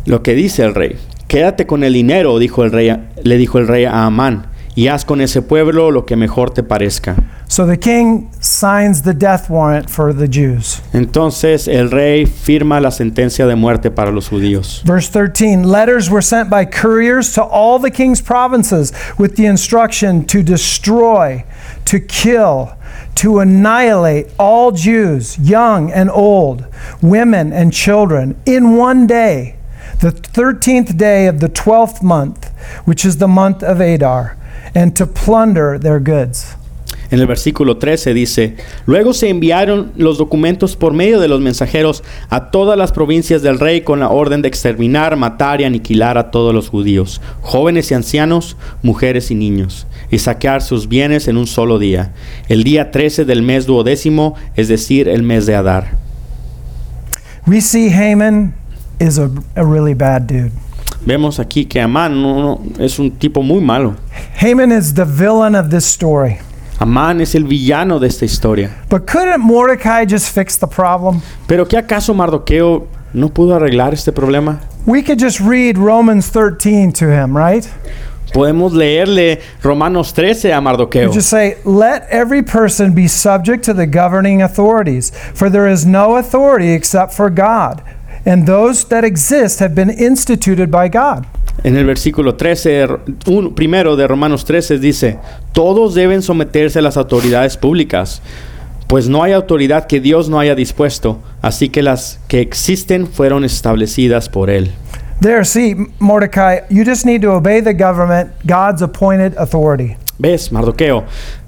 lo 0.04 0.22
que 0.22 0.34
dice 0.34 0.64
el 0.64 0.74
rey. 0.74 0.96
Quédate 1.28 1.66
con 1.66 1.84
el 1.84 1.92
dinero, 1.92 2.38
dijo 2.38 2.64
el 2.64 2.72
rey, 2.72 2.90
le 3.22 3.36
dijo 3.36 3.58
el 3.58 3.68
rey 3.68 3.84
a 3.84 4.06
Amán, 4.06 4.46
y 4.78 4.86
haz 4.86 5.04
con 5.04 5.20
ese 5.20 5.42
pueblo 5.42 5.90
lo 5.90 6.06
que 6.06 6.14
mejor 6.14 6.50
te 6.50 6.62
parezca. 6.62 7.16
So 7.48 7.66
the 7.66 7.76
king 7.76 8.30
signs 8.38 9.02
the 9.02 9.12
death 9.12 9.50
warrant 9.50 9.90
for 9.90 10.14
the 10.14 10.28
Jews. 10.28 10.80
Entonces 10.92 11.66
el 11.66 11.90
rey 11.90 12.26
firma 12.26 12.80
la 12.80 12.92
sentencia 12.92 13.48
de 13.48 13.56
muerte 13.56 13.90
para 13.90 14.12
los 14.12 14.28
judíos. 14.28 14.84
Verse 14.84 15.08
13 15.08 15.64
Letters 15.64 16.08
were 16.08 16.22
sent 16.22 16.48
by 16.48 16.64
couriers 16.64 17.32
to 17.32 17.42
all 17.42 17.80
the 17.80 17.90
king's 17.90 18.22
provinces 18.22 18.92
with 19.18 19.34
the 19.34 19.46
instruction 19.46 20.24
to 20.26 20.44
destroy, 20.44 21.44
to 21.84 21.98
kill, 21.98 22.76
to 23.16 23.40
annihilate 23.40 24.28
all 24.38 24.70
Jews, 24.70 25.36
young 25.40 25.90
and 25.90 26.08
old, 26.08 26.64
women 27.02 27.52
and 27.52 27.72
children, 27.72 28.40
in 28.46 28.76
one 28.76 29.08
day, 29.08 29.56
the 29.98 30.12
13th 30.12 30.96
day 30.96 31.26
of 31.26 31.40
the 31.40 31.48
12th 31.48 32.00
month, 32.00 32.52
which 32.84 33.04
is 33.04 33.16
the 33.16 33.26
month 33.26 33.64
of 33.64 33.80
Adar, 33.80 34.37
and 34.78 34.94
to 34.94 35.06
plunder 35.06 35.78
their 35.78 35.98
goods. 35.98 36.56
En 37.10 37.20
el 37.20 37.26
versículo 37.26 37.78
13 37.78 38.12
dice, 38.12 38.56
luego 38.84 39.14
se 39.14 39.30
enviaron 39.30 39.92
los 39.96 40.18
documentos 40.18 40.76
por 40.76 40.92
medio 40.92 41.18
de 41.18 41.28
los 41.28 41.40
mensajeros 41.40 42.04
a 42.28 42.50
todas 42.50 42.76
las 42.76 42.92
provincias 42.92 43.40
del 43.40 43.58
rey 43.58 43.80
con 43.80 43.98
la 44.00 44.10
orden 44.10 44.42
de 44.42 44.48
exterminar, 44.48 45.16
matar 45.16 45.62
y 45.62 45.64
aniquilar 45.64 46.18
a 46.18 46.30
todos 46.30 46.54
los 46.54 46.68
judíos, 46.68 47.22
jóvenes 47.40 47.90
y 47.90 47.94
ancianos, 47.94 48.58
mujeres 48.82 49.30
y 49.30 49.34
niños, 49.34 49.86
y 50.10 50.18
saquear 50.18 50.60
sus 50.60 50.86
bienes 50.86 51.28
en 51.28 51.38
un 51.38 51.46
solo 51.46 51.78
día, 51.78 52.12
el 52.48 52.62
día 52.62 52.90
13 52.90 53.24
del 53.24 53.42
mes 53.42 53.64
duodécimo, 53.64 54.34
es 54.54 54.68
decir, 54.68 55.08
el 55.08 55.22
mes 55.22 55.46
de 55.46 55.54
Adar. 55.54 55.96
We 57.46 57.62
see 57.62 57.88
Haman 57.90 58.54
is 59.00 59.18
a, 59.18 59.30
a 59.56 59.64
really 59.64 59.94
bad 59.94 60.22
dude. 60.26 60.52
Vemos 61.08 61.40
aquí 61.40 61.64
que 61.64 61.80
Amán 61.80 62.20
no- 62.20 62.38
no- 62.38 62.60
es 62.84 62.98
un 62.98 63.10
tipo 63.12 63.40
muy 63.42 63.62
malo. 63.62 63.94
Haman 64.42 64.70
is 64.70 64.92
the 64.92 65.06
villain 65.06 65.54
of 65.54 65.70
this 65.70 65.86
story. 65.86 66.36
Amán 66.78 67.22
es 67.22 67.34
el 67.34 67.44
villano 67.44 67.98
de 67.98 68.08
esta 68.08 68.26
historia. 68.26 68.70
But 68.90 69.06
couldn't 69.10 69.38
Mordecai 69.40 70.04
just 70.06 70.28
fix 70.34 70.58
the 70.58 70.66
problem? 70.66 71.22
Pero 71.46 71.66
¿qué 71.66 71.78
acaso 71.78 72.12
Mardoqueo 72.12 72.86
no 73.14 73.30
pudo 73.30 73.54
arreglar 73.56 73.94
este 73.94 74.12
problema? 74.12 74.60
We 74.84 75.02
could 75.02 75.18
just 75.18 75.40
read 75.40 75.78
Romans 75.78 76.28
13 76.30 76.92
to 76.92 77.06
him, 77.10 77.34
right? 77.34 77.66
Podemos 78.34 78.74
leerle 78.74 79.40
Romanos 79.62 80.12
13 80.12 80.52
a 80.52 80.60
Mardoqueo. 80.60 81.10
Just 81.10 81.30
say, 81.30 81.56
Let 81.64 82.02
every 82.10 82.42
person 82.42 82.92
be 82.94 83.08
subject 83.08 83.64
to 83.64 83.72
the 83.72 83.86
governing 83.86 84.42
authorities, 84.42 85.10
for 85.32 85.48
there 85.48 85.66
is 85.72 85.86
no 85.86 86.16
authority 86.18 86.72
except 86.74 87.14
for 87.14 87.30
God, 87.30 87.80
and 88.28 88.46
those 88.46 88.84
that 88.88 89.04
exist 89.04 89.60
have 89.60 89.74
been 89.74 89.90
instituted 89.90 90.68
by 90.70 90.88
God. 90.88 91.24
En 91.64 91.76
el 91.76 91.84
versículo 91.86 92.34
13, 92.36 92.82
r- 92.82 92.98
un- 93.26 93.54
primero 93.54 93.96
de 93.96 94.06
Romanos 94.06 94.44
13 94.44 94.78
dice, 94.78 95.18
todos 95.52 95.94
deben 95.94 96.22
someterse 96.22 96.78
a 96.78 96.82
las 96.82 96.96
autoridades 96.96 97.56
públicas, 97.56 98.22
pues 98.86 99.08
no 99.08 99.22
hay 99.24 99.32
autoridad 99.32 99.86
que 99.86 100.00
Dios 100.00 100.28
no 100.28 100.38
haya 100.38 100.54
dispuesto, 100.54 101.18
así 101.42 101.68
que 101.68 101.82
las 101.82 102.20
que 102.28 102.40
existen 102.40 103.06
fueron 103.08 103.44
establecidas 103.44 104.28
por 104.28 104.50
Él. 104.50 104.70
There, 105.20 105.44
see, 105.44 105.74
Mordecai, 105.98 106.60
you 106.70 106.84
just 106.84 107.04
need 107.04 107.22
to 107.22 107.32
obey 107.32 107.60
the 107.60 107.74
government, 107.74 108.30
God's 108.44 108.82
appointed 108.82 109.34
authority. 109.36 109.96
¿Ves, 110.20 110.52
Mardoqueo? 110.52 111.04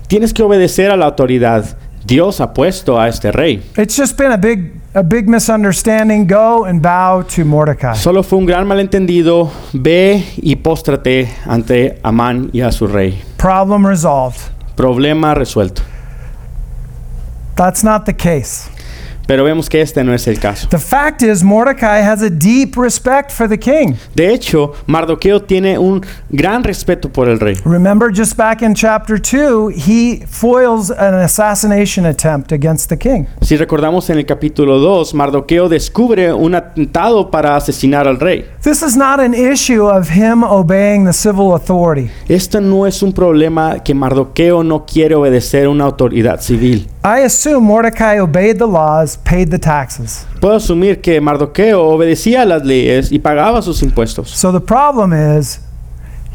Tienes 0.08 0.34
que 0.34 0.42
obedecer 0.42 0.90
a 0.90 0.96
la 0.96 1.06
autoridad. 1.06 1.76
Dios 2.04 2.40
ha 2.40 2.52
puesto 2.52 2.98
a 2.98 3.06
este 3.08 3.30
rey. 3.30 3.62
It's 3.76 3.96
just 3.96 4.18
been 4.18 4.32
a 4.32 4.36
big 4.36 4.79
a 4.94 5.02
big 5.02 5.28
misunderstanding. 5.28 6.26
Go 6.26 6.64
and 6.64 6.80
bow 6.82 7.22
to 7.22 7.44
Mordecai. 7.44 7.94
Solo 7.94 8.22
fue 8.22 8.38
un 8.38 8.46
gran 8.46 8.66
malentendido. 8.66 9.50
Ve 9.72 10.24
y 10.36 10.56
póstrate 10.56 11.28
ante 11.46 11.98
Amán 12.02 12.50
y 12.52 12.60
a 12.60 12.72
su 12.72 12.86
rey. 12.86 13.22
Problem 13.36 13.86
resolved. 13.86 14.40
Problema 14.76 15.34
resuelto. 15.34 15.82
That's 17.56 17.84
not 17.84 18.06
the 18.06 18.14
case. 18.14 18.70
Pero 19.30 19.44
vemos 19.44 19.68
que 19.68 19.80
este 19.80 20.02
no 20.02 20.12
es 20.12 20.26
el 20.26 20.40
caso. 20.40 20.66
The 20.70 20.78
fact 20.80 21.22
is, 21.22 21.44
Mordecai 21.44 22.02
has 22.02 22.20
a 22.20 22.28
deep 22.28 22.76
respect 22.76 23.30
for 23.30 23.48
the 23.48 23.56
king. 23.56 23.94
De 24.12 24.34
hecho, 24.34 24.72
Mardoqueo 24.88 25.40
tiene 25.40 25.78
un 25.78 26.04
gran 26.30 26.64
respeto 26.64 27.08
por 27.08 27.28
el 27.28 27.38
rey. 27.38 27.54
Remember, 27.64 28.10
just 28.12 28.36
back 28.36 28.60
in 28.60 28.74
chapter 28.74 29.20
2, 29.20 29.68
he 29.68 30.24
foils 30.26 30.90
an 30.90 31.14
assassination 31.14 32.06
attempt 32.06 32.50
against 32.50 32.88
the 32.88 32.96
king. 32.96 33.28
Si 33.40 33.56
recordamos 33.56 34.10
en 34.10 34.18
el 34.18 34.26
capítulo 34.26 34.80
2, 34.80 35.14
Mardoqueo 35.14 35.68
descubre 35.68 36.32
un 36.32 36.56
atentado 36.56 37.30
para 37.30 37.54
asesinar 37.54 38.08
al 38.08 38.18
rey. 38.18 38.44
This 38.64 38.82
is 38.82 38.96
not 38.96 39.20
an 39.20 39.34
issue 39.34 39.86
of 39.86 40.08
him 40.08 40.42
obeying 40.42 41.04
the 41.04 41.12
civil 41.12 41.54
authority. 41.54 42.10
Esto 42.28 42.60
no 42.60 42.84
es 42.84 43.00
un 43.00 43.12
problema 43.12 43.78
que 43.84 43.94
Mardoqueo 43.94 44.64
no 44.64 44.84
quiere 44.84 45.14
obedecer 45.14 45.68
una 45.68 45.84
autoridad 45.84 46.40
civil. 46.40 46.88
I 47.02 47.20
assume 47.20 47.64
Mordecai 47.64 48.18
obeyed 48.18 48.58
the 48.58 48.66
laws, 48.66 49.16
paid 49.24 49.50
the 49.50 49.58
taxes. 49.58 50.26
Puedo 50.38 50.56
asumir 50.56 51.00
que 51.00 51.18
Mardoqueo 51.18 51.82
obedecía 51.82 52.44
las 52.44 52.62
leyes 52.62 53.10
y 53.10 53.18
pagaba 53.18 53.62
sus 53.62 53.82
impuestos. 53.82 54.28
So 54.28 54.52
the 54.52 54.60
problem 54.60 55.14
is, 55.14 55.60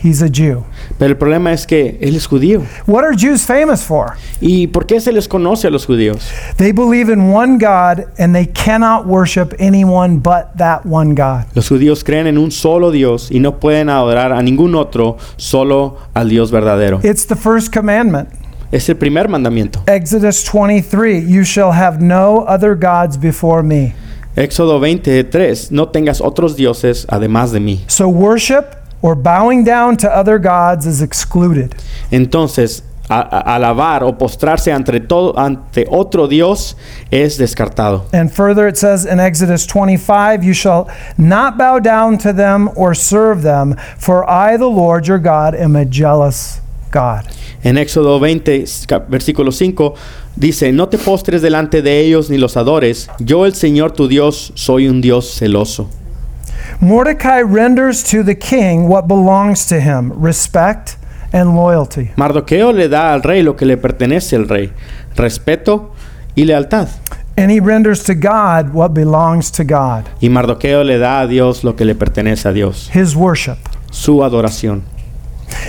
he's 0.01 0.23
a 0.23 0.27
Jew. 0.27 0.63
Pero 0.97 1.11
el 1.11 1.17
problema 1.17 1.53
es 1.53 1.67
que 1.67 1.99
él 2.01 2.15
es 2.15 2.25
judío. 2.25 2.63
What 2.87 3.03
are 3.03 3.15
Jews 3.15 3.43
famous 3.45 3.83
for? 3.83 4.13
¿Y 4.41 4.65
por 4.65 4.87
qué 4.87 4.99
se 4.99 5.11
les 5.11 5.27
conoce 5.27 5.67
a 5.67 5.69
los 5.69 5.85
judíos? 5.85 6.31
They 6.57 6.71
believe 6.71 7.13
in 7.13 7.31
one 7.31 7.59
God 7.59 8.05
and 8.17 8.33
they 8.33 8.47
cannot 8.47 9.05
worship 9.05 9.53
anyone 9.59 10.17
but 10.17 10.57
that 10.57 10.83
one 10.83 11.13
God. 11.13 11.45
Los 11.53 11.69
judíos 11.69 12.03
creen 12.03 12.25
en 12.25 12.39
un 12.39 12.49
solo 12.49 12.89
Dios 12.89 13.29
y 13.29 13.39
no 13.39 13.59
pueden 13.59 13.89
adorar 13.89 14.33
a 14.33 14.41
ningún 14.41 14.73
otro, 14.73 15.17
solo 15.37 15.97
al 16.15 16.27
Dios 16.29 16.49
verdadero. 16.49 17.01
It's 17.03 17.27
the 17.27 17.35
first 17.35 17.71
commandment. 17.71 18.29
Es 18.75 18.89
el 18.89 18.97
primer 18.97 19.29
mandamiento. 19.29 19.79
Exodus 19.87 20.43
23 20.43 21.23
You 21.25 21.43
shall 21.45 21.71
have 21.71 22.01
no 22.01 22.43
other 22.45 22.75
gods 22.75 23.17
before 23.17 23.63
me. 23.63 23.93
Éxodo 24.35 24.81
23, 24.81 25.71
no 25.71 25.87
tengas 25.87 26.19
otros 26.19 26.57
dioses 26.57 27.05
además 27.09 27.53
de 27.53 27.61
mí. 27.61 27.85
So 27.87 28.09
worship 28.09 28.75
or 29.01 29.15
bowing 29.15 29.63
down 29.63 29.95
to 29.95 30.09
other 30.09 30.37
gods 30.37 30.85
is 30.85 31.01
excluded. 31.01 31.73
Entonces, 32.11 32.83
a- 33.07 33.21
a- 33.21 33.55
alabar 33.55 34.03
o 34.03 34.17
postrarse 34.17 34.73
ante, 34.73 34.99
todo, 34.99 35.33
ante 35.39 35.85
otro 35.89 36.27
Dios 36.27 36.75
es 37.11 37.37
descartado. 37.37 38.03
And 38.11 38.29
further, 38.29 38.67
it 38.67 38.75
says 38.75 39.05
in 39.05 39.21
Exodus 39.21 39.65
25, 39.65 40.43
You 40.43 40.53
shall 40.53 40.87
not 41.17 41.57
bow 41.57 41.79
down 41.79 42.17
to 42.17 42.33
them 42.33 42.69
or 42.75 42.93
serve 42.93 43.41
them, 43.41 43.77
for 43.97 44.29
I, 44.29 44.57
the 44.57 44.67
Lord 44.67 45.07
your 45.07 45.19
God, 45.19 45.55
am 45.55 45.77
a 45.77 45.85
jealous 45.85 46.59
God. 46.91 47.23
En 47.65 47.77
Éxodo 47.77 48.19
20, 48.19 48.63
cap- 48.87 49.09
versículo 49.09 49.51
5, 49.51 49.95
dice, 50.37 50.71
no 50.71 50.87
te 50.87 50.97
postres 50.99 51.41
delante 51.41 51.81
de 51.81 51.99
ellos 51.99 52.29
ni 52.29 52.37
los 52.37 52.55
adores, 52.57 53.09
yo 53.19 53.45
el 53.47 53.55
Señor 53.55 53.91
tu 53.91 54.07
Dios 54.07 54.53
soy 54.55 54.87
un 54.87 55.01
Dios 55.01 55.33
celoso. 55.37 55.89
Mordecai 56.79 57.41
renders 57.43 58.03
to 58.03 58.23
the 58.23 58.35
king 58.37 58.87
what 58.87 59.07
belongs 59.07 59.65
to 59.67 59.75
him 59.79 60.11
respect 60.21 60.91
and 61.33 61.55
loyalty. 61.55 62.11
Mardoqueo 62.17 62.71
le 62.71 62.87
da 62.87 63.13
al 63.13 63.23
rey 63.23 63.41
lo 63.43 63.55
que 63.55 63.65
le 63.65 63.77
pertenece 63.77 64.35
al 64.35 64.47
rey, 64.47 64.71
respeto 65.15 65.91
y 66.35 66.45
lealtad. 66.45 66.87
And 67.37 67.49
he 67.51 67.59
renders 67.59 68.03
to 68.03 68.13
God 68.13 68.73
what 68.73 68.91
belongs 68.93 69.51
to 69.53 69.63
God 69.65 70.05
Y 70.21 70.29
Mardoqueo 70.29 70.83
le 70.85 70.97
da 70.99 71.21
a 71.21 71.27
Dios 71.27 71.63
lo 71.65 71.75
que 71.75 71.83
le 71.83 71.93
pertenece 71.95 72.47
a 72.47 72.53
Dios, 72.53 72.89
his 72.93 73.15
worship. 73.15 73.57
su 73.91 74.23
adoración. 74.23 74.83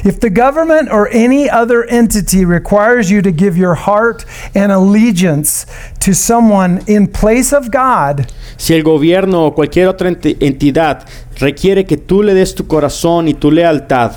If 0.05 0.21
the 0.21 0.31
government 0.31 0.91
or 0.91 1.09
any 1.09 1.49
other 1.49 1.85
entity 1.85 2.45
requires 2.45 3.11
you 3.11 3.23
to 3.23 3.33
give 3.33 3.57
your 3.57 3.75
heart 3.75 4.25
and 4.55 4.73
allegiance 4.73 5.67
to 6.01 6.13
someone 6.15 6.83
in 6.87 7.07
place 7.09 7.53
of 7.53 7.71
God, 7.71 8.27
Si 8.57 8.73
el 8.73 8.83
gobierno 8.83 9.45
o 9.45 9.55
cualquier 9.55 9.87
otra 9.87 10.09
entidad 10.09 11.07
requiere 11.39 11.85
que 11.85 11.99
tú 11.99 12.23
le 12.23 12.33
des 12.33 12.55
tu 12.55 12.67
corazón 12.67 13.29
y 13.29 13.35
tu 13.35 13.51
lealtad 13.51 14.13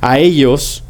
a 0.00 0.18
ellos 0.18 0.84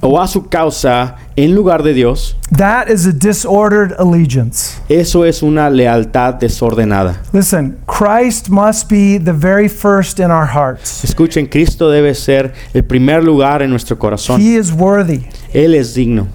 o 0.00 0.20
a 0.20 0.26
su 0.26 0.48
causa 0.48 1.16
en 1.36 1.54
lugar 1.54 1.82
de 1.82 1.92
Dios, 1.92 2.36
that 2.56 2.88
is 2.88 3.06
a 3.06 3.12
disordered 3.12 3.92
allegiance. 3.98 4.80
eso 4.88 5.24
es 5.24 5.42
una 5.42 5.70
lealtad 5.70 6.34
desordenada. 6.34 7.20
Listen, 7.32 7.78
Christ 7.86 8.48
must 8.48 8.88
be 8.88 9.18
the 9.18 9.32
very 9.32 9.68
first 9.68 10.18
in 10.18 10.30
our 10.30 10.46
hearts. 10.46 11.04
Escuchen, 11.04 11.46
Cristo 11.46 11.90
debe 11.90 12.14
ser 12.14 12.52
el 12.74 12.82
primer 12.82 13.22
lugar 13.22 13.62
en 13.62 13.70
nuestro 13.70 13.96
corazón. 13.96 14.40
He 14.40 14.56
is 14.56 14.72
worthy. 14.72 15.26
Él 15.52 15.74
es 15.74 15.94
digno. 15.94 16.28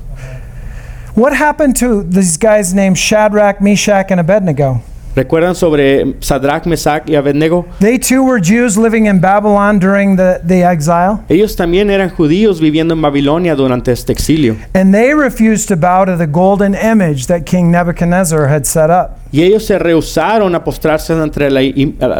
What 1.15 1.33
happened 1.33 1.75
to 1.77 2.03
these 2.03 2.37
guys 2.37 2.73
named 2.73 2.97
Shadrach, 2.97 3.61
Meshach, 3.61 4.09
and 4.09 4.19
Abednego? 4.19 4.81
¿Recuerdan 5.15 5.53
sobre 5.53 6.15
Sadrach, 6.21 6.65
Mesach 6.65 7.07
y 7.07 7.15
Abednego? 7.15 7.65
They 7.79 7.99
too 7.99 8.23
were 8.23 8.41
Jews 8.41 8.77
living 8.77 9.05
in 9.05 9.19
Babylon 9.19 9.77
during 9.79 10.15
the, 10.17 10.39
the 10.43 10.63
exile, 10.63 11.19
Ellos 11.29 11.55
también 11.55 11.91
eran 11.91 12.09
judíos 12.09 12.59
viviendo 12.59 12.95
en 12.95 13.01
Babilonia 13.01 13.55
durante 13.55 13.91
este 13.91 14.11
exilio. 14.11 14.55
and 14.73 14.91
they 14.93 15.13
refused 15.13 15.67
to 15.67 15.75
bow 15.75 16.03
to 16.05 16.17
the 16.17 16.25
golden 16.25 16.73
image 16.73 17.27
that 17.27 17.45
King 17.45 17.69
Nebuchadnezzar 17.71 18.47
had 18.47 18.65
set 18.65 18.89
up. 18.89 19.19
Y 19.31 19.41
ellos 19.43 19.65
se 19.65 19.77
rehusaron 19.77 20.55
a 20.55 20.63
postrarse 20.63 21.13
ante 21.13 21.49
la, 21.49 21.61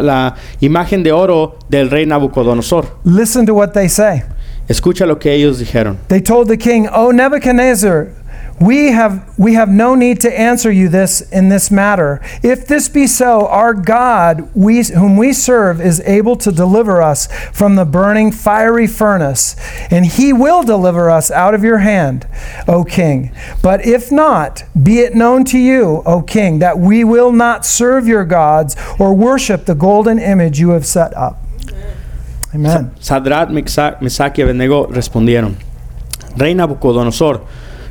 la 0.00 0.34
imagen 0.60 1.02
de 1.02 1.10
oro 1.12 1.58
del 1.68 1.90
rey 1.90 2.06
Nabucodonosor. 2.06 2.86
Listen 3.04 3.44
to 3.46 3.54
what 3.54 3.72
they 3.72 3.88
say. 3.88 4.22
Escucha 4.68 5.04
lo 5.04 5.18
que 5.18 5.32
ellos 5.34 5.58
dijeron. 5.58 5.98
They 6.08 6.20
told 6.22 6.48
the 6.48 6.56
king, 6.56 6.86
"O 6.92 7.12
Nebuchadnezzar, 7.12 8.08
we 8.60 8.92
have 8.92 9.36
we 9.38 9.54
have 9.54 9.68
no 9.68 9.94
need 9.94 10.20
to 10.20 10.38
answer 10.38 10.70
you 10.70 10.88
this 10.88 11.20
in 11.32 11.48
this 11.48 11.70
matter. 11.70 12.20
If 12.42 12.66
this 12.66 12.88
be 12.88 13.06
so, 13.06 13.46
our 13.48 13.74
God, 13.74 14.48
we 14.54 14.84
whom 14.84 15.16
we 15.16 15.32
serve, 15.32 15.80
is 15.80 16.00
able 16.00 16.36
to 16.36 16.52
deliver 16.52 17.02
us 17.02 17.26
from 17.52 17.74
the 17.74 17.84
burning 17.84 18.30
fiery 18.30 18.86
furnace, 18.86 19.56
and 19.90 20.06
he 20.06 20.32
will 20.32 20.62
deliver 20.62 21.10
us 21.10 21.30
out 21.30 21.54
of 21.54 21.64
your 21.64 21.78
hand, 21.78 22.26
O 22.68 22.84
king. 22.84 23.32
But 23.62 23.84
if 23.84 24.12
not, 24.12 24.64
be 24.80 25.00
it 25.00 25.14
known 25.14 25.44
to 25.46 25.58
you, 25.58 26.02
O 26.06 26.22
king, 26.22 26.60
that 26.60 26.78
we 26.78 27.02
will 27.02 27.32
not 27.32 27.66
serve 27.66 28.06
your 28.06 28.24
gods 28.24 28.76
or 28.98 29.14
worship 29.14 29.66
the 29.66 29.74
golden 29.74 30.18
image 30.18 30.60
you 30.60 30.70
have 30.70 30.86
set 30.86 31.14
up." 31.16 31.40
Amen. 32.54 32.92
Mesach 32.96 34.00
Mesach 34.00 34.38
y 34.38 34.44
Abednego 34.44 34.86
respondieron, 34.86 35.56
Rey 36.36 36.54
Nabucodonosor, 36.54 37.40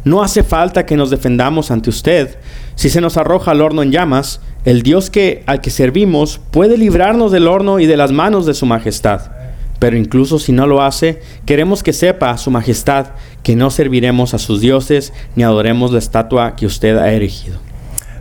no 0.03 0.21
hace 0.21 0.43
falta 0.43 0.85
que 0.85 0.97
nos 0.97 1.09
defendamos 1.09 1.71
ante 1.71 1.89
usted. 1.89 2.37
Si 2.75 2.89
se 2.89 3.01
nos 3.01 3.17
arroja 3.17 3.51
al 3.51 3.61
horno 3.61 3.81
en 3.81 3.91
llamas, 3.91 4.41
el 4.65 4.81
Dios 4.81 5.09
que, 5.09 5.43
al 5.45 5.61
que 5.61 5.69
servimos 5.69 6.39
puede 6.51 6.77
librarnos 6.77 7.31
del 7.31 7.47
horno 7.47 7.79
y 7.79 7.85
de 7.85 7.97
las 7.97 8.11
manos 8.11 8.45
de 8.45 8.53
su 8.53 8.65
majestad. 8.65 9.31
Pero 9.79 9.97
incluso 9.97 10.39
si 10.39 10.51
no 10.51 10.67
lo 10.67 10.81
hace, 10.81 11.21
queremos 11.45 11.83
que 11.83 11.93
sepa, 11.93 12.37
su 12.37 12.51
majestad, 12.51 13.07
que 13.43 13.55
no 13.55 13.69
serviremos 13.69 14.33
a 14.33 14.39
sus 14.39 14.61
dioses 14.61 15.13
ni 15.35 15.43
adoremos 15.43 15.91
la 15.91 15.99
estatua 15.99 16.55
que 16.55 16.65
usted 16.65 16.97
ha 16.97 17.11
erigido. 17.11 17.59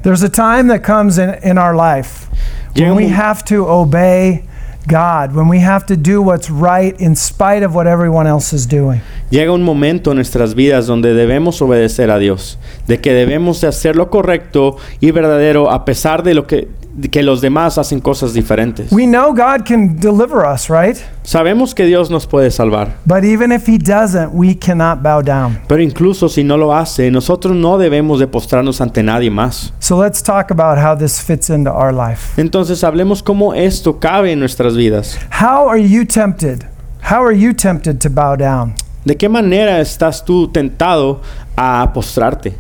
There's 0.03 0.25
a 0.25 0.29
time 0.29 0.69
that 0.69 0.83
comes 0.83 1.19
in, 1.19 1.37
in 1.45 1.59
our 1.59 1.75
life 1.75 2.29
when 2.75 2.97
we 2.97 3.09
have 3.09 3.45
to 3.45 3.69
obey 3.69 4.43
God, 4.87 5.35
when 5.35 5.49
we 5.49 5.61
have 5.61 5.87
to 5.87 5.97
do 5.97 6.23
what's 6.23 6.51
right 6.51 6.95
in 7.01 7.15
spite 7.15 7.65
of 7.65 7.75
what 7.75 7.87
everyone 7.87 8.27
else 8.27 8.55
is 8.55 8.67
doing. 8.67 9.01
Llega 9.31 9.53
un 9.53 9.63
momento 9.63 10.11
en 10.11 10.17
nuestras 10.17 10.55
vidas 10.55 10.87
donde 10.87 11.15
debemos 11.15 11.63
obedecer 11.63 12.11
a 12.11 12.19
Dios, 12.19 12.59
de 12.87 13.01
que 13.01 13.13
debemos 13.13 13.61
de 13.61 13.69
hacer 13.69 13.97
lo 13.97 14.11
correcto 14.11 14.77
y 15.01 15.11
verdadero 15.11 15.71
a 15.71 15.85
pesar 15.85 16.23
de 16.23 16.35
lo 16.35 16.47
que, 16.47 16.69
que 17.11 17.23
los 17.23 17.41
demás 17.41 17.79
hacen 17.79 18.01
cosas 18.01 18.35
diferentes. 18.35 18.93
We 18.93 19.07
know 19.07 19.33
God 19.33 19.65
can 19.67 19.97
deliver 19.99 20.45
us, 20.47 20.69
right? 20.69 20.97
Sabemos 21.23 21.75
que 21.75 21.87
Dios 21.87 22.11
nos 22.11 22.27
puede 22.27 22.51
salvar, 22.51 22.97
But 23.07 23.25
even 23.25 23.51
if 23.53 23.67
He 23.69 23.79
doesn't, 23.79 24.31
we 24.35 24.55
cannot 24.55 25.03
bow 25.03 25.23
down. 25.23 25.59
pero 25.69 25.83
incluso 25.83 26.29
si 26.29 26.45
no 26.45 26.57
lo 26.57 26.75
hace, 26.75 27.11
nosotros 27.11 27.57
no 27.57 27.79
debemos 27.79 28.19
de 28.19 28.27
postrarnos 28.27 28.81
ante 28.81 29.03
nadie 29.03 29.31
más. 29.31 29.73
So 29.79 29.97
let's 30.03 30.23
talk 30.23 30.51
about 30.51 30.79
how 30.79 30.95
this 30.97 31.21
fits 31.21 31.49
into 31.49 31.71
our 31.71 31.93
life. 31.95 32.41
Entonces 32.41 32.85
hablemos 32.85 33.23
cómo 33.23 33.55
esto 33.55 33.99
cabe 33.99 34.33
en 34.33 34.41
nuestras 34.41 34.77
vidas. 34.77 35.19
How 35.41 35.69
are 35.69 35.81
you 35.83 36.05
tempted? 36.05 36.65
How 37.11 37.25
are 37.25 37.37
you 37.37 37.53
tempted 37.55 37.99
to 38.01 38.11
bow 38.11 38.37
down? 38.37 38.75
¿De 39.05 39.17
qué 39.17 39.29
manera 39.29 39.81
estás 39.81 40.25
tú 40.25 40.49
tentado 40.49 41.21
a 41.57 41.91
postrarte? 41.93 42.55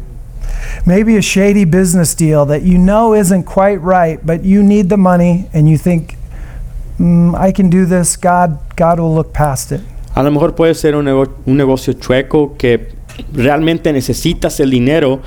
Maybe 0.87 1.17
a 1.17 1.23
shady 1.23 1.65
business 1.65 2.15
deal 2.15 2.45
that 2.47 2.63
you 2.63 2.79
know 2.79 3.15
isn't 3.15 3.45
quite 3.45 3.81
right, 3.83 4.19
but 4.25 4.43
you 4.45 4.63
need 4.63 4.89
the 4.89 4.97
money 4.97 5.47
and 5.55 5.69
you 5.69 5.77
think, 5.79 6.17
mm, 6.99 7.35
I 7.39 7.53
can 7.53 7.69
do 7.71 7.87
this. 7.87 8.17
God, 8.17 8.59
God 8.77 8.99
will 8.99 9.15
look 9.15 9.33
past 9.33 9.73
it. 9.73 9.81
A 10.15 10.23
lo 10.23 10.31
mejor 10.31 10.55
puede 10.55 10.75
ser 10.75 10.95
un, 10.95 11.05
nego- 11.07 11.33
un 11.47 11.57
negocio 11.57 11.95
chueco 11.95 12.55
que 12.59 12.89
realmente 13.33 13.93
necesitas 13.93 14.61
el 14.61 14.71
dinero 14.71 15.21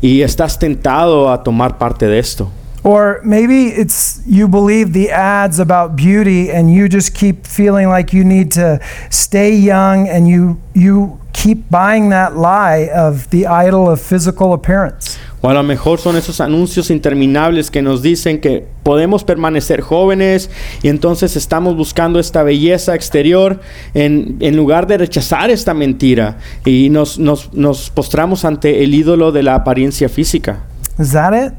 y 0.00 0.22
estás 0.22 0.58
tentado 0.58 1.30
a 1.30 1.42
tomar 1.42 1.78
parte 1.78 2.06
de 2.06 2.18
esto. 2.18 2.50
Or 2.84 3.20
maybe 3.24 3.68
it's 3.68 4.20
you 4.26 4.48
believe 4.48 4.92
the 4.92 5.10
ads 5.10 5.60
about 5.60 5.94
beauty 5.94 6.50
and 6.50 6.72
you 6.72 6.88
just 6.88 7.14
keep 7.14 7.46
feeling 7.46 7.88
like 7.88 8.12
you 8.12 8.24
need 8.24 8.50
to 8.52 8.80
stay 9.08 9.54
young 9.54 10.08
and 10.08 10.26
you 10.26 10.58
you 10.74 11.20
keep 11.32 11.70
buying 11.70 12.10
that 12.10 12.36
lie 12.36 12.88
of 12.92 13.30
the 13.30 13.46
idol 13.46 13.88
of 13.88 14.00
physical 14.00 14.52
appearance. 14.52 15.18
O 15.42 15.48
a 15.48 15.54
lo 15.54 15.62
mejor 15.62 15.98
son 15.98 16.16
esos 16.16 16.40
anuncios 16.40 16.90
interminables 16.90 17.70
que 17.70 17.82
nos 17.82 18.00
dicen 18.00 18.40
que 18.40 18.64
podemos 18.84 19.24
permanecer 19.24 19.80
jóvenes 19.80 20.50
y 20.82 20.88
entonces 20.88 21.36
estamos 21.36 21.76
buscando 21.76 22.20
esta 22.20 22.44
belleza 22.44 22.94
exterior 22.94 23.60
en, 23.94 24.36
en 24.40 24.56
lugar 24.56 24.86
de 24.86 24.98
rechazar 24.98 25.50
esta 25.50 25.74
mentira 25.74 26.38
y 26.64 26.90
nos, 26.90 27.18
nos, 27.18 27.52
nos 27.54 27.90
postramos 27.90 28.44
ante 28.44 28.84
el 28.84 28.94
ídolo 28.94 29.32
de 29.32 29.42
la 29.42 29.56
apariencia 29.56 30.08
física. 30.08 30.64
Is 30.98 31.10
that 31.10 31.32
it? 31.32 31.54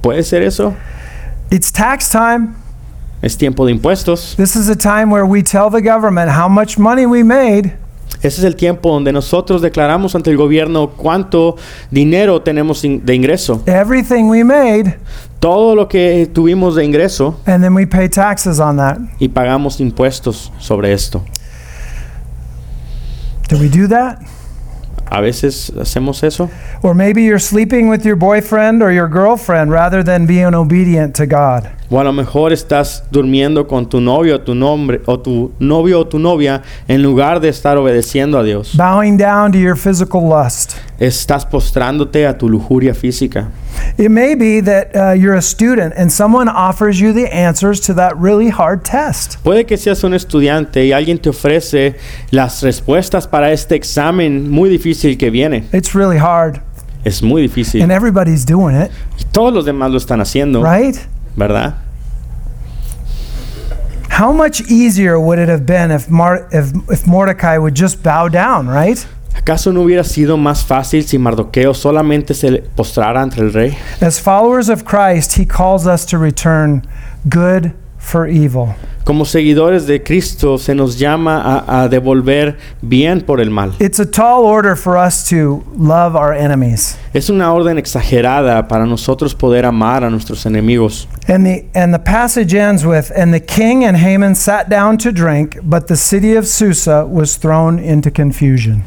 ¿Puede 0.00 0.22
ser 0.22 0.42
eso? 0.42 0.74
It's 1.50 1.72
tax 1.72 2.08
time. 2.10 2.48
Es 3.22 3.36
tiempo 3.36 3.66
de 3.66 3.72
impuestos. 3.72 4.34
This 4.36 4.54
is 4.54 4.68
a 4.68 4.76
time 4.76 5.06
where 5.12 5.24
we 5.26 5.42
tell 5.42 5.70
the 5.70 5.80
government 5.82 6.30
how 6.30 6.48
much 6.48 6.78
money 6.78 7.04
we 7.06 7.24
made 7.24 7.72
Ese 8.22 8.38
es 8.38 8.44
el 8.44 8.56
tiempo 8.56 8.90
donde 8.92 9.12
nosotros 9.12 9.60
declaramos 9.62 10.14
ante 10.14 10.30
el 10.30 10.36
gobierno 10.36 10.90
cuánto 10.90 11.56
dinero 11.90 12.40
tenemos 12.42 12.82
in- 12.84 13.04
de 13.04 13.14
ingreso, 13.14 13.62
everything 13.66 14.24
we 14.28 14.42
made 14.42 14.96
todo 15.40 15.74
lo 15.76 15.86
que 15.88 16.26
tuvimos 16.32 16.74
de 16.74 16.84
ingreso 16.84 17.38
and 17.46 17.62
then 17.62 17.74
we 17.74 17.86
pay 17.86 18.08
taxes 18.08 18.58
on 18.60 18.76
that. 18.76 18.98
y 19.20 19.28
pagamos 19.28 19.78
impuestos 19.80 20.50
sobre 20.58 20.92
esto. 20.92 21.22
Do 23.48 23.58
we 23.58 23.68
do 23.68 23.86
that? 23.88 24.18
A 25.10 25.20
veces 25.20 25.70
hacemos 25.74 26.22
eso. 26.22 26.50
Or 26.82 26.94
maybe 26.94 27.22
you're 27.22 27.38
sleeping 27.38 27.88
with 27.88 28.04
your 28.04 28.16
boyfriend 28.16 28.82
or 28.82 28.92
your 28.92 29.08
girlfriend 29.08 29.70
rather 29.70 30.02
than 30.02 30.26
being 30.26 30.54
obedient 30.54 31.16
to 31.16 31.26
God. 31.26 31.70
O 31.90 31.98
a 31.98 32.04
lo 32.04 32.12
mejor 32.12 32.52
estás 32.52 33.02
durmiendo 33.10 33.66
con 33.66 33.88
tu 33.88 33.98
novio 33.98 34.36
o 34.36 34.40
tu 34.40 34.54
nombre 34.54 35.00
o 35.06 35.18
tu 35.18 35.52
novio 35.58 36.00
o 36.00 36.06
tu 36.06 36.18
novia 36.18 36.62
en 36.86 37.02
lugar 37.02 37.40
de 37.40 37.48
estar 37.48 37.78
obedeciendo 37.78 38.38
a 38.38 38.42
Dios. 38.42 38.76
Bowing 38.76 39.16
down 39.16 39.52
to 39.52 39.58
your 39.58 39.74
physical 39.74 40.20
lust. 40.28 40.74
Estás 41.00 41.46
postrándote 41.46 42.26
a 42.26 42.36
tu 42.36 42.46
lujuria 42.46 42.92
física. 42.94 43.48
It 43.96 44.10
may 44.10 44.34
be 44.34 44.60
that 44.60 44.88
uh, 44.94 45.12
you're 45.14 45.36
a 45.38 45.40
student 45.42 45.94
and 45.96 46.10
someone 46.12 46.48
offers 46.50 46.98
you 47.00 47.14
the 47.14 47.26
answers 47.34 47.80
to 47.86 47.94
that 47.94 48.12
really 48.20 48.50
hard 48.50 48.82
test. 48.84 49.36
Puede 49.42 49.64
que 49.64 49.78
seas 49.78 50.04
un 50.04 50.12
estudiante 50.12 50.84
y 50.84 50.92
alguien 50.92 51.18
te 51.18 51.30
ofrece 51.30 51.96
las 52.30 52.62
respuestas 52.62 53.26
para 53.26 53.50
este 53.50 53.74
examen 53.76 54.50
muy 54.50 54.68
difícil 54.68 55.16
que 55.16 55.30
viene. 55.30 55.64
It's 55.72 55.94
really 55.94 56.18
hard, 56.18 56.60
Es 57.04 57.22
muy 57.22 57.40
difícil. 57.40 57.80
and 57.82 57.90
everybody's 57.90 58.44
doing 58.44 58.76
it, 58.78 58.90
Y 59.18 59.24
todos 59.32 59.54
los 59.54 59.64
demás 59.64 59.90
lo 59.90 59.96
están 59.96 60.20
haciendo, 60.20 60.62
right? 60.62 60.96
¿Verdad? 61.38 61.74
How 64.10 64.32
much 64.32 64.60
easier 64.62 65.18
would 65.20 65.38
it 65.38 65.48
have 65.48 65.64
been 65.64 65.90
if, 65.92 66.10
Mar- 66.10 66.48
if, 66.50 66.72
if 66.90 67.06
Mordecai 67.06 67.56
would 67.56 67.74
just 67.76 68.02
bow 68.02 68.28
down, 68.28 68.66
right? 68.68 69.06
¿Acaso 69.36 69.72
no 69.72 69.82
hubiera 69.82 70.02
sido 70.02 70.36
más 70.36 70.64
fácil 70.64 71.04
si 71.06 71.16
Mardoqueo 71.18 71.72
solamente 71.72 72.34
se 72.34 72.62
postrara 72.74 73.22
ante 73.22 73.40
el 73.40 73.52
rey? 73.52 73.78
As 74.00 74.18
followers 74.18 74.68
of 74.68 74.84
Christ, 74.84 75.34
he 75.36 75.46
calls 75.46 75.86
us 75.86 76.04
to 76.06 76.18
return 76.18 76.82
good 77.28 77.72
for 77.98 78.26
evil. 78.26 78.74
Como 79.08 79.24
seguidores 79.24 79.86
de 79.86 80.02
Cristo 80.02 80.58
se 80.58 80.74
nos 80.74 80.98
llama 80.98 81.40
a, 81.40 81.84
a 81.84 81.88
devolver 81.88 82.58
bien 82.82 83.22
por 83.22 83.40
el 83.40 83.48
mal. 83.48 83.72
It's 83.80 83.98
a 83.98 84.04
tall 84.04 84.44
order 84.44 84.76
for 84.76 84.98
us 84.98 85.26
to 85.30 85.64
love 85.78 86.14
our 86.14 86.34
enemies. 86.34 86.98
Es 87.14 87.30
una 87.30 87.50
orden 87.54 87.78
exagerada 87.78 88.68
para 88.68 88.84
nosotros 88.84 89.34
poder 89.34 89.64
amar 89.64 90.04
a 90.04 90.10
nuestros 90.10 90.44
enemigos. 90.44 91.08
And 91.26 91.46
the 91.46 91.64
and 91.74 91.94
the 91.94 91.98
passage 91.98 92.54
ends 92.54 92.84
with 92.84 93.10
and 93.16 93.32
the 93.32 93.40
king 93.40 93.82
and 93.82 93.96
Haman 93.96 94.34
sat 94.34 94.68
down 94.68 94.98
to 94.98 95.10
drink, 95.10 95.56
but 95.62 95.86
the 95.86 95.96
city 95.96 96.36
of 96.36 96.46
Susa 96.46 97.06
was 97.06 97.38
thrown 97.38 97.78
into 97.78 98.10
confusion. 98.10 98.84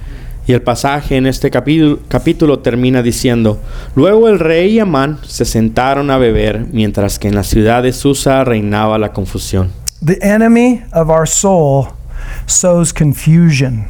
Y 0.47 0.53
el 0.53 0.61
pasaje 0.61 1.17
en 1.17 1.25
este 1.25 1.49
capítulo, 1.49 1.97
capítulo 2.07 2.59
termina 2.59 3.01
diciendo, 3.01 3.59
Luego 3.95 4.29
el 4.29 4.37
rey 4.37 4.75
y 4.75 4.79
Amán 4.79 5.17
se 5.23 5.45
sentaron 5.45 6.11
a 6.11 6.19
beber, 6.19 6.67
mientras 6.71 7.17
que 7.17 7.27
en 7.27 7.33
la 7.33 7.43
ciudad 7.43 7.81
de 7.81 7.91
Susa 7.91 8.43
reinaba 8.43 8.99
la 8.99 9.13
confusión. 9.13 9.80
The 10.01 10.21
enemy 10.23 10.83
of 10.91 11.11
our 11.11 11.27
soul 11.27 11.89
sows 12.47 12.91
confusion. 12.91 13.85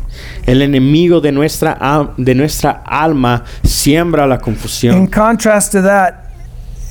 El 0.46 0.62
enemigo 0.62 1.22
de 1.22 1.32
nuestra, 1.32 1.78
de 2.18 2.36
nuestra 2.36 2.84
alma 2.86 3.46
siembra 3.64 4.28
la 4.28 4.38
confusión. 4.38 4.96
In 4.98 5.08
contrast 5.08 5.72
to 5.72 5.82
that, 5.82 6.21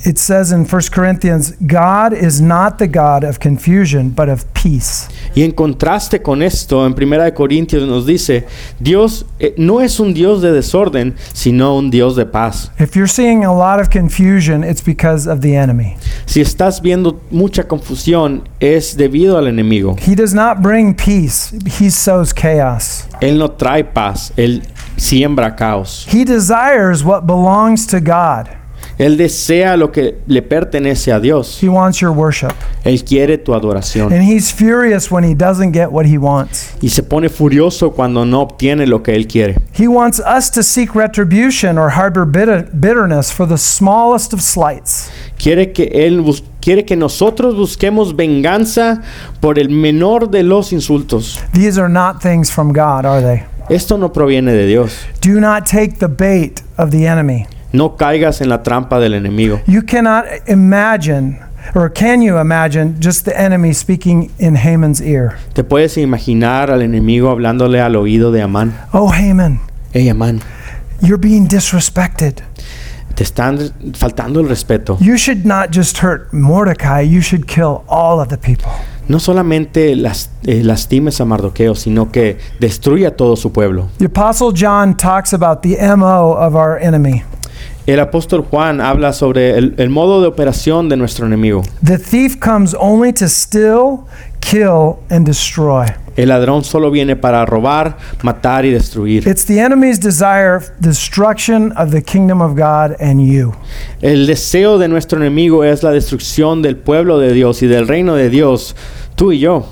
it 0.05 0.17
says 0.17 0.51
in 0.51 0.65
1 0.65 0.81
Corinthians, 0.91 1.51
God 1.65 2.13
is 2.13 2.41
not 2.41 2.77
the 2.77 2.87
God 2.87 3.23
of 3.23 3.39
confusion, 3.39 4.09
but 4.09 4.29
of 4.29 4.45
peace. 4.53 5.07
Y 5.35 5.43
en 5.43 5.51
contraste 5.51 6.21
con 6.21 6.41
esto, 6.41 6.85
en 6.85 6.93
1 6.93 7.23
de 7.23 7.33
Corintios 7.33 7.87
nos 7.87 8.05
dice, 8.05 8.47
Dios 8.79 9.25
eh, 9.39 9.53
no 9.57 9.79
es 9.81 9.99
un 9.99 10.13
Dios 10.13 10.41
de 10.41 10.51
desorden, 10.51 11.15
sino 11.33 11.75
un 11.77 11.89
Dios 11.89 12.15
de 12.15 12.25
paz. 12.25 12.71
If 12.79 12.95
you're 12.95 13.07
seeing 13.07 13.45
a 13.45 13.53
lot 13.53 13.79
of 13.79 13.89
confusion, 13.89 14.63
it's 14.63 14.83
because 14.83 15.27
of 15.27 15.41
the 15.41 15.55
enemy. 15.55 15.97
Si 16.25 16.41
estás 16.41 16.81
viendo 16.81 17.21
mucha 17.29 17.67
confusión, 17.67 18.47
es 18.59 18.97
debido 18.97 19.37
al 19.37 19.47
enemigo. 19.47 19.95
He 19.99 20.15
does 20.15 20.33
not 20.33 20.61
bring 20.61 20.93
peace, 20.95 21.51
he 21.79 21.89
sows 21.89 22.33
chaos. 22.33 23.07
Él 23.21 23.37
no 23.37 23.51
trae 23.51 23.83
paz, 23.83 24.33
él 24.35 24.63
siembra 24.97 25.55
caos. 25.55 26.05
He 26.07 26.23
desires 26.25 27.03
what 27.03 27.25
belongs 27.25 27.85
to 27.87 27.99
God. 27.99 28.49
Él 28.97 29.17
desea 29.17 29.77
lo 29.77 29.91
que 29.91 30.19
le 30.27 30.41
pertenece 30.41 31.11
a 31.11 31.19
Dios. 31.19 31.61
He 31.61 31.67
wants 31.69 31.99
your 31.99 32.11
worship. 32.11 32.51
Él 32.83 33.03
quiere 33.03 33.37
tu 33.37 33.53
adoración. 33.53 34.11
And 34.13 34.21
he's 34.23 34.51
furious 34.51 35.11
when 35.11 35.23
he 35.23 35.33
doesn't 35.33 35.73
get 35.73 35.91
what 35.91 36.05
he 36.05 36.17
wants. 36.17 36.73
Y 36.81 36.89
se 36.89 37.01
pone 37.03 37.29
furioso 37.29 37.91
cuando 37.91 38.25
no 38.25 38.41
obtiene 38.41 38.85
lo 38.87 39.01
que 39.01 39.15
él 39.15 39.27
quiere. 39.27 39.55
He 39.73 39.87
wants 39.87 40.19
us 40.19 40.51
to 40.51 40.61
seek 40.63 40.93
retribution 40.95 41.77
or 41.77 41.89
harbor 41.89 42.25
bitter- 42.25 42.69
bitterness 42.73 43.31
for 43.31 43.47
the 43.47 43.57
smallest 43.57 44.33
of 44.33 44.41
slights. 44.41 45.09
Quiere 45.37 45.71
que 45.73 45.89
él 45.93 46.23
quiere 46.59 46.85
que 46.85 46.95
nosotros 46.95 47.55
busquemos 47.55 48.15
venganza 48.15 49.01
por 49.39 49.57
el 49.57 49.69
menor 49.69 50.29
de 50.29 50.43
los 50.43 50.71
insultos. 50.71 51.39
These 51.53 51.79
are 51.79 51.89
not 51.89 52.21
things 52.21 52.51
from 52.51 52.71
God, 52.73 53.05
are 53.05 53.21
they? 53.21 53.43
Esto 53.69 53.97
no 53.97 54.11
proviene 54.11 54.51
de 54.51 54.67
Dios. 54.67 54.93
Do 55.21 55.39
not 55.39 55.65
take 55.65 55.97
the 55.99 56.07
bait 56.07 56.61
of 56.77 56.91
the 56.91 57.07
enemy. 57.07 57.47
No 57.73 57.95
caigas 57.95 58.41
en 58.41 58.49
la 58.49 58.63
trampa 58.63 58.99
del 58.99 59.13
enemigo. 59.13 59.61
You 59.67 59.81
cannot 59.81 60.25
imagine, 60.47 61.39
or 61.73 61.89
can 61.91 62.21
you 62.21 62.37
imagine, 62.37 62.95
just 62.99 63.25
the 63.25 63.37
enemy 63.39 63.73
speaking 63.73 64.29
in 64.39 64.55
Haman's 64.57 65.01
ear. 65.01 65.37
¿Te 65.53 65.63
puedes 65.63 65.97
imaginar 65.97 66.69
al 66.71 66.81
enemigo 66.81 67.29
hablándole 67.29 67.79
al 67.81 67.95
oído 67.95 68.31
de 68.31 68.41
Amán? 68.41 68.73
Oh, 68.93 69.09
Haman, 69.11 69.59
Hey 69.93 70.09
Amán, 70.09 70.41
you're 71.01 71.17
being 71.21 71.47
disrespected. 71.47 72.41
te 73.15 73.23
están 73.23 73.57
faltando 73.93 74.39
el 74.39 74.47
respeto. 74.49 74.97
You 75.01 75.17
should 75.17 75.45
not 75.45 75.69
just 75.73 75.97
hurt 76.01 76.31
Mordecai, 76.33 77.01
you 77.01 77.21
should 77.21 77.45
kill 77.45 77.83
all 77.87 78.19
of 78.21 78.29
the 78.29 78.37
people. 78.37 78.69
No 79.07 79.19
solamente 79.19 79.95
las, 79.97 80.29
eh, 80.45 80.61
lastimes 80.63 81.19
a 81.19 81.25
Mardoqueo, 81.25 81.75
sino 81.75 82.09
que 82.11 82.37
destruye 82.59 83.05
a 83.07 83.15
todo 83.15 83.35
su 83.35 83.51
pueblo. 83.51 83.89
The 83.97 84.05
Apostle 84.05 84.51
John 84.53 84.95
talks 84.95 85.33
about 85.33 85.61
the 85.61 85.77
MO 85.97 86.31
of 86.33 86.55
our 86.55 86.77
enemy. 86.81 87.23
El 87.91 87.99
apóstol 87.99 88.45
Juan 88.49 88.79
habla 88.79 89.11
sobre 89.11 89.57
el, 89.57 89.73
el 89.75 89.89
modo 89.89 90.21
de 90.21 90.27
operación 90.27 90.87
de 90.87 90.95
nuestro 90.95 91.25
enemigo. 91.25 91.61
The 91.83 91.97
thief 91.97 92.39
comes 92.39 92.73
only 92.79 93.11
to 93.11 93.27
steal, 93.27 94.05
kill, 94.39 94.95
and 95.09 95.27
destroy. 95.27 95.87
El 96.15 96.29
ladrón 96.29 96.63
solo 96.63 96.89
viene 96.89 97.17
para 97.17 97.45
robar, 97.45 97.97
matar 98.23 98.63
y 98.63 98.71
destruir. 98.71 99.27
It's 99.27 99.43
the 99.43 99.59
enemy's 99.59 99.99
desire, 99.99 100.61
destruction 100.79 101.73
of 101.73 101.91
the 101.91 102.01
kingdom 102.01 102.41
of 102.41 102.55
God 102.55 102.95
and 103.01 103.19
you. 103.19 103.55
El 104.01 104.25
deseo 104.25 104.77
de 104.77 104.87
nuestro 104.87 105.19
enemigo 105.19 105.65
es 105.65 105.83
la 105.83 105.91
destrucción 105.91 106.61
del 106.61 106.77
pueblo 106.77 107.19
de 107.19 107.33
Dios 107.33 107.61
y 107.61 107.67
del 107.67 107.89
reino 107.89 108.15
de 108.15 108.29
Dios, 108.29 108.73
tú 109.17 109.33
y 109.33 109.39
yo. 109.39 109.65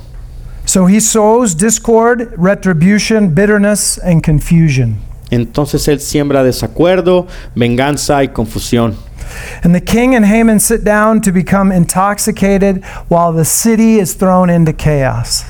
So 0.65 0.87
he 0.87 0.99
sows 0.99 1.55
discord, 1.55 2.33
retribution, 2.37 3.33
bitterness, 3.33 3.97
and 3.97 4.21
confusion. 4.21 4.97
Entonces 5.31 5.87
él 5.87 5.99
siembra 5.99 6.43
desacuerdo, 6.43 7.27
venganza 7.55 8.23
y 8.23 8.29
confusión. 8.29 8.95
And 9.63 9.73
the 9.73 9.81
king 9.81 10.15
and 10.15 10.25
Haman 10.25 10.59
sit 10.59 10.83
down 10.83 11.21
to 11.21 11.31
become 11.31 11.71
intoxicated 11.71 12.83
while 13.07 13.33
the 13.33 13.45
city 13.45 13.99
is 13.99 14.13
thrown 14.13 14.49
into 14.49 14.73
chaos. 14.73 15.43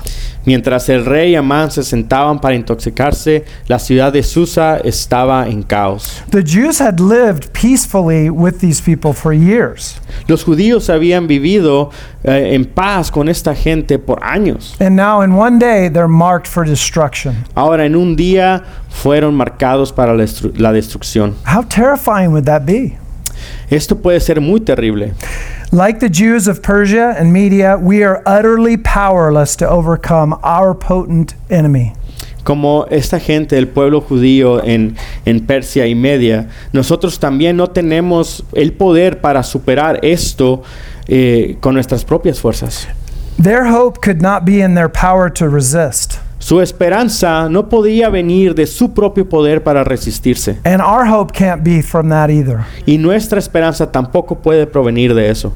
Mientras 0.45 0.87
el 0.89 1.05
rey 1.05 1.33
y 1.33 1.35
Amán 1.35 1.69
se 1.69 1.83
sentaban 1.83 2.39
para 2.39 2.55
intoxicarse, 2.55 3.43
la 3.67 3.77
ciudad 3.77 4.11
de 4.13 4.23
Susa 4.23 4.77
estaba 4.77 5.47
en 5.47 5.63
caos. 5.63 6.23
The 6.31 6.43
Jews 6.43 6.79
had 6.79 6.99
lived 6.99 7.51
peacefully 7.53 8.29
with 8.29 8.59
these 8.59 8.81
people 8.81 9.13
for 9.13 9.33
years. 9.33 9.99
Los 10.27 10.43
judíos 10.45 10.89
habían 10.89 11.27
vivido 11.27 11.91
eh, 12.23 12.55
en 12.55 12.65
paz 12.65 13.11
con 13.11 13.27
esta 13.27 13.53
gente 13.53 13.99
por 13.99 14.23
años. 14.23 14.75
And 14.79 14.95
now, 14.95 15.21
in 15.21 15.35
one 15.35 15.59
day, 15.59 15.89
they're 15.89 16.07
marked 16.07 16.47
for 16.47 16.65
destruction. 16.65 17.45
Ahora 17.53 17.85
en 17.85 17.95
un 17.95 18.15
día 18.15 18.63
fueron 18.89 19.35
marcados 19.35 19.91
para 19.91 20.15
la, 20.15 20.23
destru- 20.23 20.57
la 20.57 20.71
destrucción. 20.71 21.35
How 21.45 21.63
terrifying 21.63 22.31
would 22.31 22.45
that 22.45 22.65
be? 22.65 22.97
Esto 23.69 23.95
puede 23.95 24.19
ser 24.19 24.41
muy 24.41 24.59
terrible. 24.59 25.13
Like 25.71 25.99
the 25.99 26.09
Jews 26.09 26.47
of 26.47 26.61
Persia 26.61 27.15
and 27.17 27.31
Media, 27.31 27.77
we 27.77 28.03
are 28.03 28.23
utterly 28.25 28.75
powerless 28.77 29.55
to 29.57 29.69
overcome 29.69 30.33
our 30.43 30.73
potent 30.73 31.35
enemy. 31.49 31.93
Como 32.43 32.87
esta 32.89 33.19
gente 33.19 33.55
del 33.55 33.67
pueblo 33.67 34.01
judío 34.01 34.63
en, 34.63 34.97
en 35.25 35.45
Persia 35.45 35.85
y 35.85 35.93
Media, 35.93 36.49
nosotros 36.73 37.19
también 37.19 37.55
no 37.55 37.67
tenemos 37.67 38.43
el 38.53 38.73
poder 38.73 39.21
para 39.21 39.43
superar 39.43 39.99
esto 40.03 40.63
eh, 41.07 41.57
con 41.59 41.75
nuestras 41.75 42.03
propias 42.03 42.39
fuerzas. 42.39 42.87
Their 43.37 43.65
hope 43.67 44.01
could 44.01 44.21
not 44.21 44.45
be 44.45 44.61
in 44.61 44.73
their 44.73 44.89
power 44.89 45.29
to 45.33 45.47
resist. 45.47 46.19
Su 46.39 46.61
esperanza 46.61 47.49
no 47.49 47.67
podía 47.67 48.09
venir 48.09 48.55
de 48.55 48.65
su 48.65 48.93
propio 48.93 49.27
poder 49.27 49.61
para 49.61 49.83
resistirse. 49.83 50.57
And 50.63 50.81
our 50.81 51.05
hope 51.05 51.33
can't 51.33 51.63
be 51.63 51.83
from 51.83 52.09
that 52.09 52.29
either. 52.29 52.65
Y 52.85 52.97
nuestra 52.97 53.39
esperanza 53.39 53.91
tampoco 53.91 54.35
puede 54.35 54.65
provenir 54.65 55.13
de 55.13 55.29
eso. 55.29 55.53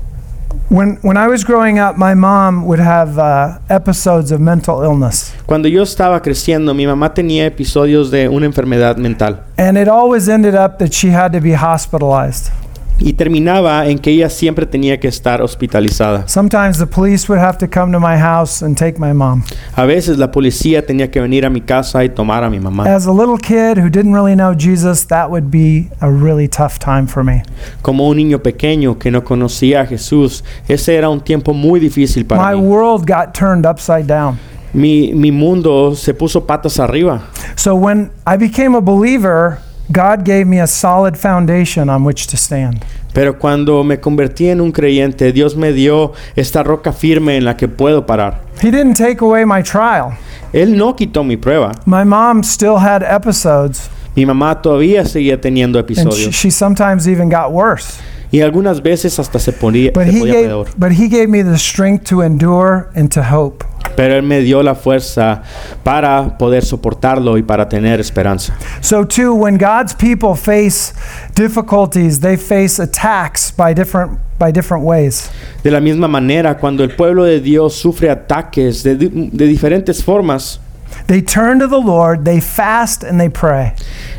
When, 0.69 0.97
when 1.01 1.17
I 1.17 1.27
was 1.27 1.45
growing 1.45 1.79
up, 1.79 1.97
my 1.97 2.13
mom 2.15 2.65
would 2.65 2.79
have 2.79 3.17
uh, 3.17 3.59
episodes 3.69 4.31
of 4.31 4.39
mental 4.39 4.83
illness. 4.83 5.33
Cuando 5.45 5.67
yo 5.67 5.83
estaba 5.83 6.21
creciendo, 6.21 6.73
mi 6.73 6.85
mamá 6.85 7.13
tenía 7.13 7.45
episodios 7.45 8.11
de 8.11 8.27
una 8.27 8.45
enfermedad 8.45 8.97
mental 8.97 9.43
And 9.57 9.77
it 9.77 9.87
always 9.87 10.27
ended 10.27 10.55
up 10.55 10.79
that 10.79 10.93
she 10.93 11.09
had 11.09 11.31
to 11.33 11.39
be 11.39 11.53
hospitalized. 11.53 12.51
Y 12.99 13.13
terminaba 13.13 13.87
en 13.87 13.99
que 13.99 14.11
ella 14.11 14.29
siempre 14.29 14.65
tenía 14.65 14.99
que 14.99 15.07
estar 15.07 15.41
hospitalizada. 15.41 16.27
Sometimes 16.27 16.77
the 16.77 16.85
police 16.85 17.27
would 17.27 17.41
have 17.43 17.57
to 17.57 17.67
come 17.67 17.91
to 17.91 17.99
my 17.99 18.17
house 18.17 18.63
and 18.63 18.77
take 18.77 18.99
my 18.99 19.13
mom. 19.13 19.43
A 19.75 19.85
veces 19.85 20.17
la 20.17 20.31
policía 20.31 20.85
tenía 20.85 21.09
que 21.11 21.19
venir 21.19 21.45
a 21.45 21.49
mi 21.49 21.61
casa 21.61 22.03
y 22.03 22.09
tomar 22.09 22.43
a 22.43 22.49
mi 22.49 22.59
mamá. 22.59 22.85
As 22.85 23.05
a 23.07 23.11
little 23.11 23.37
kid 23.37 23.77
who 23.77 23.89
didn't 23.89 24.13
really 24.13 24.35
know 24.35 24.53
Jesus, 24.53 25.05
that 25.07 25.29
would 25.29 25.49
be 25.51 25.89
a 25.99 26.09
really 26.09 26.47
tough 26.47 26.79
time 26.79 27.07
for 27.07 27.23
me. 27.23 27.43
Como 27.81 28.07
un 28.07 28.17
niño 28.17 28.39
pequeño 28.39 28.97
que 28.97 29.11
no 29.11 29.23
conocía 29.23 29.81
a 29.81 29.85
Jesús, 29.85 30.43
ese 30.67 30.95
era 30.95 31.09
un 31.09 31.19
tiempo 31.21 31.53
muy 31.53 31.79
difícil 31.79 32.25
para 32.25 32.41
My 32.41 32.55
mí. 32.55 32.61
world 32.67 33.05
got 33.07 33.33
turned 33.33 33.65
upside 33.65 34.05
down. 34.07 34.37
Mi, 34.73 35.13
mi 35.13 35.31
mundo 35.31 35.93
se 35.95 36.13
puso 36.13 36.47
patas 36.47 36.79
arriba. 36.79 37.21
So 37.55 37.75
when 37.75 38.09
I 38.25 38.37
became 38.37 38.75
a 38.75 38.81
believer, 38.81 39.59
God 39.93 40.23
gave 40.25 40.45
me 40.45 40.59
a 40.59 40.65
solid 40.67 41.15
foundation 41.15 41.87
on 41.89 42.03
which 42.03 42.25
to 42.27 42.35
stand. 42.37 42.83
Pero 43.13 43.37
cuando 43.37 43.83
me 43.83 43.99
convertí 43.99 44.49
en 44.49 44.59
un 44.59 44.71
creyente, 44.71 45.31
Dios 45.31 45.55
me 45.55 45.71
dio 45.71 46.13
esta 46.35 46.63
roca 46.63 46.91
firme 46.91 47.37
en 47.37 47.45
la 47.45 47.55
que 47.55 47.67
puedo 47.67 48.05
parar. 48.07 48.41
He 48.61 48.71
didn't 48.71 48.95
take 48.97 49.21
away 49.21 49.45
my 49.45 49.61
trial. 49.61 50.17
Él 50.51 50.75
no 50.77 50.95
quitó 50.95 51.23
mi 51.23 51.37
prueba. 51.37 51.73
My 51.85 52.03
mom 52.03 52.43
still 52.43 52.77
had 52.77 53.03
episodes, 53.03 53.89
Mi 54.15 54.25
mamá 54.25 54.61
todavía 54.61 55.05
seguía 55.05 55.39
teniendo 55.39 55.77
and 55.79 55.87
she, 55.87 55.93
episodios. 55.93 56.33
she 56.35 56.49
sometimes 56.51 57.07
even 57.07 57.29
got 57.29 57.51
worse. 57.51 57.99
Y 58.31 58.41
algunas 58.41 58.81
veces 58.81 59.19
hasta 59.19 59.37
se 59.37 59.51
ponía, 59.53 59.91
But 59.93 60.05
se 60.05 60.09
he, 60.09 60.19
podía 60.19 60.33
gave, 60.33 60.47
peor. 60.47 60.67
but 60.75 60.91
he 60.91 61.07
gave 61.07 61.27
me 61.27 61.43
the 61.43 61.57
strength 61.57 62.05
to 62.09 62.21
endure 62.23 62.89
and 62.95 63.11
to 63.11 63.21
hope. 63.23 63.63
Pero 63.95 64.15
Él 64.15 64.23
me 64.23 64.39
dio 64.41 64.63
la 64.63 64.75
fuerza 64.75 65.41
para 65.83 66.37
poder 66.37 66.63
soportarlo 66.65 67.37
y 67.37 67.43
para 67.43 67.67
tener 67.69 67.99
esperanza. 67.99 68.55
So, 68.81 69.05
too, 69.05 69.33
when 69.35 69.57
God's 69.57 69.93
people 69.93 70.35
face 70.35 70.93
difficulties, 71.35 72.19
they 72.19 72.37
face 72.37 72.79
attacks 72.81 73.51
by 73.55 73.73
different, 73.73 74.19
by 74.39 74.51
different 74.51 74.83
ways. 74.83 75.29
De 75.63 75.71
la 75.71 75.79
misma 75.79 76.07
manera, 76.07 76.57
cuando 76.57 76.83
el 76.83 76.95
pueblo 76.95 77.23
de 77.23 77.39
Dios 77.39 77.75
sufre 77.75 78.09
ataques 78.09 78.83
de, 78.83 78.95
de 78.95 79.47
diferentes 79.47 80.03
formas, 80.03 80.59
They 81.07 81.21
turn 81.23 81.59
to 81.59 81.67
the 81.67 81.81
Lord, 81.81 82.23
they 82.23 82.39
fast, 82.39 83.03
and 83.03 83.19
they 83.19 83.27
pray. 83.29 83.73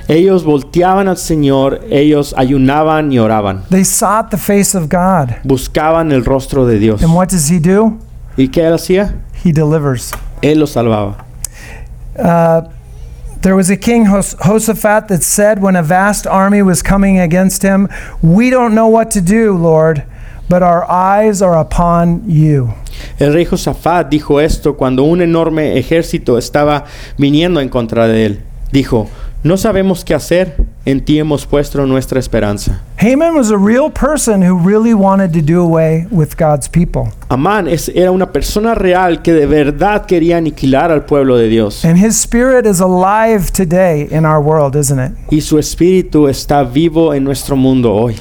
ellos 0.09 0.45
volteaban 0.45 1.07
al 1.09 1.17
Señor, 1.17 1.81
ellos 1.89 2.35
ayunaban 2.37 3.13
y 3.13 3.19
oraban, 3.19 3.63
They 3.71 3.85
sought 3.85 4.31
the 4.31 4.37
face 4.37 4.75
of 4.77 4.89
God. 4.89 5.37
buscaban 5.45 6.11
el 6.13 6.25
rostro 6.25 6.67
de 6.67 6.79
Dios. 6.79 7.03
And 7.03 7.15
what 7.15 7.29
does 7.31 7.49
He 7.49 7.59
do? 7.61 7.97
¿Y 8.37 8.49
qué 8.49 8.67
Él 8.67 8.75
hacía? 8.75 9.15
He 9.45 9.53
delivers. 9.53 10.11
Él 10.43 10.59
los 10.59 10.73
salvaba. 10.73 11.25
Uh, 12.19 12.63
there 13.43 13.55
was 13.55 13.69
a 13.71 13.77
king, 13.77 14.07
Hos- 14.07 14.35
Hoshaphat, 14.37 15.09
that 15.09 15.23
said 15.23 15.61
when 15.61 15.77
a 15.77 15.83
vast 15.83 16.27
army 16.27 16.63
was 16.63 16.83
coming 16.83 17.19
against 17.19 17.63
him, 17.63 17.89
We 18.23 18.49
don't 18.51 18.75
know 18.75 18.89
what 18.89 19.11
to 19.13 19.21
do, 19.21 19.53
Lord, 19.57 20.05
but 20.49 20.63
our 20.63 20.91
eyes 20.91 21.43
are 21.43 21.59
upon 21.59 22.23
you. 22.29 22.73
El 23.19 23.33
rey 23.35 23.45
Josafat 23.45 24.09
dijo 24.09 24.41
esto 24.41 24.75
cuando 24.77 25.03
un 25.05 25.21
enorme 25.21 25.77
ejército 25.79 26.39
estaba 26.39 26.85
viniendo 27.19 27.61
en 27.61 27.69
contra 27.69 28.07
de 28.09 28.25
él. 28.27 28.41
Dijo, 28.73 29.09
no 29.45 29.57
sabemos 29.57 30.05
qué 30.05 30.15
hacer, 30.15 30.57
en 30.87 31.05
ti 31.05 31.19
hemos 31.19 31.47
puesto 31.47 31.87
nuestra 31.87 32.19
esperanza. 32.19 32.81
Haman 32.99 33.37
was 33.37 33.51
a 33.51 33.57
real 33.57 33.91
person 33.91 34.43
who 34.43 34.57
really 34.59 34.95
wanted 34.95 35.33
to 35.33 35.41
do 35.41 35.61
away 35.63 36.07
with 36.11 36.31
God's 36.39 36.67
people. 36.69 37.13
Amán 37.29 37.69
es- 37.69 37.91
era 37.95 38.11
una 38.11 38.33
persona 38.33 38.75
real 38.75 39.23
que 39.23 39.33
de 39.35 39.47
verdad 39.47 40.07
quería 40.07 40.39
aniquilar 40.39 40.91
al 40.91 41.05
pueblo 41.05 41.37
de 41.37 41.49
Dios. 41.49 41.85
And 41.85 41.97
his 41.99 42.17
spirit 42.19 42.65
is 42.67 42.81
alive 42.81 43.51
today 43.53 44.09
in 44.11 44.25
our 44.25 44.41
world, 44.41 44.75
isn't 44.77 44.99
it? 44.99 45.13
Y 45.31 45.41
su 45.43 45.59
espíritu 45.59 46.27
está 46.29 46.63
vivo 46.65 47.13
en 47.15 47.23
nuestro 47.25 47.55
mundo 47.55 47.93
hoy. 47.93 48.17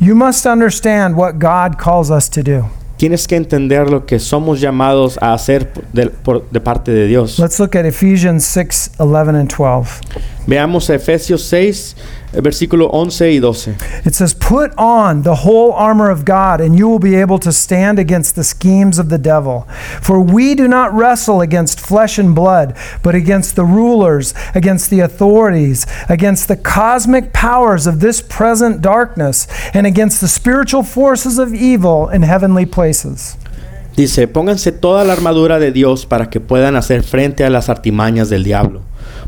You 0.00 0.14
must 0.14 0.44
understand 0.44 1.16
what 1.16 1.34
God 1.38 1.76
calls 1.78 2.10
us 2.10 2.28
to 2.30 2.42
do. 2.42 2.64
Tienes 2.96 3.26
que 3.26 3.34
entender 3.36 3.90
lo 3.90 4.06
que 4.06 4.20
somos 4.20 4.60
llamados 4.60 5.18
a 5.20 5.34
hacer 5.34 5.68
de, 5.92 6.06
por- 6.10 6.48
de 6.50 6.60
parte 6.60 6.92
de 6.92 7.06
Dios. 7.08 7.38
Let's 7.40 7.58
look 7.58 7.76
at 7.76 7.84
Ephesians 7.84 8.44
6 8.44 8.92
11 8.98 9.34
and 9.36 9.48
12. 9.48 10.00
Veamos 10.46 10.90
Efesios 10.90 11.42
6, 11.42 11.96
eh, 12.34 12.40
versículo 12.40 12.90
11 12.92 13.32
y 13.32 13.40
12. 13.40 13.76
It 14.04 14.14
says, 14.14 14.34
Put 14.34 14.72
on 14.76 15.22
the 15.22 15.36
whole 15.44 15.72
armor 15.72 16.10
of 16.10 16.24
God, 16.24 16.60
and 16.60 16.76
you 16.76 16.86
will 16.86 16.98
be 16.98 17.14
able 17.14 17.38
to 17.38 17.50
stand 17.50 17.98
against 17.98 18.34
the 18.34 18.44
schemes 18.44 18.98
of 18.98 19.08
the 19.08 19.18
devil. 19.18 19.66
For 20.02 20.20
we 20.20 20.54
do 20.54 20.68
not 20.68 20.92
wrestle 20.92 21.40
against 21.40 21.80
flesh 21.80 22.18
and 22.18 22.34
blood, 22.34 22.76
but 23.02 23.14
against 23.14 23.56
the 23.56 23.64
rulers, 23.64 24.34
against 24.54 24.90
the 24.90 25.00
authorities, 25.00 25.86
against 26.08 26.48
the 26.48 26.56
cosmic 26.56 27.32
powers 27.32 27.86
of 27.86 28.00
this 28.00 28.20
present 28.20 28.82
darkness, 28.82 29.46
and 29.72 29.86
against 29.86 30.20
the 30.20 30.28
spiritual 30.28 30.82
forces 30.82 31.38
of 31.38 31.54
evil 31.54 32.10
in 32.10 32.22
heavenly 32.22 32.66
places. 32.66 33.36
Dice, 33.96 34.26
pónganse 34.26 34.72
toda 34.72 35.04
la 35.04 35.12
armadura 35.12 35.60
de 35.60 35.70
Dios 35.70 36.04
para 36.04 36.28
que 36.28 36.40
puedan 36.40 36.74
hacer 36.74 37.04
frente 37.04 37.44
a 37.44 37.50
las 37.50 37.68
artimañas 37.68 38.28
del 38.28 38.42
diablo. 38.42 38.82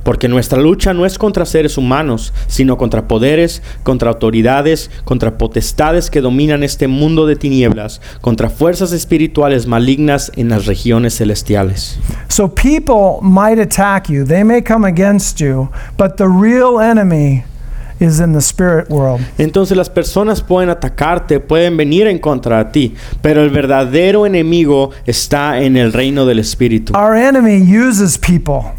Porque 0.06 0.28
nuestra 0.28 0.60
lucha 0.60 0.94
no 0.94 1.04
es 1.04 1.18
contra 1.18 1.44
seres 1.44 1.76
humanos, 1.76 2.32
sino 2.46 2.78
contra 2.78 3.08
poderes, 3.08 3.60
contra 3.82 4.08
autoridades, 4.08 4.88
contra 5.02 5.36
potestades 5.36 6.10
que 6.10 6.20
dominan 6.20 6.62
este 6.62 6.86
mundo 6.86 7.26
de 7.26 7.34
tinieblas, 7.34 8.00
contra 8.20 8.48
fuerzas 8.48 8.92
espirituales 8.92 9.66
malignas 9.66 10.30
en 10.36 10.50
las 10.50 10.66
regiones 10.66 11.16
celestiales. 11.16 11.98
So 12.28 12.48
people 12.48 13.18
might 13.20 13.58
attack 13.58 14.08
you, 14.08 14.24
they 14.24 14.44
may 14.44 14.62
come 14.62 14.86
against 14.86 15.40
you, 15.40 15.70
but 15.98 16.18
the 16.18 16.28
real 16.28 16.80
enemy 16.80 17.42
is 17.98 18.20
in 18.20 18.32
the 18.32 18.40
spirit 18.40 18.88
world. 18.88 19.20
Entonces 19.38 19.76
las 19.76 19.90
personas 19.90 20.40
pueden 20.40 20.70
atacarte, 20.70 21.40
pueden 21.40 21.76
venir 21.76 22.06
en 22.06 22.20
contra 22.20 22.62
de 22.62 22.70
ti, 22.70 22.94
pero 23.22 23.42
el 23.42 23.50
verdadero 23.50 24.24
enemigo 24.24 24.92
está 25.04 25.60
en 25.60 25.76
el 25.76 25.92
reino 25.92 26.26
del 26.26 26.38
Espíritu. 26.38 26.92
Our 26.96 27.16
enemy 27.16 27.60
uses 27.76 28.16
people. 28.16 28.72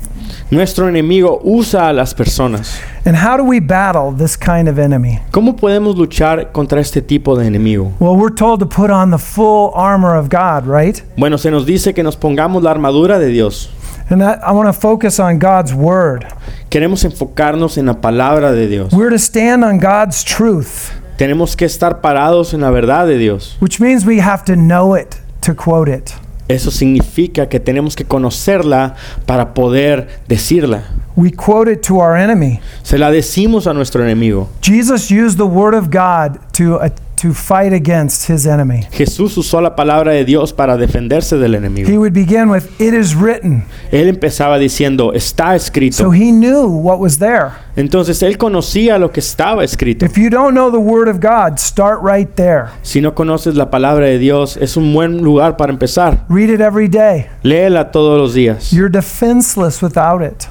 Nuestro 0.50 0.88
enemigo 0.88 1.42
usa 1.44 1.90
a 1.90 1.94
las 1.94 2.14
personas. 2.14 2.80
And 3.06 3.18
how 3.18 3.36
do 3.36 3.44
we 3.44 3.60
battle 3.60 4.14
this 4.18 4.38
kind 4.38 4.70
of 4.70 4.80
enemy? 4.80 5.20
¿Cómo 5.32 5.58
podemos 5.58 5.98
luchar 5.98 6.54
contra 6.54 6.80
este 6.80 7.02
tipo 7.02 7.36
de 7.38 7.48
enemigo? 7.48 7.92
Well, 8.00 8.16
we're 8.16 8.34
told 8.34 8.62
to 8.62 8.66
put 8.66 8.90
on 8.90 9.12
the 9.12 9.18
full 9.18 9.72
armor 9.76 10.16
of 10.16 10.30
God, 10.30 10.66
right? 10.66 11.02
Bueno, 11.18 11.38
se 11.38 11.52
nos 11.52 11.66
dice 11.66 11.94
que 11.94 12.02
nos 12.02 12.16
pongamos 12.16 12.64
la 12.64 12.72
armadura 12.72 13.20
de 13.20 13.28
Dios. 13.28 13.70
And 14.10 14.22
that, 14.22 14.40
I 14.42 14.54
want 14.54 14.68
to 14.68 14.74
focus 14.74 15.20
on 15.20 15.38
God's 15.38 15.74
word. 15.74 16.26
Queremos 16.70 17.04
enfocarnos 17.04 17.78
en 17.78 17.88
la 17.88 17.96
palabra 17.96 18.54
de 18.54 18.68
Dios. 18.68 18.94
We're 18.94 19.10
to 19.10 19.20
stand 19.20 19.66
on 19.66 19.80
God's 19.80 20.24
truth, 20.24 20.92
Tenemos 21.18 21.58
que 21.58 21.66
estar 21.66 22.00
parados 22.00 22.54
en 22.54 22.62
la 22.62 22.70
verdad 22.72 23.06
de 23.06 23.18
Dios. 23.18 23.58
which 23.60 23.82
means 23.82 24.06
we 24.06 24.20
have 24.20 24.46
to 24.46 24.56
know 24.56 24.96
it 24.96 25.18
to 25.42 25.54
quote 25.54 25.90
it. 25.92 26.14
Eso 26.48 26.72
significa 26.72 27.50
que 27.50 27.60
tenemos 27.60 27.96
que 27.96 28.06
conocerla 28.06 28.96
para 29.26 29.54
poder 29.54 30.08
decirla. 30.28 30.84
We 31.16 31.32
quote 31.32 31.72
it 31.72 31.82
to 31.88 31.98
our 31.98 32.16
enemy. 32.16 32.60
Se 32.84 32.98
la 32.98 33.12
decimos 33.12 33.68
a 33.68 33.74
nuestro 33.74 34.04
enemigo. 34.04 34.50
Jesus 34.62 35.10
used 35.12 35.38
the 35.38 35.44
word 35.44 35.74
of 35.74 35.90
God 35.90 36.40
to, 36.54 36.80
to 37.22 37.34
fight 37.34 37.74
against 37.74 38.30
his 38.30 38.46
enemy. 38.46 38.88
Jesús 38.92 39.38
usó 39.38 39.62
la 39.62 39.76
palabra 39.76 40.12
de 40.14 40.24
Dios 40.26 40.54
para 40.54 40.78
defenderse 40.78 41.38
del 41.38 41.56
enemigo. 41.56 41.90
He 41.90 41.98
would 41.98 42.14
begin 42.14 42.50
with, 42.50 42.64
It 42.80 42.94
is 42.94 43.16
written. 43.16 43.66
Él 43.92 44.08
empezaba 44.08 44.58
diciendo, 44.60 45.14
está 45.14 45.50
So 45.50 45.56
escrito. 45.56 46.12
he 46.14 46.32
knew 46.32 46.66
what 46.68 47.00
was 47.00 47.18
there. 47.20 47.52
Entonces 47.76 48.24
él 48.24 48.38
conocía 48.40 48.98
lo 48.98 49.12
que 49.12 49.20
estaba 49.20 49.64
escrito. 49.64 50.04
If 50.06 50.18
you 50.18 50.30
don't 50.30 50.54
know 50.54 50.72
the 50.72 50.80
word 50.80 51.08
of 51.08 51.20
God, 51.20 51.60
start 51.60 52.00
right 52.02 52.28
there. 52.36 52.70
Si 52.82 53.02
no 53.02 53.14
conoces 53.14 53.56
la 53.56 53.70
palabra 53.70 54.08
de 54.08 54.18
Dios, 54.18 54.58
es 54.58 54.78
un 54.78 54.92
buen 54.94 55.22
lugar 55.22 55.58
para 55.58 55.72
empezar. 55.72 56.26
Read 56.28 56.50
it 56.50 56.60
every 56.60 56.88
day. 56.88 57.28
Léela 57.44 57.92
todos 57.92 58.20
los 58.20 58.34
días. 58.34 58.72
You're 58.72 58.90
defenseless 58.92 59.82
without 59.84 60.24
it. 60.24 60.48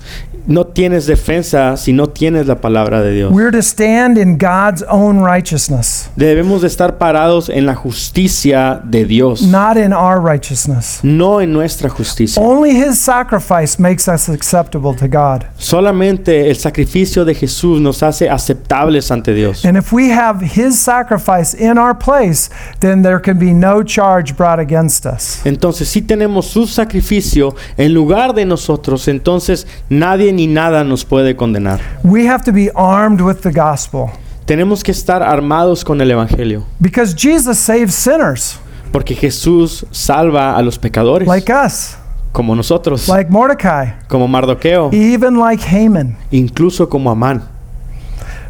No 0.46 0.64
tienes 0.64 1.06
defensa 1.06 1.76
si 1.76 1.92
no 1.92 2.06
tienes 2.08 2.46
la 2.46 2.60
palabra 2.60 3.02
de 3.02 3.12
Dios. 3.12 3.32
We're 3.32 3.50
to 3.50 3.62
stand 3.62 4.16
in 4.16 4.38
God's 4.38 4.84
own 4.88 5.22
righteousness, 5.22 6.08
Debemos 6.16 6.60
de 6.62 6.68
estar 6.68 6.98
parados 6.98 7.48
en 7.48 7.66
la 7.66 7.74
justicia 7.74 8.80
de 8.84 9.04
Dios, 9.04 9.42
not 9.42 9.76
in 9.76 9.92
our 9.92 10.20
righteousness. 10.20 11.00
no 11.02 11.40
en 11.40 11.52
nuestra 11.52 11.88
justicia. 11.88 12.40
Only 12.40 12.70
his 12.70 12.98
sacrifice 12.98 13.80
makes 13.80 14.06
us 14.08 14.28
acceptable 14.28 14.94
to 14.94 15.08
God. 15.08 15.44
Solamente 15.58 16.48
el 16.48 16.56
sacrificio 16.56 17.24
de 17.24 17.34
Jesús 17.34 17.80
nos 17.80 18.02
hace 18.02 18.28
aceptables 18.30 19.10
ante 19.10 19.34
Dios. 19.34 19.64
And 19.64 19.76
if 19.76 19.92
we 19.92 20.10
have 20.10 20.40
his 20.42 20.78
sacrifice 20.78 21.54
in 21.54 21.76
our 21.78 21.94
place, 21.96 22.50
then 22.80 23.02
there 23.02 23.20
can 23.20 23.38
be 23.38 23.52
no 23.52 23.82
charge 23.82 24.36
brought 24.36 24.60
against 24.60 25.06
us. 25.06 25.40
Entonces, 25.44 25.88
si 25.88 26.02
tenemos 26.02 26.46
su 26.46 26.66
sacrificio 26.66 27.54
en 27.76 27.92
lugar 27.92 28.32
de 28.34 28.44
nosotros, 28.44 29.08
entonces 29.08 29.66
nadie 29.88 30.32
ni 30.36 30.46
nada 30.46 30.84
nos 30.84 31.04
puede 31.04 31.34
condenar. 31.34 31.80
We 32.04 32.28
have 32.28 32.44
to 32.44 32.52
be 32.52 32.70
armed 32.74 33.20
with 33.20 33.40
the 33.40 33.50
gospel 33.50 34.10
Tenemos 34.46 34.84
que 34.84 34.92
estar 34.92 35.24
armados 35.24 35.84
con 35.84 36.00
el 36.00 36.08
Evangelio, 36.08 36.64
because 36.78 37.12
Jesus 37.16 37.58
saves 37.58 37.96
sinners 37.96 38.60
porque 38.92 39.16
Jesús 39.16 39.84
salva 39.90 40.56
a 40.56 40.62
los 40.62 40.78
pecadores, 40.78 41.26
like 41.26 41.52
us, 41.52 41.96
como 42.30 42.54
nosotros, 42.54 43.08
like 43.08 43.28
Mordecai, 43.28 43.96
como 44.06 44.28
Mardoqueo, 44.28 44.90
even 44.92 45.36
like 45.36 45.64
Haman. 45.66 46.16
incluso 46.30 46.88
como 46.88 47.10
Amán. 47.10 47.42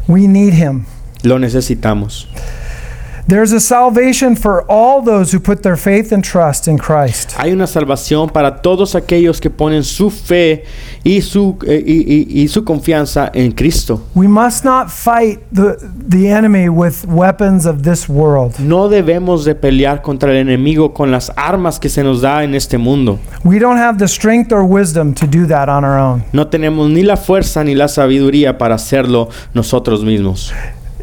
We 0.07 0.27
need 0.27 0.53
him. 0.53 0.85
Lo 1.23 1.39
necesitamos. 1.39 2.29
There's 3.29 3.51
a 3.51 3.59
salvation 3.59 4.37
for 4.37 4.63
all 4.69 5.01
those 5.03 5.33
who 5.35 5.41
put 5.41 5.61
their 5.61 5.75
faith 5.75 6.13
and 6.13 6.23
trust 6.23 6.65
in 6.69 6.77
Christ. 6.77 7.33
Hay 7.37 7.51
una 7.51 7.67
salvación 7.67 8.29
para 8.29 8.61
todos 8.61 8.95
aquellos 8.95 9.41
que 9.41 9.49
ponen 9.49 9.83
su 9.83 10.09
fe 10.09 10.63
y 11.03 11.19
su, 11.21 11.57
eh, 11.67 11.83
y- 11.85 12.05
y- 12.07 12.43
y 12.43 12.47
su 12.47 12.63
confianza 12.63 13.29
en 13.33 13.51
Cristo. 13.51 14.01
We 14.15 14.29
must 14.29 14.63
not 14.63 14.89
fight 14.89 15.41
the, 15.51 15.75
the 16.07 16.29
enemy 16.29 16.69
with 16.69 17.03
weapons 17.05 17.65
of 17.65 17.81
this 17.83 18.07
world. 18.07 18.57
No 18.59 18.87
debemos 18.87 19.43
de 19.43 19.55
pelear 19.55 20.01
contra 20.01 20.31
el 20.31 20.37
enemigo 20.37 20.93
con 20.93 21.11
las 21.11 21.29
armas 21.35 21.79
que 21.81 21.89
se 21.89 22.03
nos 22.03 22.21
da 22.21 22.45
en 22.45 22.55
este 22.55 22.77
mundo. 22.77 23.19
We 23.43 23.59
don't 23.59 23.77
have 23.77 23.97
the 23.99 24.07
strength 24.07 24.53
or 24.53 24.63
wisdom 24.63 25.13
to 25.15 25.27
do 25.27 25.45
that 25.47 25.67
on 25.67 25.83
our 25.83 25.99
own. 25.99 26.23
No 26.31 26.47
tenemos 26.47 26.89
ni 26.89 27.03
la 27.03 27.17
fuerza 27.17 27.61
ni 27.65 27.75
la 27.75 27.89
sabiduría 27.89 28.57
para 28.57 28.75
hacerlo 28.75 29.27
nosotros 29.53 30.05
mismos. 30.05 30.53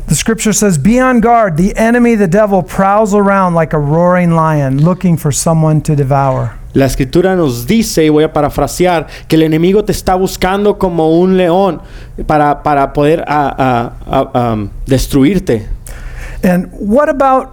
The 0.06 0.14
scripture 0.14 0.52
says, 0.52 0.76
Be 0.78 1.00
on 1.00 1.20
guard. 1.20 1.56
The 1.56 1.74
enemy, 1.76 2.14
the 2.14 2.26
devil, 2.28 2.62
prowls 2.62 3.14
around 3.14 3.54
like 3.54 3.72
a 3.72 3.78
roaring 3.78 4.32
lion 4.32 4.82
looking 4.82 5.16
for 5.16 5.32
someone 5.32 5.80
to 5.82 5.96
devour. 5.96 6.58
La 6.74 6.86
escritura 6.86 7.36
nos 7.36 7.66
dice, 7.66 8.04
y 8.04 8.08
voy 8.08 8.24
a 8.24 8.32
parafrasear, 8.32 9.06
que 9.28 9.36
el 9.36 9.42
enemigo 9.44 9.84
te 9.84 9.92
está 9.92 10.16
buscando 10.18 10.76
como 10.78 11.20
un 11.20 11.36
león 11.36 11.80
para, 12.26 12.62
para 12.64 12.92
poder 12.92 13.22
a- 13.28 13.54
a- 13.56 13.92
a- 14.34 14.50
am, 14.52 14.70
destruirte. 14.84 15.68
And 16.42 16.68
what 16.72 17.08
about 17.08 17.52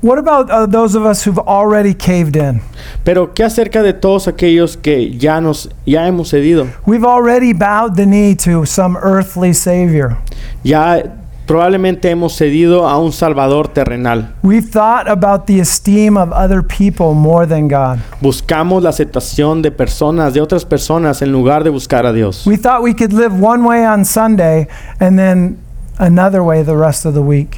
what 0.00 0.18
about 0.18 0.48
uh, 0.50 0.64
those 0.66 0.94
of 0.94 1.04
us 1.04 1.24
who've 1.24 1.38
already 1.40 1.92
caved 1.94 2.36
in? 2.36 2.60
Pero 3.04 3.28
¿qué 3.34 3.42
acerca 3.44 3.82
de 3.82 3.92
todos 3.94 4.28
aquellos 4.28 4.76
que 4.80 5.10
ya 5.18 5.40
nos 5.40 5.68
ya 5.84 6.06
hemos 6.06 6.28
cedido? 6.30 6.68
We've 6.86 7.04
already 7.06 7.52
bowed 7.52 7.96
the 7.96 8.06
knee 8.06 8.36
to 8.44 8.64
some 8.66 8.96
earthly 9.02 9.52
savior. 9.52 10.18
Ya 10.62 11.02
probablemente 11.48 12.10
hemos 12.10 12.36
cedido 12.36 12.86
a 12.86 12.98
un 12.98 13.10
salvador 13.10 13.68
terrenal. 13.68 14.34
We've 14.42 14.68
thought 14.70 15.08
about 15.08 15.46
the 15.46 15.60
esteem 15.60 16.16
of 16.18 16.30
other 16.30 16.62
people 16.62 17.14
more 17.14 17.46
than 17.46 17.68
God. 17.68 17.98
Buscamos 18.20 18.82
la 18.82 18.90
aceptación 18.90 19.62
de 19.62 19.72
personas, 19.72 20.34
de 20.34 20.42
otras 20.42 20.66
personas 20.66 21.22
en 21.22 21.32
lugar 21.32 21.64
de 21.64 21.70
buscar 21.70 22.04
a 22.04 22.12
Dios. 22.12 22.46
We 22.46 22.58
thought 22.58 22.82
we 22.82 22.94
could 22.94 23.14
live 23.14 23.32
one 23.42 23.66
way 23.66 23.84
on 23.86 24.04
Sunday 24.04 24.68
and 25.00 25.18
then 25.18 25.56
another 25.98 26.42
way 26.42 26.62
the 26.62 26.76
rest 26.76 27.06
of 27.06 27.14
the 27.14 27.22
week. 27.22 27.56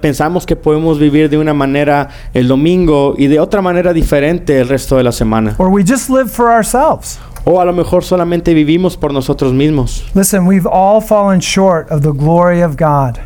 Pensamos 0.00 0.46
que 0.46 0.54
podemos 0.56 0.98
vivir 0.98 1.28
de 1.28 1.36
una 1.36 1.52
manera 1.52 2.08
el 2.32 2.46
domingo 2.48 3.14
y 3.18 3.26
de 3.26 3.40
otra 3.40 3.60
manera 3.60 3.92
diferente 3.92 4.60
el 4.60 4.68
resto 4.68 4.96
de 4.96 5.02
la 5.02 5.12
semana. 5.12 5.56
Or 5.58 5.68
we 5.68 5.82
just 5.84 6.08
live 6.08 6.30
for 6.30 6.48
ourselves. 6.48 7.18
O 7.48 7.60
a 7.60 7.64
lo 7.64 7.72
mejor 7.72 8.02
solamente 8.02 8.52
vivimos 8.54 8.96
por 8.96 9.12
nosotros 9.12 9.52
mismos. 9.52 10.04
Listen, 10.14 10.46
we've 10.48 10.66
all 10.66 11.00
fallen 11.00 11.40
short 11.40 11.88
of 11.92 12.02
the 12.02 12.10
glory 12.12 12.60
of 12.60 12.76
God. 12.76 13.18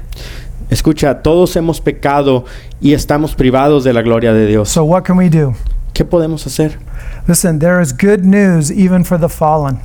Escucha, 0.68 1.22
todos 1.22 1.56
hemos 1.56 1.80
pecado 1.80 2.44
y 2.82 2.92
estamos 2.92 3.34
privados 3.34 3.82
de 3.82 3.92
la 3.94 4.02
gloria 4.02 4.32
de 4.34 4.46
Dios. 4.46 4.68
So 4.68 4.84
what 4.84 5.04
can 5.04 5.16
we 5.16 5.28
do? 5.30 5.54
¿Qué 5.94 6.04
podemos 6.04 6.46
hacer? 6.46 6.78
Listen, 7.26 7.58
there 7.58 7.80
is 7.80 7.92
good 7.92 8.24
news 8.24 8.70
even 8.70 9.04
for 9.04 9.18
the 9.18 9.28
fallen. 9.28 9.78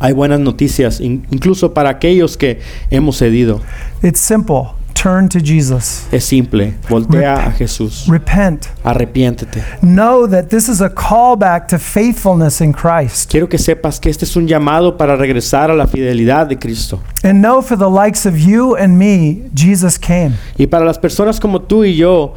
Hay 0.00 0.12
buenas 0.12 0.38
noticias, 0.40 1.00
in- 1.00 1.26
incluso 1.30 1.72
para 1.72 1.88
aquellos 1.90 2.36
que 2.36 2.60
hemos 2.90 3.16
cedido. 3.16 3.62
It's 4.02 4.20
simple. 4.20 4.74
Turn 5.00 5.28
to 5.28 5.38
Jesus. 5.40 6.06
Es 6.10 6.24
simple, 6.24 6.74
voltea 6.88 7.46
a 7.46 7.52
Jesús, 7.52 8.06
Repent. 8.08 8.66
arrepiéntete. 8.82 9.62
Know 9.82 10.26
that 10.26 10.48
this 10.48 10.68
is 10.68 10.80
a 10.80 10.88
callback 10.88 11.68
to 11.68 11.78
faithfulness 11.78 12.60
in 12.60 12.72
Christ. 12.72 13.30
Quiero 13.30 13.46
que 13.48 13.58
sepas 13.58 14.00
que 14.00 14.08
este 14.10 14.24
es 14.24 14.34
un 14.36 14.48
llamado 14.48 14.96
para 14.96 15.14
regresar 15.16 15.70
a 15.70 15.74
la 15.74 15.86
fidelidad 15.86 16.46
de 16.46 16.58
Cristo. 16.58 17.00
And 17.22 17.40
know 17.40 17.60
for 17.62 17.76
the 17.76 17.88
likes 17.90 18.26
of 18.26 18.36
you 18.38 18.74
and 18.76 18.98
me, 18.98 19.42
Jesus 19.54 19.98
came. 19.98 20.32
Y 20.58 20.66
para 20.66 20.84
las 20.84 20.98
personas 20.98 21.38
como 21.38 21.60
tú 21.60 21.84
y 21.84 21.94
yo, 21.94 22.34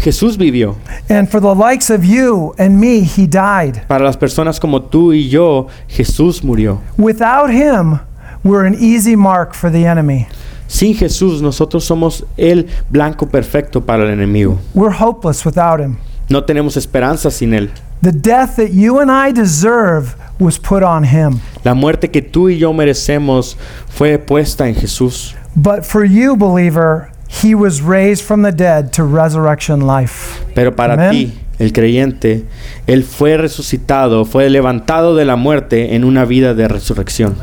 Jesús 0.00 0.38
vivió. 0.38 0.76
And 1.10 1.28
for 1.28 1.40
the 1.40 1.54
likes 1.54 1.90
of 1.92 2.04
you 2.04 2.54
and 2.58 2.80
me, 2.80 3.00
he 3.02 3.26
died. 3.26 3.82
Para 3.86 4.02
las 4.04 4.16
personas 4.16 4.58
como 4.58 4.80
tú 4.82 5.12
y 5.12 5.28
yo, 5.28 5.66
Jesús 5.88 6.42
murió. 6.42 6.80
Without 6.96 7.50
him, 7.50 8.00
we're 8.42 8.64
an 8.64 8.74
easy 8.74 9.14
mark 9.14 9.54
for 9.54 9.70
the 9.70 9.84
enemy. 9.86 10.26
Sin 10.68 10.94
Jesús 10.94 11.42
nosotros 11.42 11.84
somos 11.84 12.24
el 12.36 12.68
blanco 12.90 13.26
perfecto 13.26 13.80
para 13.80 14.04
el 14.04 14.10
enemigo. 14.10 14.58
We're 14.74 14.94
hopeless 14.94 15.44
without 15.44 15.80
him. 15.80 15.96
No 16.28 16.44
tenemos 16.44 16.76
esperanza 16.76 17.30
sin 17.30 17.54
Él. 17.54 17.70
The 18.02 18.12
death 18.12 18.56
that 18.56 18.72
you 18.72 19.00
and 19.00 19.10
I 19.10 19.32
deserve 19.32 20.14
was 20.38 20.58
put 20.58 20.82
on 20.82 21.04
him. 21.04 21.40
La 21.64 21.74
muerte 21.74 22.10
que 22.10 22.22
tú 22.22 22.48
y 22.48 22.58
yo 22.58 22.72
merecemos 22.72 23.56
fue 23.88 24.18
puesta 24.18 24.68
en 24.68 24.74
Jesús. 24.74 25.34
But 25.56 25.84
for 25.84 26.04
you, 26.04 26.36
believer, 26.36 27.10
he 27.28 27.54
was 27.54 27.80
raised 27.82 28.22
from 28.24 28.42
the 28.42 28.52
dead 28.52 28.92
to 28.92 29.04
resurrection 29.04 29.80
life. 29.80 30.44
Pero 30.54 30.70
para 30.70 30.94
Amén. 30.94 31.10
ti, 31.10 31.38
el 31.58 31.72
creyente, 31.72 32.44
Él 32.86 33.04
fue 33.04 33.36
resucitado, 33.36 34.24
fue 34.24 34.48
levantado 34.50 35.16
de 35.16 35.24
la 35.24 35.36
muerte 35.36 35.94
en 35.94 36.04
una 36.04 36.24
vida 36.24 36.54
de 36.54 36.68
resurrección. 36.68 37.36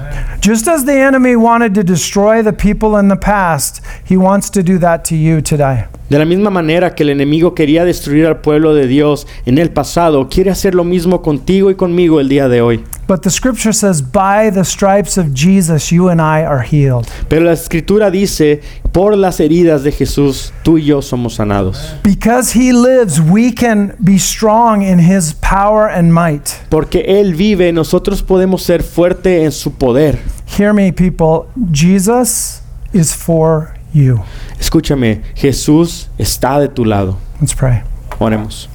Just 0.43 0.67
as 0.67 0.85
the 0.85 1.01
enemy 1.01 1.35
wanted 1.35 1.73
to 1.73 1.83
destroy 1.83 2.43
the 2.43 2.53
people 2.53 2.99
in 2.99 3.09
the 3.09 3.15
past, 3.15 3.83
he 4.09 4.15
wants 4.15 4.49
to 4.51 4.61
do 4.61 4.79
that 4.79 5.03
to 5.03 5.15
you 5.15 5.41
today. 5.41 5.85
De 6.09 6.19
la 6.19 6.25
misma 6.25 6.51
manera 6.51 6.93
que 6.93 7.01
el 7.01 7.09
enemigo 7.09 7.55
quería 7.55 7.83
destruir 7.83 8.27
al 8.27 8.37
pueblo 8.37 8.75
de 8.75 8.85
Dios 8.85 9.25
en 9.47 9.57
el 9.57 9.71
pasado, 9.71 10.29
quiere 10.29 10.51
hacer 10.51 10.75
lo 10.75 10.83
mismo 10.83 11.23
contigo 11.23 11.71
y 11.71 11.75
conmigo 11.75 12.19
el 12.19 12.29
día 12.29 12.47
de 12.47 12.61
hoy. 12.61 12.83
But 13.07 13.21
the 13.21 13.31
scripture 13.31 13.73
says, 13.73 14.01
by 14.03 14.51
the 14.51 14.63
stripes 14.63 15.17
of 15.17 15.33
Jesus, 15.33 15.91
you 15.91 16.09
and 16.09 16.21
I 16.21 16.43
are 16.43 16.63
healed. 16.63 17.07
Pero 17.27 17.45
la 17.45 17.53
escritura 17.53 18.11
dice, 18.11 18.61
por 18.95 19.17
las 19.17 19.41
heridas 19.41 19.83
de 19.83 19.91
Jesús, 19.91 20.53
tú 20.63 20.77
y 20.77 20.85
yo 20.85 21.01
somos 21.01 21.33
sanados. 21.35 21.97
Because 22.01 22.57
he 22.57 22.71
lives, 22.71 23.19
we 23.19 23.51
can 23.51 23.93
be 24.01 24.17
strong 24.17 24.83
in 24.83 24.99
his 24.99 25.33
power 25.33 25.89
and 25.89 26.13
might. 26.13 26.61
Porque 26.69 27.03
Él 27.05 27.35
vive, 27.35 27.73
nosotros 27.73 28.23
podemos 28.23 28.61
ser 28.61 28.83
fuerte 28.83 29.43
en 29.43 29.51
su 29.51 29.71
poder. 29.71 30.17
Hear 30.45 30.73
me, 30.73 30.93
people. 30.93 31.49
Jesus 31.73 32.61
is 32.93 33.13
for 33.13 33.75
you. 33.91 34.21
Escúchame, 34.61 35.23
Jesús 35.35 36.07
está 36.17 36.61
de 36.61 36.69
tu 36.69 36.85
lado. 36.85 37.17
Let's 37.41 37.53
pray. 37.53 37.83
Oremos. 38.17 38.69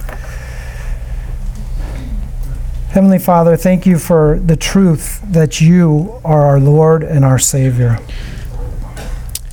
Heavenly 2.92 3.20
Father, 3.20 3.56
thank 3.56 3.86
you 3.86 3.96
for 3.96 4.38
the 4.44 4.56
truth 4.56 5.22
that 5.32 5.62
you 5.62 6.20
are 6.26 6.44
our 6.44 6.60
Lord 6.60 7.04
and 7.04 7.24
our 7.24 7.38
Savior. 7.38 7.98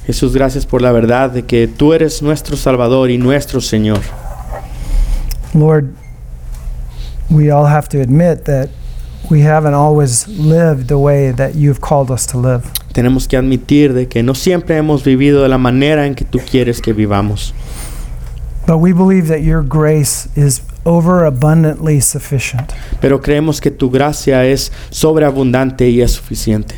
Jesús, 0.08 0.34
gracias 0.34 0.66
por 0.66 0.82
la 0.82 0.94
verdad 0.94 1.32
de 1.32 1.44
que 1.44 1.68
tú 1.68 1.92
eres 1.92 2.22
nuestro 2.22 2.56
Salvador 2.56 3.12
y 3.12 3.18
nuestro 3.18 3.60
Señor. 3.60 4.00
Lord, 5.54 5.90
we 7.30 7.52
all 7.52 7.66
have 7.66 7.90
to 7.90 8.00
admit 8.00 8.46
that 8.46 8.70
we 9.30 9.42
haven't 9.42 9.74
always 9.74 10.26
lived 10.30 10.88
the 10.88 10.98
way 10.98 11.34
that 11.34 11.56
you've 11.56 11.82
called 11.82 12.10
us 12.10 12.26
to 12.28 12.40
live. 12.40 12.62
Tenemos 12.94 13.28
que 13.28 13.36
admitir 13.36 13.94
de 13.94 14.08
que 14.08 14.24
no 14.24 14.34
siempre 14.34 14.78
hemos 14.78 15.04
vivido 15.04 15.44
de 15.44 15.50
la 15.50 15.58
manera 15.58 16.06
en 16.06 16.16
que 16.16 16.24
tú 16.24 16.40
quieres 16.40 16.82
que 16.82 16.94
vivamos. 16.94 17.54
But 18.66 18.78
we 18.78 18.94
believe 18.94 19.28
that 19.28 19.42
your 19.42 19.62
grace 19.62 20.30
is 20.38 20.62
overabundantly 20.86 22.00
sufficient. 22.00 22.72
Pero 23.02 23.20
creemos 23.20 23.60
que 23.60 23.72
tu 23.72 23.90
gracia 23.90 24.46
es 24.46 24.72
sobreabundante 24.90 25.90
y 25.90 26.02
es 26.02 26.14
suficiente. 26.14 26.76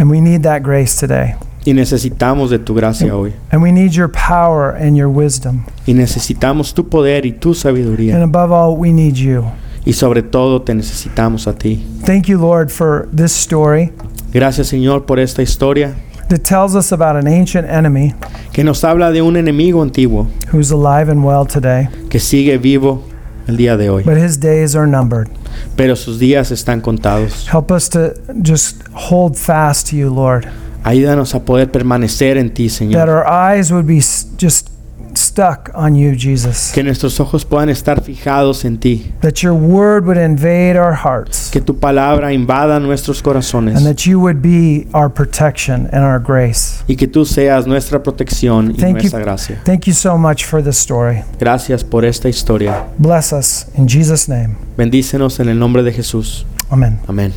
And 0.00 0.10
we 0.10 0.20
need 0.20 0.42
that 0.42 0.62
grace 0.64 0.96
today. 0.98 1.36
Y 1.66 1.74
necesitamos 1.74 2.48
de 2.50 2.58
tu 2.58 2.74
gracia 2.74 3.14
hoy. 3.14 3.34
And 3.50 3.60
we 3.62 3.72
need 3.72 3.90
your 3.92 4.08
power 4.08 4.70
and 4.74 4.96
your 4.96 5.08
wisdom. 5.08 5.64
Y 5.86 5.92
necesitamos 5.94 6.72
tu 6.72 6.88
poder 6.88 7.26
y 7.26 7.32
tu 7.32 7.50
And 7.50 7.56
sabiduría. 7.56 8.22
above 8.22 8.52
all, 8.52 8.76
we 8.78 8.92
need 8.92 9.16
you. 9.16 9.44
Y 9.84 9.92
sobre 9.92 10.22
todo 10.22 10.62
te 10.62 10.74
necesitamos 10.74 11.46
a 11.46 11.52
ti. 11.54 11.84
Thank 12.04 12.26
you, 12.28 12.38
Lord, 12.38 12.70
for 12.70 13.08
this 13.14 13.32
story 13.32 13.92
Gracias 14.32 14.68
Señor 14.68 15.06
por 15.06 15.18
esta 15.18 15.42
historia 15.42 15.94
that 16.28 16.40
tells 16.44 16.74
us 16.74 16.92
about 16.92 17.16
an 17.16 17.28
ancient 17.28 17.68
enemy 17.68 18.12
que 18.52 18.64
nos 18.64 18.82
habla 18.82 19.12
de 19.12 19.22
un 19.22 19.36
enemigo 19.36 19.82
antiguo 19.82 20.26
who's 20.52 20.72
alive 20.72 21.08
and 21.10 21.24
well 21.24 21.44
today, 21.46 21.88
que 22.10 22.18
sigue 22.18 22.58
vivo 22.58 23.02
el 23.46 23.56
día 23.56 23.76
de 23.76 23.88
hoy. 23.88 24.02
but 24.04 24.16
his 24.16 24.36
days 24.38 24.74
are 24.74 24.86
numbered. 24.88 25.28
Pero 25.76 25.94
sus 25.94 26.18
días 26.18 26.50
están 26.50 26.80
contados. 26.80 27.46
Help 27.48 27.70
us 27.70 27.88
to 27.90 28.12
just 28.42 28.82
hold 28.92 29.36
fast 29.36 29.88
to 29.90 29.96
you, 29.96 30.10
Lord, 30.10 30.48
Ayúdanos 30.86 31.34
a 31.34 31.40
poder 31.44 31.70
permanecer 31.70 32.36
en 32.38 32.54
ti, 32.54 32.68
that 32.68 32.74
Señor. 32.76 33.08
our 33.08 33.24
eyes 33.26 33.70
would 33.72 33.86
be 33.86 33.98
just 34.38 34.70
stuck 35.14 35.70
on 35.74 35.96
you, 35.96 36.12
Jesus, 36.14 36.70
Que 36.74 36.82
nuestros 36.82 37.18
ojos 37.20 37.44
puedan 37.46 37.70
estar 37.70 38.02
fijados 38.02 38.64
en 38.66 38.76
ti. 38.78 39.12
that 39.22 39.40
your 39.42 39.54
word 39.54 40.04
would 40.04 40.18
invade 40.18 40.76
our 40.78 40.92
hearts, 40.94 41.48
Que 41.50 41.60
tu 41.62 41.78
palabra 41.78 42.32
invada 42.34 42.78
nuestros 42.78 43.22
corazones. 43.22 43.76
and 43.76 43.86
that 43.86 44.04
you 44.06 44.20
would 44.20 44.42
be 44.42 44.86
our 44.92 45.08
protection 45.10 45.88
and 45.90 46.04
our 46.04 46.18
grace. 46.20 46.84
Y 46.86 46.96
que 46.96 47.08
tú 47.08 47.24
seas 47.24 47.66
nuestra 47.66 48.02
protección 48.02 48.72
y 48.72 48.74
Thank 48.74 48.96
you. 48.96 49.00
nuestra 49.10 49.20
gracia. 49.20 49.60
Thank 49.64 49.86
you 49.86 49.94
so 49.94 50.18
much 50.18 50.44
for 50.44 50.62
this 50.62 50.76
story. 50.78 51.22
Gracias 51.40 51.82
por 51.82 52.04
esta 52.04 52.28
historia. 52.28 52.84
Bless 52.98 53.32
us 53.32 53.66
in 53.76 53.88
Jesus' 53.88 54.28
name. 54.28 54.56
Bendícenos 54.76 55.40
en 55.40 55.48
el 55.48 55.58
nombre 55.58 55.82
de 55.82 55.92
Jesús. 55.92 56.44
Amen. 56.70 56.98
Amén. 57.08 57.32